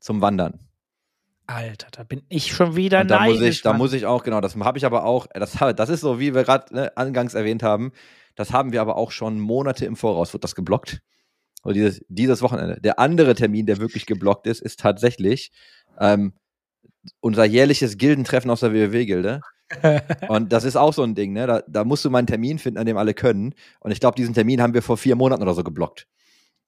zum 0.00 0.20
Wandern. 0.20 0.60
Alter, 1.46 1.88
da 1.92 2.02
bin 2.02 2.22
ich 2.28 2.52
schon 2.52 2.74
wieder 2.74 3.02
Und 3.02 3.08
da 3.08 3.20
muss 3.20 3.38
neidisch. 3.38 3.56
ich, 3.56 3.62
da 3.62 3.72
muss 3.72 3.92
ich 3.92 4.06
auch, 4.06 4.24
genau, 4.24 4.40
das 4.40 4.56
habe 4.56 4.78
ich 4.78 4.84
aber 4.86 5.04
auch, 5.04 5.26
das, 5.32 5.52
das 5.76 5.88
ist 5.90 6.00
so, 6.00 6.18
wie 6.18 6.34
wir 6.34 6.42
gerade 6.42 6.74
ne, 6.74 6.96
angangs 6.96 7.34
erwähnt 7.34 7.62
haben, 7.62 7.92
das 8.34 8.52
haben 8.52 8.72
wir 8.72 8.80
aber 8.80 8.96
auch 8.96 9.12
schon 9.12 9.38
Monate 9.38 9.84
im 9.86 9.94
Voraus, 9.96 10.32
wird 10.32 10.42
das 10.42 10.54
geblockt. 10.54 11.02
Und 11.62 11.74
dieses, 11.74 12.04
dieses 12.08 12.42
Wochenende. 12.42 12.80
Der 12.80 12.98
andere 12.98 13.34
Termin, 13.34 13.66
der 13.66 13.78
wirklich 13.78 14.06
geblockt 14.06 14.46
ist, 14.46 14.60
ist 14.60 14.80
tatsächlich 14.80 15.52
ähm, 15.98 16.32
unser 17.20 17.44
jährliches 17.44 17.96
Gildentreffen 17.98 18.50
aus 18.50 18.60
der 18.60 18.72
WoW-Gilde. 18.72 19.40
Und 20.28 20.52
das 20.52 20.64
ist 20.64 20.76
auch 20.76 20.92
so 20.92 21.02
ein 21.02 21.14
Ding, 21.14 21.32
ne? 21.32 21.46
Da, 21.46 21.62
da 21.66 21.84
musst 21.84 22.04
du 22.04 22.10
mal 22.10 22.18
einen 22.18 22.26
Termin 22.26 22.58
finden, 22.58 22.78
an 22.78 22.86
dem 22.86 22.96
alle 22.96 23.14
können. 23.14 23.54
Und 23.80 23.90
ich 23.90 24.00
glaube, 24.00 24.16
diesen 24.16 24.34
Termin 24.34 24.62
haben 24.62 24.74
wir 24.74 24.82
vor 24.82 24.96
vier 24.96 25.16
Monaten 25.16 25.42
oder 25.42 25.54
so 25.54 25.64
geblockt. 25.64 26.06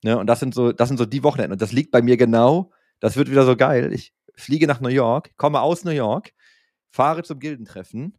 Ne? 0.03 0.19
Und 0.19 0.27
das 0.27 0.41
sind 0.41 0.55
so, 0.55 0.73
das 0.73 0.89
sind 0.89 0.97
so 0.99 1.07
die 1.07 1.23
Wochenenden. 1.23 1.53
Und 1.53 1.63
das 1.63 1.73
liegt 1.73 1.91
bei 1.91 2.03
mir 2.03 2.17
genau. 2.17 2.73
Das 3.01 3.17
wird 3.17 3.31
wieder 3.31 3.45
so 3.45 3.57
geil. 3.57 3.93
Ich 3.93 4.13
fliege 4.37 4.67
nach 4.67 4.81
New 4.81 4.89
York, 4.89 5.31
komme 5.37 5.61
aus 5.61 5.85
New 5.85 5.91
York, 5.93 6.33
fahre 6.91 7.23
zum 7.23 7.39
Gildentreffen, 7.39 8.17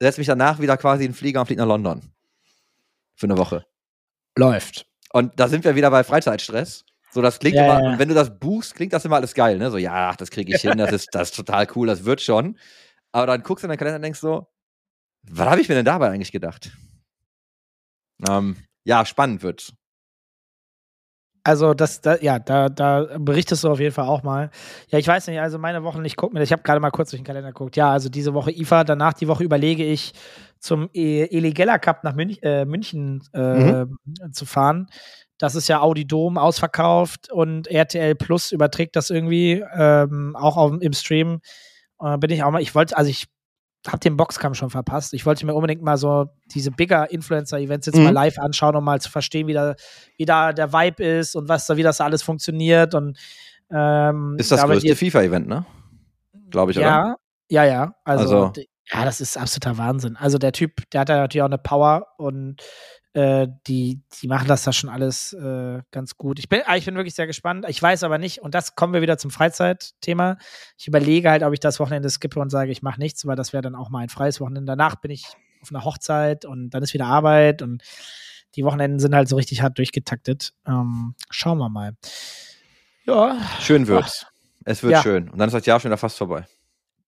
setze 0.00 0.20
mich 0.20 0.26
danach 0.26 0.60
wieder 0.60 0.76
quasi 0.76 1.04
in 1.04 1.10
den 1.10 1.16
Flieger 1.16 1.40
und 1.40 1.46
fliege 1.46 1.60
nach 1.60 1.68
London. 1.68 2.12
Für 3.14 3.26
eine 3.26 3.36
Woche. 3.36 3.66
Läuft. 4.36 4.86
Und 5.12 5.38
da 5.40 5.48
sind 5.48 5.64
wir 5.64 5.74
wieder 5.74 5.90
bei 5.90 6.04
Freizeitstress. 6.04 6.84
So, 7.10 7.22
das 7.22 7.38
klingt 7.38 7.56
Ja, 7.56 7.64
immer, 7.64 7.82
ja. 7.82 7.92
und 7.92 7.98
wenn 7.98 8.08
du 8.08 8.14
das 8.14 8.38
buchst, 8.38 8.74
klingt 8.74 8.92
das 8.92 9.04
immer 9.04 9.16
alles 9.16 9.34
geil, 9.34 9.58
ne? 9.58 9.70
So, 9.70 9.78
ja, 9.78 10.14
das 10.14 10.30
kriege 10.30 10.54
ich 10.54 10.60
hin, 10.60 10.76
das 10.76 10.92
ist, 10.92 11.08
das 11.12 11.30
ist 11.30 11.36
total 11.36 11.66
cool, 11.74 11.86
das 11.86 12.04
wird 12.04 12.20
schon. 12.20 12.58
Aber 13.12 13.26
dann 13.26 13.42
guckst 13.42 13.62
du 13.62 13.66
in 13.66 13.70
deinen 13.70 13.78
Kalender 13.78 13.96
und 13.96 14.02
denkst 14.02 14.20
so, 14.20 14.46
was 15.22 15.48
habe 15.48 15.60
ich 15.60 15.68
mir 15.68 15.74
denn 15.74 15.84
dabei 15.84 16.10
eigentlich 16.10 16.32
gedacht? 16.32 16.70
Ähm, 18.28 18.56
ja, 18.84 19.04
spannend 19.04 19.42
wird's. 19.42 19.72
Also 21.44 21.72
das, 21.72 22.02
da, 22.02 22.16
ja, 22.18 22.38
da, 22.38 22.68
da 22.68 23.16
berichtest 23.18 23.64
du 23.64 23.70
auf 23.70 23.80
jeden 23.80 23.94
Fall 23.94 24.06
auch 24.06 24.22
mal. 24.22 24.50
Ja, 24.88 24.98
ich 24.98 25.08
weiß 25.08 25.28
nicht, 25.28 25.40
also 25.40 25.58
meine 25.58 25.82
Wochen, 25.82 26.04
ich 26.04 26.16
gucke 26.16 26.34
mir, 26.34 26.42
ich 26.42 26.52
habe 26.52 26.62
gerade 26.62 26.80
mal 26.80 26.90
kurz 26.90 27.10
durch 27.10 27.22
den 27.22 27.26
Kalender 27.26 27.52
geguckt. 27.52 27.76
Ja, 27.76 27.90
also 27.90 28.10
diese 28.10 28.34
Woche 28.34 28.50
IFA, 28.50 28.84
danach 28.84 29.14
die 29.14 29.28
Woche 29.28 29.44
überlege 29.44 29.84
ich 29.84 30.12
zum 30.58 30.90
e 30.92 31.24
Eli 31.24 31.52
Geller 31.52 31.78
Cup 31.78 32.04
nach 32.04 32.14
Münch, 32.14 32.38
äh, 32.42 32.66
München 32.66 33.22
äh, 33.32 33.84
mhm. 33.84 33.98
zu 34.32 34.44
fahren. 34.44 34.88
Das 35.38 35.54
ist 35.54 35.68
ja 35.68 35.80
Audi 35.80 36.06
Dom 36.06 36.36
ausverkauft 36.36 37.32
und 37.32 37.68
RTL 37.68 38.14
Plus 38.16 38.52
überträgt 38.52 38.96
das 38.96 39.08
irgendwie 39.08 39.64
ähm, 39.74 40.36
auch 40.36 40.56
auf, 40.56 40.72
im 40.80 40.92
Stream. 40.92 41.40
Äh, 42.00 42.18
bin 42.18 42.30
ich 42.30 42.42
auch 42.42 42.50
mal, 42.50 42.62
ich 42.62 42.74
wollte, 42.74 42.96
also 42.96 43.10
ich 43.10 43.26
habe 43.86 43.98
den 43.98 44.16
Boxkampf 44.16 44.56
schon 44.56 44.70
verpasst. 44.70 45.14
Ich 45.14 45.24
wollte 45.24 45.46
mir 45.46 45.54
unbedingt 45.54 45.82
mal 45.82 45.96
so 45.96 46.26
diese 46.46 46.70
bigger 46.70 47.10
Influencer-Events 47.10 47.86
jetzt 47.86 47.96
mhm. 47.96 48.04
mal 48.04 48.12
live 48.12 48.38
anschauen, 48.38 48.76
um 48.76 48.84
mal 48.84 49.00
zu 49.00 49.10
verstehen, 49.10 49.46
wie 49.46 49.52
da, 49.52 49.74
wie 50.16 50.24
da 50.24 50.52
der 50.52 50.72
Vibe 50.72 51.04
ist 51.04 51.36
und 51.36 51.48
was 51.48 51.66
da, 51.66 51.76
wie 51.76 51.82
das 51.82 52.00
alles 52.00 52.22
funktioniert. 52.22 52.94
Und, 52.94 53.18
ähm, 53.70 54.36
ist 54.38 54.50
das 54.50 54.64
größte 54.64 54.96
FIFA-Event, 54.96 55.46
ne? 55.46 55.64
Glaube 56.50 56.72
ich, 56.72 56.78
ja, 56.78 56.82
oder? 56.82 57.16
Ja, 57.50 57.64
ja. 57.64 57.94
Also, 58.04 58.46
also, 58.46 58.52
ja, 58.92 59.04
das 59.04 59.20
ist 59.20 59.36
absoluter 59.36 59.78
Wahnsinn. 59.78 60.16
Also 60.16 60.38
der 60.38 60.52
Typ, 60.52 60.88
der 60.90 61.02
hat 61.02 61.08
ja 61.08 61.16
natürlich 61.16 61.42
auch 61.42 61.46
eine 61.46 61.58
Power 61.58 62.06
und 62.16 62.62
äh, 63.18 63.48
die, 63.66 64.00
die 64.22 64.28
machen 64.28 64.46
das 64.46 64.62
da 64.62 64.72
schon 64.72 64.88
alles 64.88 65.32
äh, 65.32 65.82
ganz 65.90 66.16
gut. 66.16 66.38
Ich 66.38 66.48
bin, 66.48 66.60
ah, 66.66 66.76
ich 66.76 66.84
bin 66.84 66.94
wirklich 66.94 67.16
sehr 67.16 67.26
gespannt. 67.26 67.66
Ich 67.68 67.82
weiß 67.82 68.04
aber 68.04 68.16
nicht, 68.16 68.42
und 68.42 68.54
das 68.54 68.76
kommen 68.76 68.92
wir 68.92 69.02
wieder 69.02 69.18
zum 69.18 69.32
Freizeitthema. 69.32 70.38
Ich 70.76 70.86
überlege 70.86 71.28
halt, 71.28 71.42
ob 71.42 71.52
ich 71.52 71.58
das 71.58 71.80
Wochenende 71.80 72.08
skippe 72.10 72.38
und 72.38 72.50
sage, 72.50 72.70
ich 72.70 72.80
mache 72.80 73.00
nichts, 73.00 73.26
weil 73.26 73.34
das 73.34 73.52
wäre 73.52 73.62
dann 73.62 73.74
auch 73.74 73.90
mal 73.90 74.00
ein 74.00 74.08
freies 74.08 74.40
Wochenende. 74.40 74.70
Danach 74.70 74.96
bin 74.96 75.10
ich 75.10 75.24
auf 75.60 75.70
einer 75.70 75.84
Hochzeit 75.84 76.44
und 76.44 76.70
dann 76.70 76.84
ist 76.84 76.94
wieder 76.94 77.06
Arbeit 77.06 77.60
und 77.60 77.82
die 78.54 78.64
Wochenenden 78.64 79.00
sind 79.00 79.16
halt 79.16 79.28
so 79.28 79.34
richtig 79.34 79.62
hart 79.62 79.78
durchgetaktet. 79.78 80.52
Ähm, 80.64 81.16
schauen 81.28 81.58
wir 81.58 81.68
mal. 81.68 81.96
Ja. 83.04 83.36
Schön 83.58 83.88
wird's. 83.88 84.26
Ach. 84.26 84.32
Es 84.64 84.82
wird 84.84 84.92
ja. 84.92 85.02
schön. 85.02 85.28
Und 85.28 85.38
dann 85.38 85.48
ist 85.48 85.54
das 85.54 85.66
Jahr 85.66 85.80
schon 85.80 85.90
wieder 85.90 85.98
fast 85.98 86.18
vorbei. 86.18 86.46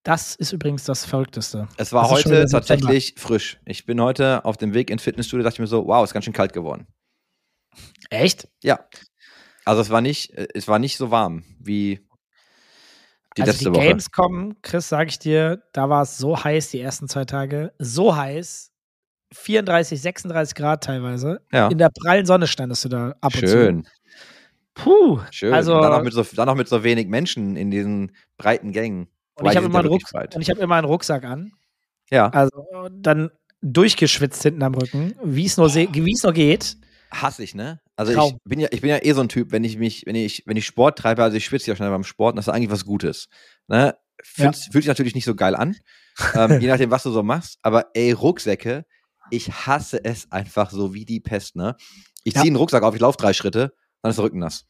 Das 0.03 0.34
ist 0.34 0.53
übrigens 0.53 0.84
das 0.84 1.05
Verrückteste. 1.05 1.68
Es 1.76 1.92
war 1.92 2.09
heute 2.09 2.46
tatsächlich 2.46 3.14
frisch. 3.18 3.61
Ich 3.66 3.84
bin 3.84 4.01
heute 4.01 4.44
auf 4.44 4.57
dem 4.57 4.72
Weg 4.72 4.90
ins 4.90 5.03
Fitnessstudio, 5.03 5.44
dachte 5.44 5.57
ich 5.57 5.61
mir 5.61 5.66
so, 5.66 5.86
wow, 5.86 6.03
ist 6.03 6.14
ganz 6.14 6.24
schön 6.24 6.32
kalt 6.32 6.53
geworden. 6.55 6.86
Echt? 8.09 8.48
Ja. 8.62 8.80
Also 9.64 9.82
es 9.82 9.90
war 9.90 10.01
nicht, 10.01 10.32
es 10.55 10.68
war 10.68 10.78
nicht 10.78 10.96
so 10.96 11.11
warm 11.11 11.44
wie 11.59 12.01
die 13.36 13.42
also 13.42 13.53
letzte 13.53 13.64
die 13.70 13.76
Woche. 13.76 13.88
Gamescom, 13.88 14.57
Chris, 14.62 14.88
sage 14.88 15.11
ich 15.11 15.18
dir, 15.18 15.62
da 15.72 15.88
war 15.88 16.03
es 16.03 16.16
so 16.18 16.42
heiß 16.42 16.70
die 16.70 16.80
ersten 16.80 17.09
zwei 17.09 17.24
Tage, 17.24 17.72
so 17.78 18.16
heiß, 18.16 18.72
34, 19.32 20.01
36 20.01 20.55
Grad 20.55 20.82
teilweise. 20.82 21.40
Ja. 21.53 21.68
In 21.68 21.78
der 21.78 21.90
prallen 21.90 22.26
Sonne 22.26 22.46
standest 22.46 22.84
du 22.84 22.88
da 22.88 23.14
ab 23.20 23.34
und 23.34 23.48
Schön. 23.48 23.84
zu. 23.84 23.90
Puh. 24.74 25.20
Schön. 25.30 25.53
Also, 25.53 25.76
und 25.76 25.82
dann 25.82 26.05
mit 26.05 26.12
so, 26.12 26.22
dann 26.22 26.48
auch 26.48 26.55
mit 26.55 26.68
so 26.68 26.82
wenig 26.82 27.07
Menschen 27.07 27.55
in 27.57 27.70
diesen 27.70 28.16
breiten 28.36 28.72
Gängen. 28.72 29.09
Und 29.41 29.51
ich 29.51 29.57
habe 29.57 29.66
immer, 29.66 29.80
einen 29.80 29.88
hab 29.91 30.59
immer 30.59 30.74
einen 30.76 30.86
Rucksack 30.86 31.24
an. 31.24 31.53
Ja. 32.11 32.28
Also 32.28 32.88
dann 32.93 33.30
durchgeschwitzt 33.62 34.43
hinten 34.43 34.62
am 34.62 34.74
Rücken, 34.74 35.14
wie 35.22 35.47
es 35.47 35.57
nur, 35.57 35.68
nur 35.68 36.32
geht. 36.32 36.76
Hasse 37.11 37.43
ich, 37.43 37.55
ne? 37.55 37.80
Also 37.97 38.12
ich 38.12 38.34
bin 38.45 38.61
ja, 38.61 38.68
ich 38.70 38.80
bin 38.80 38.91
ja 38.91 38.99
eh 39.03 39.12
so 39.12 39.20
ein 39.20 39.28
Typ, 39.28 39.53
wenn 39.53 39.64
ich 39.64 39.76
mich, 39.76 40.05
wenn 40.07 40.14
ich, 40.14 40.45
wenn 40.47 40.57
ich 40.57 40.64
Sport 40.64 40.99
treibe, 40.99 41.22
also 41.22 41.36
ich 41.36 41.45
schwitze 41.45 41.70
ja 41.70 41.76
schnell 41.76 41.91
beim 41.91 42.05
Sport, 42.05 42.32
und 42.32 42.36
das 42.36 42.47
ist 42.47 42.55
eigentlich 42.55 42.70
was 42.70 42.84
Gutes. 42.84 43.28
Ne? 43.68 43.97
Fühlt, 44.22 44.55
ja. 44.55 44.62
fühlt 44.70 44.84
sich 44.84 44.88
natürlich 44.88 45.14
nicht 45.14 45.24
so 45.24 45.34
geil 45.34 45.57
an, 45.57 45.76
ähm, 46.34 46.61
je 46.61 46.68
nachdem, 46.68 46.91
was 46.91 47.03
du 47.03 47.11
so 47.11 47.22
machst. 47.22 47.59
Aber 47.62 47.86
ey, 47.95 48.12
Rucksäcke, 48.12 48.84
ich 49.30 49.51
hasse 49.51 50.05
es 50.05 50.30
einfach 50.30 50.70
so 50.70 50.95
wie 50.95 51.05
die 51.05 51.20
Pest, 51.20 51.57
ne? 51.57 51.76
Ich 52.22 52.34
ziehe 52.34 52.45
ja. 52.45 52.49
einen 52.49 52.57
Rucksack 52.57 52.82
auf, 52.82 52.95
ich 52.95 53.01
laufe 53.01 53.18
drei 53.18 53.32
Schritte, 53.32 53.74
dann 54.03 54.11
ist 54.11 54.16
der 54.16 54.24
Rücken 54.24 54.38
nass. 54.38 54.66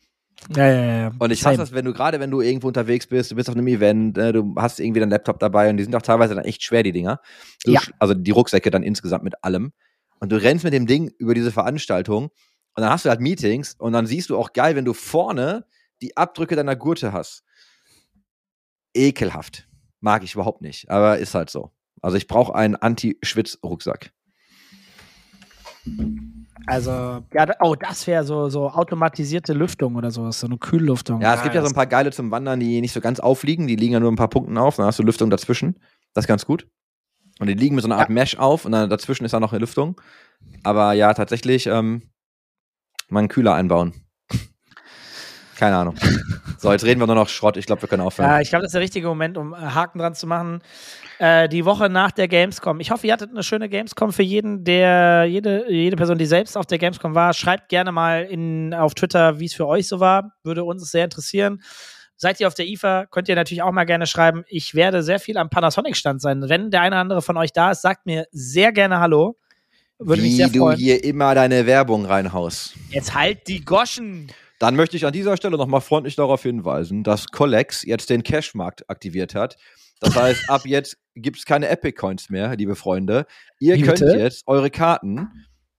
Ja, 0.57 0.67
ja, 0.67 0.85
ja. 0.85 1.13
Und 1.19 1.31
ich 1.31 1.45
hasse 1.45 1.59
das, 1.59 1.73
wenn 1.73 1.85
du 1.85 1.93
gerade, 1.93 2.19
wenn 2.19 2.31
du 2.31 2.41
irgendwo 2.41 2.69
unterwegs 2.69 3.07
bist, 3.07 3.31
du 3.31 3.37
bist 3.37 3.49
auf 3.49 3.55
einem 3.55 3.67
Event, 3.67 4.17
äh, 4.19 4.33
du 4.33 4.55
hast 4.57 4.81
irgendwie 4.81 5.01
deinen 5.01 5.11
Laptop 5.11 5.39
dabei 5.39 5.71
und 5.71 5.77
die 5.77 5.85
sind 5.85 5.95
auch 5.95 6.03
teilweise 6.03 6.35
dann 6.35 6.45
echt 6.45 6.63
schwer, 6.63 6.83
die 6.83 6.93
Dinger. 6.93 7.21
Du, 7.65 7.73
ja. 7.73 7.81
Also 7.99 8.15
die 8.15 8.31
Rucksäcke 8.31 8.71
dann 8.71 8.83
insgesamt 8.83 9.25
mit 9.25 9.45
allem. 9.45 9.73
Und 10.19 10.33
du 10.33 10.41
rennst 10.41 10.65
mit 10.65 10.73
dem 10.73 10.87
Ding 10.87 11.13
über 11.19 11.35
diese 11.35 11.53
Veranstaltung 11.53 12.25
und 12.25 12.83
dann 12.83 12.91
hast 12.91 13.05
du 13.05 13.11
halt 13.11 13.21
Meetings 13.21 13.75
und 13.75 13.93
dann 13.93 14.07
siehst 14.07 14.31
du 14.31 14.39
auch 14.39 14.53
geil, 14.53 14.77
wenn 14.77 14.85
du 14.85 14.93
vorne 14.93 15.67
die 16.03 16.17
Abdrücke 16.17 16.57
deiner 16.57 16.77
Gurte 16.77 17.13
hast. 17.13 17.45
Ekelhaft. 18.95 19.69
Mag 20.01 20.25
ich 20.25 20.35
überhaupt 20.35 20.63
nicht, 20.63 20.91
aber 20.91 21.19
ist 21.19 21.35
halt 21.35 21.51
so. 21.51 21.71
Also 22.01 22.17
ich 22.17 22.27
brauche 22.27 22.55
einen 22.55 22.77
Anti-Schwitz-Rucksack. 22.77 24.13
Also, 26.67 27.25
ja, 27.33 27.47
oh, 27.61 27.75
das 27.75 28.07
wäre 28.07 28.25
so, 28.25 28.49
so 28.49 28.71
automatisierte 28.71 29.53
Lüftung 29.55 29.97
oder 29.97 30.11
so, 30.11 30.31
so 30.31 30.47
eine 30.47 30.59
Kühllüftung. 30.59 31.21
Ja, 31.21 31.35
es 31.35 31.43
gibt 31.43 31.55
ja 31.55 31.63
so 31.63 31.69
ein 31.69 31.75
paar 31.75 31.87
geile 31.87 32.13
zum 32.13 32.31
Wandern, 32.31 32.61
die 32.61 32.81
nicht 32.81 32.93
so 32.93 33.01
ganz 33.01 33.19
aufliegen, 33.19 33.67
die 33.67 33.77
liegen 33.77 33.95
ja 33.95 34.01
nur 34.01 34.13
ein 34.13 34.17
paar 34.17 34.29
Punkten 34.29 34.57
auf, 34.59 34.77
dann 34.77 34.87
hast 34.87 34.99
du 34.99 35.03
Lüftung 35.03 35.31
dazwischen. 35.31 35.81
Das 36.15 36.25
ist 36.25 36.29
ganz 36.29 36.47
gut. 36.47 36.67
Und 37.41 37.47
die 37.47 37.55
liegen 37.55 37.75
mit 37.75 37.83
so 37.83 37.89
einer 37.89 37.99
Art 37.99 38.09
ja. 38.09 38.15
Mesh 38.15 38.37
auf 38.37 38.67
und 38.67 38.73
dann 38.73 38.91
dazwischen 38.91 39.25
ist 39.25 39.33
da 39.33 39.41
noch 39.41 39.53
eine 39.53 39.61
Lüftung. 39.61 40.01
Aber 40.63 40.93
ja, 40.93 41.15
tatsächlich 41.15 41.67
ähm, 41.67 42.03
mal 43.09 43.21
einen 43.21 43.29
Kühler 43.29 43.55
einbauen. 43.55 43.95
Keine 45.57 45.77
Ahnung. 45.77 45.97
So, 46.59 46.71
jetzt 46.71 46.85
reden 46.85 47.01
wir 47.01 47.07
nur 47.07 47.17
noch 47.17 47.29
Schrott. 47.29 47.57
Ich 47.57 47.65
glaube, 47.65 47.83
wir 47.83 47.89
können 47.89 48.03
aufhören. 48.03 48.29
Ja, 48.29 48.41
ich 48.41 48.51
glaube, 48.51 48.63
das 48.63 48.69
ist 48.69 48.75
der 48.75 48.83
richtige 48.83 49.09
Moment, 49.09 49.39
um 49.39 49.57
Haken 49.57 49.99
dran 49.99 50.15
zu 50.15 50.27
machen. 50.27 50.61
Äh, 51.21 51.51
die 51.51 51.67
Woche 51.67 51.91
nach 51.91 52.13
der 52.13 52.29
Gamescom. 52.29 52.81
Ich 52.81 52.91
hoffe, 52.91 53.07
ihr 53.07 53.13
hattet 53.13 53.29
eine 53.29 53.43
schöne 53.43 53.69
Gamescom 53.69 54.11
für 54.11 54.23
jeden, 54.23 54.65
der, 54.65 55.27
jede, 55.27 55.71
jede 55.71 55.95
Person, 55.95 56.17
die 56.17 56.25
selbst 56.25 56.57
auf 56.57 56.65
der 56.65 56.79
Gamescom 56.79 57.15
war. 57.15 57.35
Schreibt 57.35 57.69
gerne 57.69 57.93
mal 57.93 58.23
in, 58.23 58.73
auf 58.73 58.95
Twitter, 58.95 59.39
wie 59.39 59.45
es 59.45 59.53
für 59.53 59.67
euch 59.67 59.87
so 59.87 60.01
war. 60.01 60.33
Würde 60.45 60.65
uns 60.65 60.91
sehr 60.91 61.05
interessieren. 61.05 61.61
Seid 62.17 62.41
ihr 62.41 62.47
auf 62.47 62.55
der 62.55 62.67
IFA, 62.67 63.05
könnt 63.05 63.29
ihr 63.29 63.35
natürlich 63.35 63.61
auch 63.61 63.71
mal 63.71 63.85
gerne 63.85 64.07
schreiben. 64.07 64.45
Ich 64.49 64.75
werde 64.75 65.03
sehr 65.03 65.21
viel 65.21 65.37
am 65.37 65.51
Panasonic-Stand 65.51 66.23
sein. 66.23 66.49
Wenn 66.49 66.71
der 66.71 66.81
eine 66.81 66.95
oder 66.95 67.01
andere 67.03 67.21
von 67.21 67.37
euch 67.37 67.53
da 67.53 67.73
ist, 67.73 67.83
sagt 67.83 68.07
mir 68.07 68.25
sehr 68.33 68.73
gerne 68.73 69.01
Hallo. 69.01 69.37
Würde 69.99 70.23
Wie 70.23 70.29
mich 70.29 70.37
sehr 70.37 70.49
freuen. 70.49 70.79
du 70.79 70.83
hier 70.83 71.05
immer 71.05 71.35
deine 71.35 71.67
Werbung 71.67 72.07
reinhaust. 72.07 72.77
Jetzt 72.89 73.15
halt 73.15 73.47
die 73.47 73.63
Goschen. 73.63 74.33
Dann 74.59 74.75
möchte 74.75 74.97
ich 74.97 75.05
an 75.05 75.13
dieser 75.13 75.37
Stelle 75.37 75.59
nochmal 75.59 75.83
freundlich 75.83 76.17
darauf 76.17 76.43
hinweisen, 76.43 77.05
dass 77.05 77.27
Collex 77.27 77.83
jetzt 77.83 78.09
den 78.09 78.23
Cashmarkt 78.23 78.89
aktiviert 78.89 79.35
hat. 79.35 79.59
Das 80.01 80.17
heißt, 80.17 80.49
ab 80.49 80.63
jetzt 80.65 80.97
gibt 81.15 81.39
es 81.39 81.45
keine 81.45 81.69
Epic 81.69 81.93
Coins 81.93 82.31
mehr, 82.31 82.57
liebe 82.57 82.75
Freunde. 82.75 83.27
Ihr 83.59 83.77
Wie 83.77 83.83
könnt 83.83 84.01
bitte? 84.01 84.19
jetzt 84.19 84.45
eure 84.47 84.71
Karten, 84.71 85.29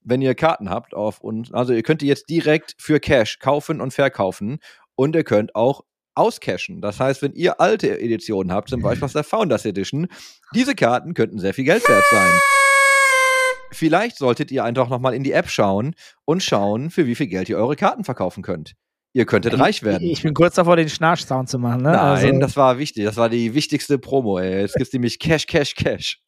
wenn 0.03 0.21
ihr 0.21 0.35
Karten 0.35 0.69
habt 0.69 0.93
auf 0.93 1.19
uns, 1.21 1.51
also 1.51 1.73
ihr 1.73 1.83
könnt 1.83 2.01
die 2.01 2.07
jetzt 2.07 2.29
direkt 2.29 2.75
für 2.77 2.99
Cash 2.99 3.39
kaufen 3.39 3.81
und 3.81 3.93
verkaufen 3.93 4.59
und 4.95 5.15
ihr 5.15 5.23
könnt 5.23 5.55
auch 5.55 5.81
auscashen. 6.13 6.81
Das 6.81 6.99
heißt, 6.99 7.21
wenn 7.21 7.33
ihr 7.33 7.59
alte 7.59 7.99
Editionen 7.99 8.51
habt, 8.51 8.69
zum 8.69 8.81
Beispiel 8.81 9.05
aus 9.05 9.13
der 9.13 9.23
Founders 9.23 9.65
Edition, 9.65 10.07
diese 10.53 10.75
Karten 10.75 11.13
könnten 11.13 11.39
sehr 11.39 11.53
viel 11.53 11.65
Geld 11.65 11.87
wert 11.87 12.03
sein. 12.11 12.31
Vielleicht 13.71 14.17
solltet 14.17 14.51
ihr 14.51 14.65
einfach 14.65 14.89
nochmal 14.89 15.13
in 15.13 15.23
die 15.23 15.31
App 15.31 15.49
schauen 15.49 15.95
und 16.25 16.43
schauen, 16.43 16.89
für 16.89 17.07
wie 17.07 17.15
viel 17.15 17.27
Geld 17.27 17.47
ihr 17.49 17.57
eure 17.57 17.77
Karten 17.77 18.03
verkaufen 18.03 18.43
könnt. 18.43 18.75
Ihr 19.13 19.25
könntet 19.25 19.59
reich 19.59 19.83
werden. 19.83 20.07
Ich 20.07 20.23
bin 20.23 20.33
kurz 20.33 20.55
davor, 20.55 20.77
den 20.77 20.87
Schnarch-Sound 20.87 21.49
zu 21.49 21.59
machen. 21.59 21.81
Ne? 21.81 21.91
Nein, 21.91 21.99
also. 21.99 22.39
das 22.39 22.55
war 22.55 22.77
wichtig. 22.77 23.03
Das 23.03 23.17
war 23.17 23.27
die 23.27 23.53
wichtigste 23.53 23.99
Promo. 23.99 24.39
Ey. 24.39 24.61
Jetzt 24.61 24.75
gibt 24.75 24.87
es 24.87 24.93
nämlich 24.93 25.19
Cash, 25.19 25.47
Cash, 25.47 25.75
Cash. 25.75 26.21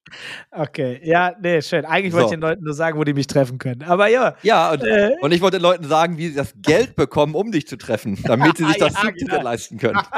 Okay, 0.51 0.99
ja, 1.01 1.34
nee, 1.41 1.61
schön. 1.61 1.86
Eigentlich 1.86 2.11
so. 2.11 2.17
wollte 2.17 2.34
ich 2.34 2.39
den 2.39 2.41
Leuten 2.41 2.63
nur 2.65 2.73
sagen, 2.73 2.99
wo 2.99 3.05
die 3.05 3.13
mich 3.13 3.27
treffen 3.27 3.57
können. 3.57 3.84
Aber 3.84 4.07
ja. 4.07 4.36
Ja, 4.43 4.73
und, 4.73 4.84
äh. 4.84 5.11
und 5.21 5.31
ich 5.31 5.39
wollte 5.39 5.57
den 5.57 5.63
Leuten 5.63 5.86
sagen, 5.86 6.17
wie 6.17 6.27
sie 6.27 6.36
das 6.36 6.53
Geld 6.61 6.97
bekommen, 6.97 7.36
um 7.36 7.53
dich 7.53 7.67
zu 7.67 7.77
treffen, 7.77 8.19
damit 8.23 8.57
sie 8.57 8.65
sich 8.65 8.77
das 8.77 9.01
ja, 9.01 9.11
genau. 9.11 9.41
leisten 9.41 9.77
können. 9.77 9.99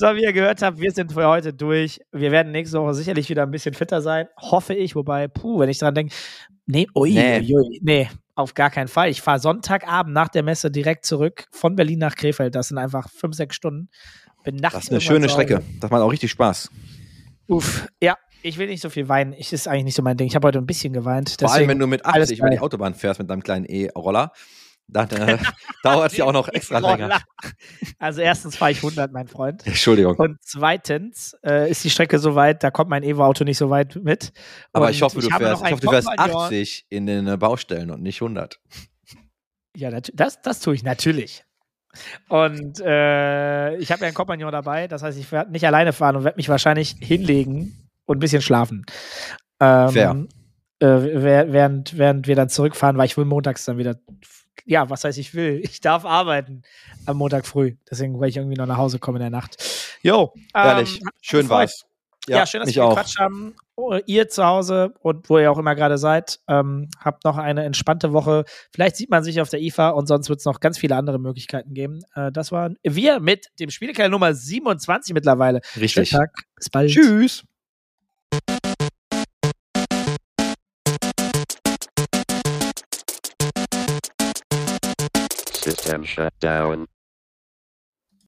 So, 0.00 0.06
wie 0.14 0.22
ihr 0.22 0.32
gehört 0.32 0.62
habt, 0.62 0.78
wir 0.78 0.92
sind 0.92 1.12
für 1.12 1.26
heute 1.26 1.52
durch. 1.52 1.98
Wir 2.12 2.30
werden 2.30 2.52
nächste 2.52 2.80
Woche 2.80 2.94
sicherlich 2.94 3.28
wieder 3.30 3.42
ein 3.42 3.50
bisschen 3.50 3.74
fitter 3.74 4.00
sein, 4.00 4.28
hoffe 4.36 4.72
ich. 4.72 4.94
Wobei, 4.94 5.26
puh, 5.26 5.58
wenn 5.58 5.68
ich 5.68 5.80
dran 5.80 5.92
denke, 5.92 6.14
nee, 6.66 6.86
ui, 6.94 7.14
nee. 7.14 7.52
Ui, 7.52 7.80
nee, 7.82 8.08
auf 8.38 8.54
gar 8.54 8.70
keinen 8.70 8.86
Fall. 8.86 9.10
Ich 9.10 9.20
fahre 9.20 9.40
Sonntagabend 9.40 10.14
nach 10.14 10.28
der 10.28 10.44
Messe 10.44 10.70
direkt 10.70 11.04
zurück 11.04 11.46
von 11.50 11.74
Berlin 11.74 11.98
nach 11.98 12.14
Krefeld. 12.14 12.54
Das 12.54 12.68
sind 12.68 12.78
einfach 12.78 13.10
fünf, 13.10 13.34
sechs 13.34 13.56
Stunden. 13.56 13.88
Bin 14.44 14.54
nachts 14.56 14.76
das 14.76 14.84
ist 14.84 14.90
eine 14.90 15.00
schöne 15.00 15.28
Strecke. 15.28 15.62
Das 15.80 15.90
macht 15.90 16.02
auch 16.02 16.12
richtig 16.12 16.30
Spaß. 16.30 16.70
Uff, 17.48 17.88
ja. 18.00 18.16
Ich 18.42 18.56
will 18.56 18.68
nicht 18.68 18.80
so 18.80 18.90
viel 18.90 19.08
weinen. 19.08 19.32
Ich 19.32 19.52
ist 19.52 19.66
eigentlich 19.66 19.86
nicht 19.86 19.96
so 19.96 20.02
mein 20.02 20.16
Ding. 20.16 20.28
Ich 20.28 20.36
habe 20.36 20.46
heute 20.46 20.58
ein 20.58 20.66
bisschen 20.66 20.92
geweint. 20.92 21.34
Vor 21.40 21.52
allem, 21.52 21.68
wenn 21.68 21.80
du 21.80 21.88
mit 21.88 22.06
80 22.06 22.38
über 22.38 22.50
die 22.50 22.60
Autobahn 22.60 22.94
fährst 22.94 23.18
mit 23.18 23.28
deinem 23.28 23.42
kleinen 23.42 23.64
E-Roller. 23.64 24.30
Dann 24.88 25.10
äh, 25.10 25.38
dauert 25.82 26.12
es 26.12 26.18
ja 26.18 26.24
auch 26.24 26.32
noch 26.32 26.48
extra 26.48 26.78
länger. 26.78 27.20
Also 27.98 28.22
erstens 28.22 28.56
fahre 28.56 28.72
ich 28.72 28.78
100, 28.78 29.12
mein 29.12 29.28
Freund. 29.28 29.66
Entschuldigung. 29.66 30.16
Und 30.16 30.38
zweitens 30.42 31.36
äh, 31.44 31.70
ist 31.70 31.84
die 31.84 31.90
Strecke 31.90 32.18
so 32.18 32.34
weit, 32.34 32.64
da 32.64 32.70
kommt 32.70 32.88
mein 32.90 33.02
Evo-Auto 33.02 33.44
nicht 33.44 33.58
so 33.58 33.70
weit 33.70 33.96
mit. 33.96 34.32
Aber 34.72 34.86
und 34.86 34.92
ich 34.92 35.02
hoffe, 35.02 35.20
du, 35.20 35.28
fährst, 35.28 35.64
ich 35.64 35.72
hoffe, 35.72 35.82
du 35.82 35.90
fährst 35.90 36.08
80 36.08 36.86
in 36.88 37.06
den 37.06 37.28
äh, 37.28 37.36
Baustellen 37.36 37.90
und 37.90 38.02
nicht 38.02 38.22
100. 38.22 38.60
Ja, 39.76 39.90
das, 39.90 40.40
das 40.42 40.60
tue 40.60 40.74
ich 40.74 40.82
natürlich. 40.82 41.44
Und 42.28 42.80
äh, 42.80 43.76
ich 43.76 43.92
habe 43.92 44.02
ja 44.02 44.06
einen 44.06 44.14
Kompagnon 44.14 44.52
dabei, 44.52 44.88
das 44.88 45.02
heißt, 45.02 45.18
ich 45.18 45.30
werde 45.32 45.52
nicht 45.52 45.66
alleine 45.66 45.92
fahren 45.92 46.16
und 46.16 46.24
werde 46.24 46.36
mich 46.36 46.48
wahrscheinlich 46.48 46.96
hinlegen 47.00 47.88
und 48.04 48.18
ein 48.18 48.20
bisschen 48.20 48.42
schlafen. 48.42 48.84
Ähm, 49.60 49.88
Fair. 49.90 50.26
Äh, 50.80 50.86
während, 51.52 51.98
während 51.98 52.26
wir 52.28 52.36
dann 52.36 52.48
zurückfahren, 52.48 52.96
weil 52.96 53.06
ich 53.06 53.16
will 53.16 53.24
montags 53.24 53.64
dann 53.64 53.78
wieder 53.78 53.96
ja, 54.64 54.90
was 54.90 55.04
heißt 55.04 55.18
ich 55.18 55.34
will? 55.34 55.60
Ich 55.64 55.80
darf 55.80 56.04
arbeiten 56.04 56.62
am 57.06 57.16
Montag 57.18 57.46
früh. 57.46 57.76
Deswegen, 57.90 58.18
weil 58.20 58.28
ich 58.28 58.36
irgendwie 58.36 58.56
noch 58.56 58.66
nach 58.66 58.76
Hause 58.76 58.98
komme 58.98 59.18
in 59.18 59.22
der 59.22 59.30
Nacht. 59.30 59.56
Jo, 60.02 60.32
Ehrlich, 60.54 61.00
ähm, 61.00 61.08
schön 61.20 61.48
war's. 61.48 61.84
Ja, 62.28 62.46
schön, 62.46 62.60
dass 62.60 62.74
wir 62.74 62.84
auch. 62.84 62.90
gequatscht 62.90 63.18
haben. 63.18 63.54
Oh, 63.74 63.96
Ihr 64.06 64.28
zu 64.28 64.44
Hause 64.44 64.92
und 65.00 65.30
wo 65.30 65.38
ihr 65.38 65.50
auch 65.50 65.58
immer 65.58 65.74
gerade 65.74 65.98
seid, 65.98 66.40
ähm, 66.48 66.90
habt 67.00 67.24
noch 67.24 67.38
eine 67.38 67.64
entspannte 67.64 68.12
Woche. 68.12 68.44
Vielleicht 68.72 68.96
sieht 68.96 69.08
man 69.08 69.22
sich 69.24 69.40
auf 69.40 69.48
der 69.48 69.60
IFA 69.60 69.90
und 69.90 70.06
sonst 70.06 70.28
wird 70.28 70.40
es 70.40 70.44
noch 70.44 70.60
ganz 70.60 70.78
viele 70.78 70.96
andere 70.96 71.18
Möglichkeiten 71.18 71.74
geben. 71.74 72.02
Äh, 72.14 72.32
das 72.32 72.52
waren 72.52 72.76
wir 72.82 73.20
mit 73.20 73.46
dem 73.60 73.70
Spielekeller 73.70 74.08
Nummer 74.08 74.34
27 74.34 75.14
mittlerweile. 75.14 75.60
Richtig. 75.76 76.10
Schönen 76.10 76.22
Tag. 76.22 76.34
Bis 76.56 76.70
bald. 76.70 76.90
Tschüss. 76.90 77.44
System 85.68 86.02
shut 86.02 86.32
down. 86.40 86.86